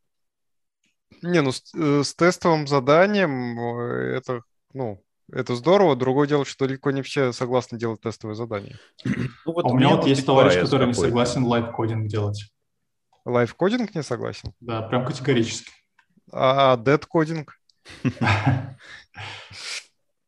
[1.21, 4.41] Не, ну с, э, с тестовым заданием это,
[4.73, 5.95] ну, это здорово.
[5.95, 8.77] Другое дело, что далеко не все согласны делать тестовые задания.
[9.03, 9.13] Ну,
[9.45, 12.51] вот а у меня вот есть товарищ, который не согласен live coding делать.
[13.25, 14.53] Live coding не согласен?
[14.59, 15.71] Да, прям категорически.
[16.31, 17.57] А dead coding?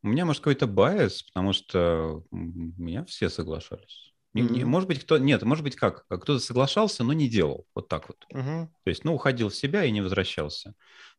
[0.03, 4.13] У меня, может, какой-то bias, потому что меня все соглашались.
[4.35, 4.65] Mm-hmm.
[4.65, 5.17] Может быть, кто...
[5.17, 6.05] Нет, может быть, как?
[6.07, 7.65] Кто-то соглашался, но не делал.
[7.73, 8.25] Вот так вот.
[8.33, 8.67] Mm-hmm.
[8.83, 10.75] То есть, ну, уходил в себя и не возвращался.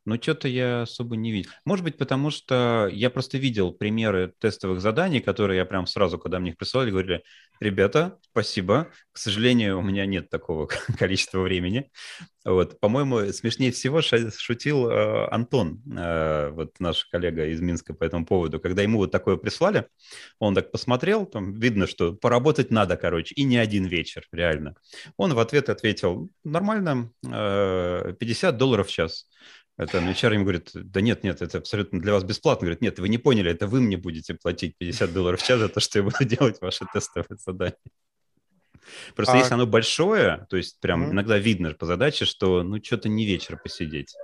[0.06, 1.50] Но что-то я особо не видел.
[1.64, 6.38] Может быть, потому что я просто видел примеры тестовых заданий, которые я прям сразу, когда
[6.38, 7.24] мне их присылали, говорили,
[7.58, 10.68] ребята, спасибо, к сожалению, у меня нет такого
[10.98, 11.90] количества времени.
[12.44, 18.24] Вот, по-моему, смешнее всего шутил э, Антон, э, вот наш коллега из Минска по этому
[18.24, 19.88] поводу, когда ему вот такое прислали,
[20.38, 24.76] он так посмотрел, там видно, что поработать надо, короче, и не один вечер, реально.
[25.16, 29.26] Он в ответ ответил, нормально, э, 50 долларов в час.
[29.76, 32.66] Это HR им говорит, да нет, нет, это абсолютно для вас бесплатно.
[32.66, 35.68] Говорит, нет, вы не поняли, это вы мне будете платить 50 долларов в час за
[35.68, 37.76] то, что я буду делать ваши тестовые задания.
[39.14, 39.36] Просто а...
[39.38, 41.10] если оно большое, то есть прям mm-hmm.
[41.10, 44.14] иногда видно по задаче, что ну что-то не вечер посидеть,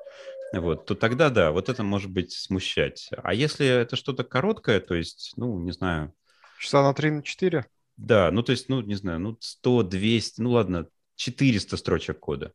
[0.53, 3.11] вот, то тогда да, вот это может быть смущать.
[3.23, 6.13] А если это что-то короткое, то есть, ну, не знаю...
[6.59, 7.67] Часа на 3 на 4?
[7.97, 12.53] Да, ну то есть, ну, не знаю, ну 100, 200, ну ладно, 400 строчек кода.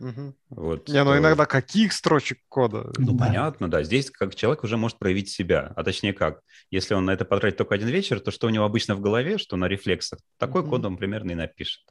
[0.00, 0.34] Угу.
[0.48, 2.90] Вот, не, ну иногда каких строчек кода?
[2.96, 3.26] Ну, да.
[3.26, 3.82] понятно, да.
[3.82, 5.72] Здесь как человек уже может проявить себя.
[5.76, 6.40] А точнее как?
[6.70, 9.36] Если он на это потратит только один вечер, то что у него обычно в голове,
[9.36, 10.70] что на рефлексах, такой угу.
[10.70, 11.82] код он примерно и напишет.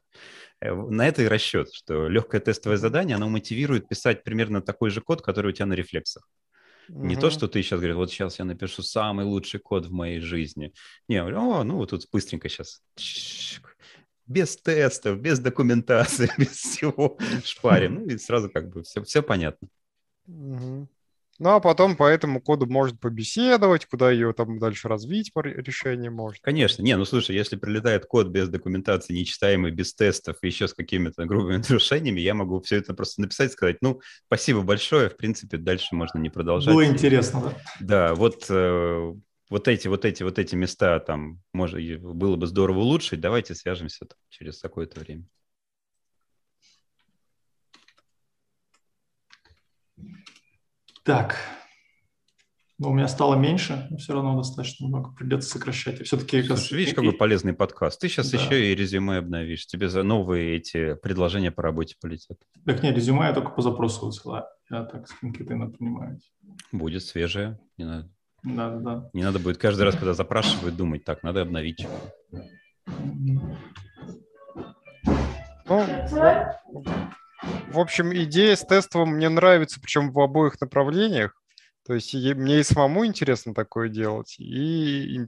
[0.60, 5.02] Э, на это и расчет, что легкое тестовое задание, оно мотивирует писать примерно такой же
[5.02, 6.27] код, который у тебя на рефлексах.
[6.90, 10.19] Не то, что ты сейчас говоришь, вот сейчас я напишу самый лучший код в моей
[10.19, 10.73] жизни.
[11.07, 12.81] Не, я говорю, о, ну вот тут быстренько сейчас
[14.30, 17.95] без тестов, без документации, без всего шпарим.
[17.95, 19.68] Ну и сразу как бы все, все понятно.
[20.27, 20.88] Угу.
[21.41, 26.11] Ну, а потом по этому коду может побеседовать, куда ее там дальше развить по решению
[26.11, 26.43] может.
[26.43, 26.84] Конечно.
[26.84, 31.56] Не, ну слушай, если прилетает код без документации, нечитаемый, без тестов, еще с какими-то грубыми
[31.69, 36.19] нарушениями, я могу все это просто написать, сказать, ну, спасибо большое, в принципе, дальше можно
[36.19, 36.73] не продолжать.
[36.73, 37.57] Было интересно, да?
[37.80, 39.14] Да, вот э,
[39.49, 44.05] вот эти, вот эти, вот эти места там может, было бы здорово улучшить, давайте свяжемся
[44.05, 45.26] там, через какое-то время.
[51.03, 51.38] Так,
[52.80, 55.11] ну, у меня стало меньше, но все равно достаточно много.
[55.11, 55.99] Придется сокращать.
[55.99, 56.41] И все-таки...
[56.43, 57.99] Слушай, видишь, какой полезный подкаст.
[57.99, 58.38] Ты сейчас да.
[58.38, 59.67] еще и резюме обновишь.
[59.67, 62.38] Тебе за новые эти предложения по работе полетят.
[62.65, 64.45] Так нет, резюме я только по запросу высылаю.
[64.69, 66.21] Я так с LinkedIn понимаю.
[66.71, 67.59] Будет свежее.
[67.76, 68.09] Не надо.
[68.43, 69.09] Да, да.
[69.13, 71.87] Не надо будет каждый раз, когда запрашивают, думать, так, надо обновить.
[75.65, 75.85] Ну,
[77.71, 81.35] в общем, идея с тестовым мне нравится, причем в обоих направлениях.
[81.85, 85.21] То есть мне и самому интересно такое делать, и,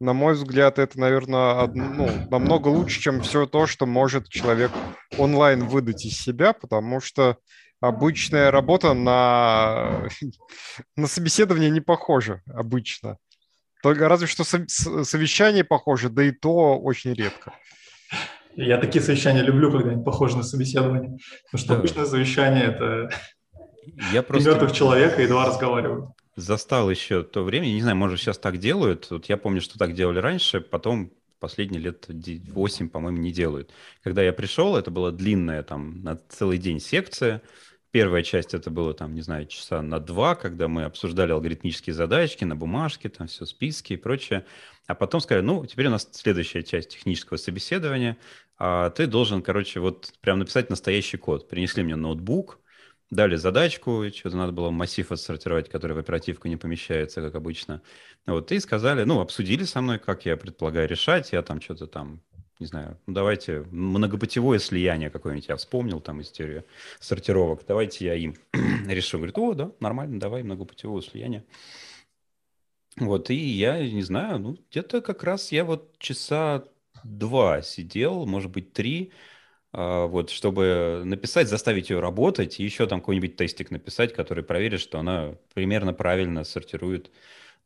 [0.00, 4.70] на мой взгляд, это, наверное, ну, намного лучше, чем все то, что может человек
[5.18, 7.36] онлайн выдать из себя, потому что
[7.82, 10.08] обычная работа на,
[10.96, 13.18] на собеседование не похожа обычно.
[13.82, 17.52] Только разве что совещание похоже, да и то очень редко.
[18.54, 21.18] Я такие совещания люблю, когда они похожи на собеседование.
[21.50, 21.74] Потому что да.
[21.76, 23.10] обычное совещание– это
[24.12, 24.50] я просто...
[24.50, 26.10] мертвых человека и два разговаривают.
[26.36, 29.10] Застал еще то время, не знаю, может, сейчас так делают.
[29.10, 33.72] Вот я помню, что так делали раньше, потом последние лет 8, по-моему, не делают.
[34.02, 37.42] Когда я пришел, это была длинная там на целый день секция,
[37.92, 42.42] Первая часть это было там, не знаю, часа на два, когда мы обсуждали алгоритмические задачки
[42.42, 44.46] на бумажке, там все списки и прочее.
[44.86, 48.16] А потом сказали, ну, теперь у нас следующая часть технического собеседования.
[48.56, 51.50] А ты должен, короче, вот прям написать настоящий код.
[51.50, 52.60] Принесли мне ноутбук,
[53.10, 57.82] дали задачку, что-то надо было массив отсортировать, который в оперативку не помещается, как обычно.
[58.24, 61.32] Вот, и сказали, ну, обсудили со мной, как я предполагаю решать.
[61.32, 62.22] Я там что-то там
[62.62, 66.64] не знаю, ну, давайте многопутевое слияние какое-нибудь, я вспомнил там историю
[67.00, 68.36] сортировок, давайте я им
[68.88, 69.18] решу.
[69.18, 71.44] Говорит, о, да, нормально, давай многопутевое слияние.
[72.96, 76.64] Вот, и я не знаю, ну, где-то как раз я вот часа
[77.04, 79.12] два сидел, может быть, три,
[79.72, 84.80] а, вот, чтобы написать, заставить ее работать, и еще там какой-нибудь тестик написать, который проверит,
[84.80, 87.10] что она примерно правильно сортирует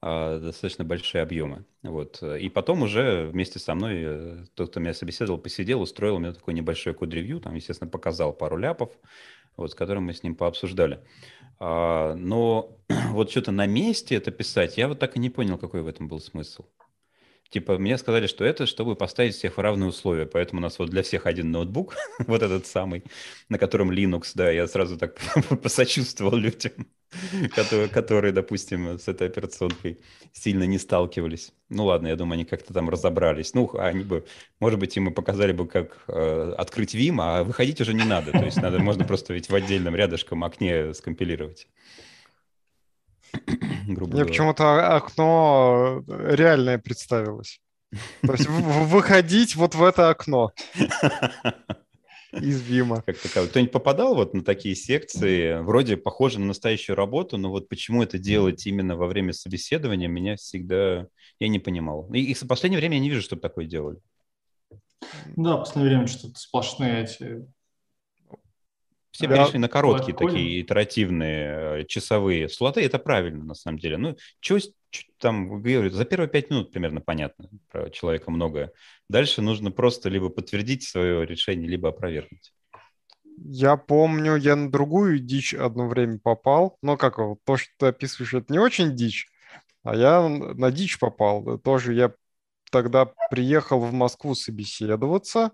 [0.02, 1.64] достаточно большие объемы.
[1.82, 2.22] Вот.
[2.22, 6.54] И потом уже вместе со мной э, тот, кто меня собеседовал, посидел, устроил мне такой
[6.54, 8.90] небольшой код-ревью, там, естественно, показал пару ляпов,
[9.56, 11.00] вот, с которым мы с ним пообсуждали.
[11.58, 12.76] А, но
[13.10, 16.08] вот что-то на месте это писать, я вот так и не понял, какой в этом
[16.08, 16.66] был смысл.
[17.50, 20.26] Типа, мне сказали, что это, чтобы поставить всех в равные условия.
[20.26, 21.94] Поэтому у нас вот для всех один ноутбук,
[22.26, 23.04] вот этот самый,
[23.48, 25.18] на котором Linux, да, я сразу так
[25.62, 26.72] посочувствовал людям,
[27.54, 30.00] которые, которые, допустим, с этой операционкой
[30.32, 31.52] сильно не сталкивались.
[31.68, 33.54] Ну ладно, я думаю, они как-то там разобрались.
[33.54, 34.24] Ну, они бы,
[34.60, 38.32] может быть, им и показали бы, как э, открыть Vim, а выходить уже не надо.
[38.32, 41.68] То есть надо, можно просто ведь в отдельном рядышком окне скомпилировать.
[43.86, 47.60] грубо Мне почему-то окно реальное представилось.
[48.22, 50.52] То есть выходить вот в это окно
[52.32, 53.02] из Вима.
[53.02, 53.48] Как таковой.
[53.48, 58.18] Кто-нибудь попадал вот на такие секции, вроде похоже на настоящую работу, но вот почему это
[58.18, 61.06] делать именно во время собеседования, меня всегда...
[61.38, 62.10] Я не понимал.
[62.12, 63.98] И, и в последнее время я не вижу, чтобы такое делали.
[65.36, 67.46] Да, в последнее время что-то сплошные эти
[69.16, 70.32] все да, перешли на короткие прикольно.
[70.32, 72.82] такие итеративные э, часовые слоты.
[72.82, 73.96] Это правильно, на самом деле.
[73.96, 74.60] Ну, что
[75.18, 78.72] там говорят, за первые пять минут примерно понятно про человека многое.
[79.08, 82.52] Дальше нужно просто либо подтвердить свое решение, либо опровергнуть.
[83.38, 86.76] Я помню, я на другую дичь одно время попал.
[86.82, 89.28] Но как то, что ты описываешь, это не очень дичь,
[89.82, 91.58] а я на дичь попал.
[91.58, 92.12] Тоже я
[92.76, 95.52] тогда приехал в Москву собеседоваться,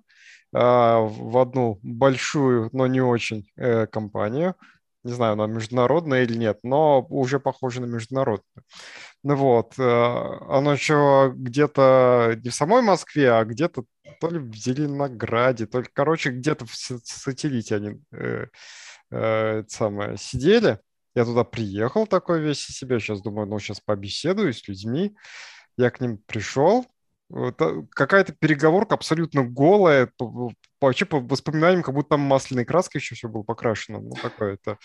[0.53, 4.57] а, в одну большую, но не очень э, компанию.
[5.05, 8.65] Не знаю, она международная или нет, но уже похоже на международную.
[9.23, 13.85] Ну вот, э, оно еще где-то не в самой Москве, а где-то
[14.21, 18.47] то ли в Зеленограде, то ли, короче, где-то в сателлите они э,
[19.13, 20.81] э, самое, сидели.
[21.15, 25.15] Я туда приехал такой весь из себя, сейчас думаю, ну, сейчас побеседую с людьми.
[25.77, 26.87] Я к ним пришел,
[27.95, 30.11] какая-то переговорка абсолютно голая,
[30.81, 34.01] вообще по воспоминаниям, как будто там масляной краской еще все было покрашено.
[34.01, 34.79] Ну, такое это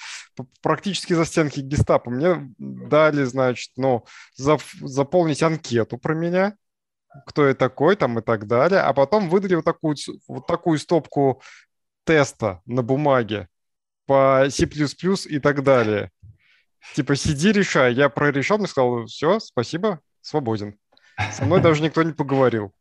[0.61, 2.09] практически за стенки гестапо.
[2.09, 4.05] Мне дали, значит, ну,
[4.35, 6.55] зап заполнить анкету про меня,
[7.25, 9.95] кто я такой, там и так далее, а потом выдали вот такую,
[10.27, 11.41] вот такую стопку
[12.05, 13.49] теста на бумаге
[14.05, 16.11] по C++ и так далее.
[16.95, 17.93] Типа, сиди, решай.
[17.93, 20.77] Я прорешал, мне сказал, все, спасибо, свободен.
[21.31, 22.73] Со мной даже никто не поговорил.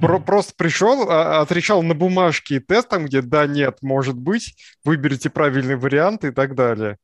[0.00, 4.54] Про просто пришел, а, отвечал на бумажке тест, там, где да, нет, может быть,
[4.84, 6.98] выберите правильный вариант и так далее.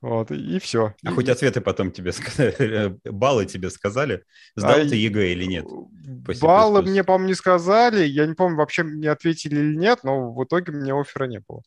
[0.00, 0.94] Вот, и все.
[1.04, 1.14] А и...
[1.14, 4.24] хоть ответы потом тебе сказали, баллы тебе сказали,
[4.54, 5.66] сдал а ты ЕГЭ или нет?
[6.40, 10.44] Баллы мне, по-моему, не сказали, я не помню, вообще мне ответили или нет, но в
[10.44, 11.62] итоге мне оффера не было.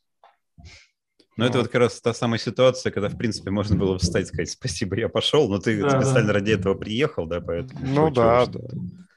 [1.38, 4.24] Но ну, это вот как раз та самая ситуация, когда, в принце, можно было встать
[4.24, 6.34] и сказать «спасибо, я пошел», но ты да, специально да.
[6.34, 7.80] ради этого приехал, да, поэтому...
[7.84, 8.60] Ну да, да.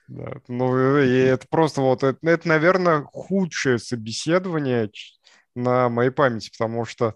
[0.09, 0.33] да.
[0.47, 4.91] Ну и это просто вот, это, это, наверное, худшее собеседование
[5.55, 7.15] на моей памяти, потому что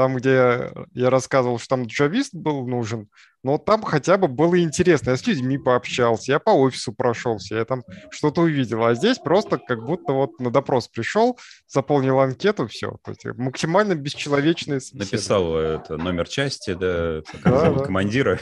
[0.00, 3.10] там, где я рассказывал, что там джавист был нужен,
[3.42, 5.10] но там хотя бы было интересно.
[5.10, 8.82] Я с людьми пообщался, я по офису прошелся, я там что-то увидел.
[8.82, 12.96] А здесь просто как будто вот на допрос пришел, заполнил анкету, все.
[13.04, 17.84] То есть максимально бесчеловечные Написал это, номер части, да, да, да.
[17.84, 18.38] командира,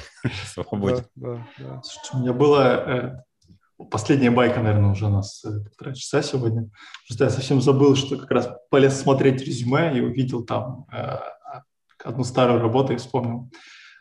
[0.46, 1.06] свободен.
[1.16, 1.82] Да, да, да.
[1.82, 3.24] Слушайте, у меня была
[3.78, 6.70] э, последняя байка, наверное, уже у нас э, полтора часа сегодня.
[7.08, 11.18] Просто я совсем забыл, что как раз полез смотреть резюме и увидел там э,
[12.08, 13.50] одну старую работу и вспомнил,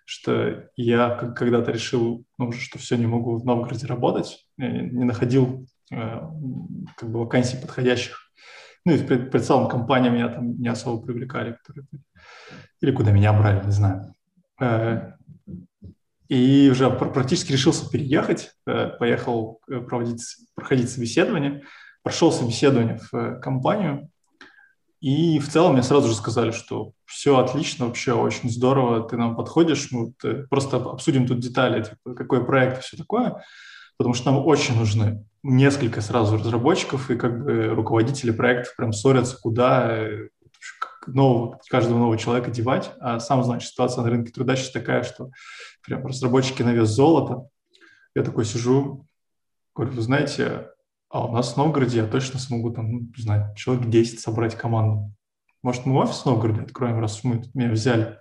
[0.06, 6.22] что я когда-то решил, ну, что все, не могу в Новгороде работать, не находил э,
[6.96, 8.32] как бы вакансий подходящих.
[8.86, 11.88] Ну и в целом компания меня там не особо привлекали, которые
[12.80, 14.16] или куда меня брали, не знаю.
[14.62, 15.12] Э,
[16.30, 20.24] и уже практически решился переехать, э, поехал проводить,
[20.56, 21.64] проходить собеседование,
[22.02, 24.10] прошел собеседование в компанию,
[24.99, 29.36] и в целом мне сразу же сказали, что все отлично, вообще очень здорово, ты нам
[29.36, 33.44] подходишь, мы вот э, просто обсудим тут детали, типа, какой проект и все такое,
[33.98, 39.38] потому что нам очень нужны несколько сразу разработчиков, и как бы руководители проектов прям ссорятся,
[39.40, 40.30] куда э,
[41.07, 42.91] нового, каждого нового человека девать.
[42.99, 45.32] А сам знаешь, ситуация на рынке труда сейчас такая, что
[45.86, 47.48] прям разработчики на вес золота.
[48.15, 49.06] Я такой сижу,
[49.76, 50.69] говорю, вы знаете,
[51.10, 54.56] а у нас в Новгороде я точно смогу там, ну, не знаю, человек 10 собрать
[54.56, 55.14] команду.
[55.64, 58.18] Может, мы офис в Новгороде откроем, раз мы меня взяли.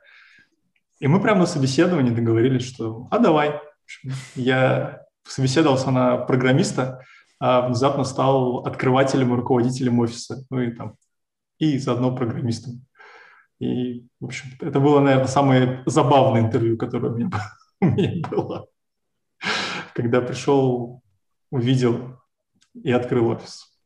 [1.01, 3.61] И мы прямо на собеседовании договорились, что а давай.
[4.35, 7.03] Я собеседовался на программиста,
[7.39, 10.45] а внезапно стал открывателем и руководителем офиса.
[10.51, 10.97] Ну и там,
[11.59, 12.87] и заодно программистом.
[13.59, 17.31] И, в общем, это было, наверное, самое забавное интервью, которое у меня,
[17.81, 18.67] у меня было.
[19.95, 21.03] когда пришел,
[21.51, 22.19] увидел
[22.83, 23.77] и открыл офис.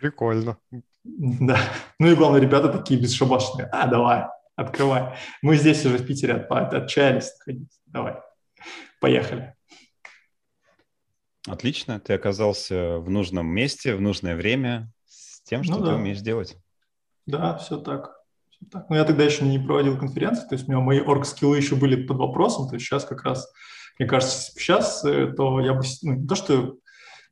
[0.00, 0.58] Прикольно.
[1.04, 1.58] Да.
[1.98, 3.68] Ну и главное, ребята такие бесшабашные.
[3.72, 4.26] А, давай,
[4.56, 5.16] открывай.
[5.42, 7.80] Мы здесь уже в Питере от, отчаялись находиться.
[7.86, 8.16] Давай,
[9.00, 9.54] поехали.
[11.46, 15.94] Отлично, ты оказался в нужном месте, в нужное время, с тем, что ну, ты да.
[15.94, 16.56] умеешь делать.
[17.26, 18.16] Да, все так.
[18.50, 18.90] все так.
[18.90, 22.04] Но я тогда еще не проводил конференции, то есть у меня мои орг-скиллы еще были
[22.04, 23.48] под вопросом, то есть сейчас как раз,
[23.98, 26.78] мне кажется, сейчас, э, то я бы, ну, не то, что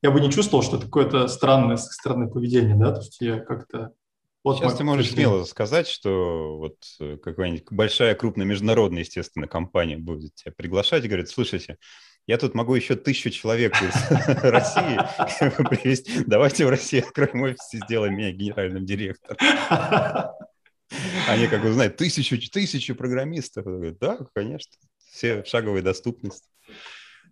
[0.04, 3.40] я бы не чувствовал, что это какое-то странное со стороны поведения, да, то есть я
[3.40, 3.92] как-то...
[4.44, 9.96] Вот Сейчас ты можешь смело сказать, что вот э, какая-нибудь большая, крупная международная, естественно, компания
[9.96, 11.78] будет тебя приглашать и говорит, слушайте,
[12.26, 13.94] я тут могу еще тысячу человек из
[14.42, 14.98] России
[15.70, 16.22] привезти.
[16.26, 19.38] Давайте в Россию откроем офис и сделаем меня генеральным директором.
[21.28, 23.64] Они как узнают, тысячу, тысячу программистов.
[23.98, 24.70] Да, конечно.
[25.10, 26.46] Все в шаговой доступности.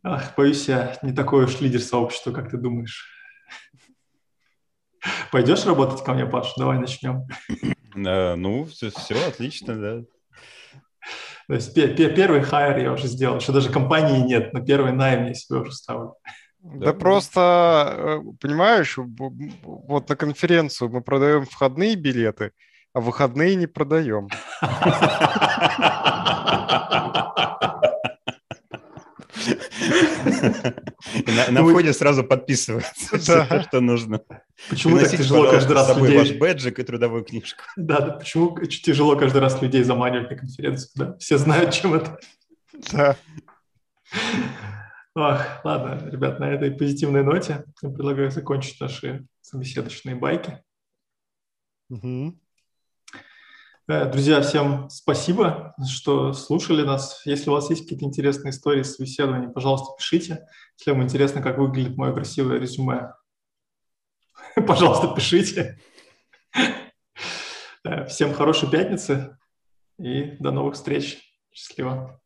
[0.04, 3.08] Ах, боюсь, я не такой уж лидер сообщества, как ты думаешь.
[5.30, 6.54] Пойдешь работать ко мне, Паш?
[6.56, 7.26] Давай начнем.
[7.94, 10.02] Uh, ну, все, все отлично, да.
[11.46, 15.34] То есть первый хайр я уже сделал, что даже компании нет, но первый найм я
[15.34, 16.14] себе уже ставлю.
[16.60, 22.52] Да, да просто, э, понимаешь, вот на конференцию мы продаем входные билеты,
[22.94, 24.28] а выходные не продаем.
[31.50, 34.20] На, входе сразу подписывается все, что нужно.
[34.68, 36.18] Почему так тяжело каждый раз людей...
[36.18, 37.62] ваш бэджик и трудовую книжку.
[37.76, 41.16] Да, да, почему тяжело каждый раз людей заманивать на конференцию, да?
[41.18, 42.18] Все знают, чем это.
[42.92, 43.16] Да.
[45.14, 50.62] Ах, ладно, ребят, на этой позитивной ноте я предлагаю закончить наши собеседочные байки.
[51.90, 52.38] Угу.
[53.88, 57.20] Э, друзья, всем спасибо, что слушали нас.
[57.24, 60.46] Если у вас есть какие-то интересные истории с собеседований, пожалуйста, пишите.
[60.78, 63.12] Если вам интересно, как выглядит мое красивое резюме,
[64.66, 65.80] пожалуйста, пишите.
[67.84, 69.36] Э, всем хорошей пятницы
[69.98, 71.20] и до новых встреч.
[71.52, 72.20] Счастливо.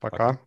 [0.00, 0.38] Пока.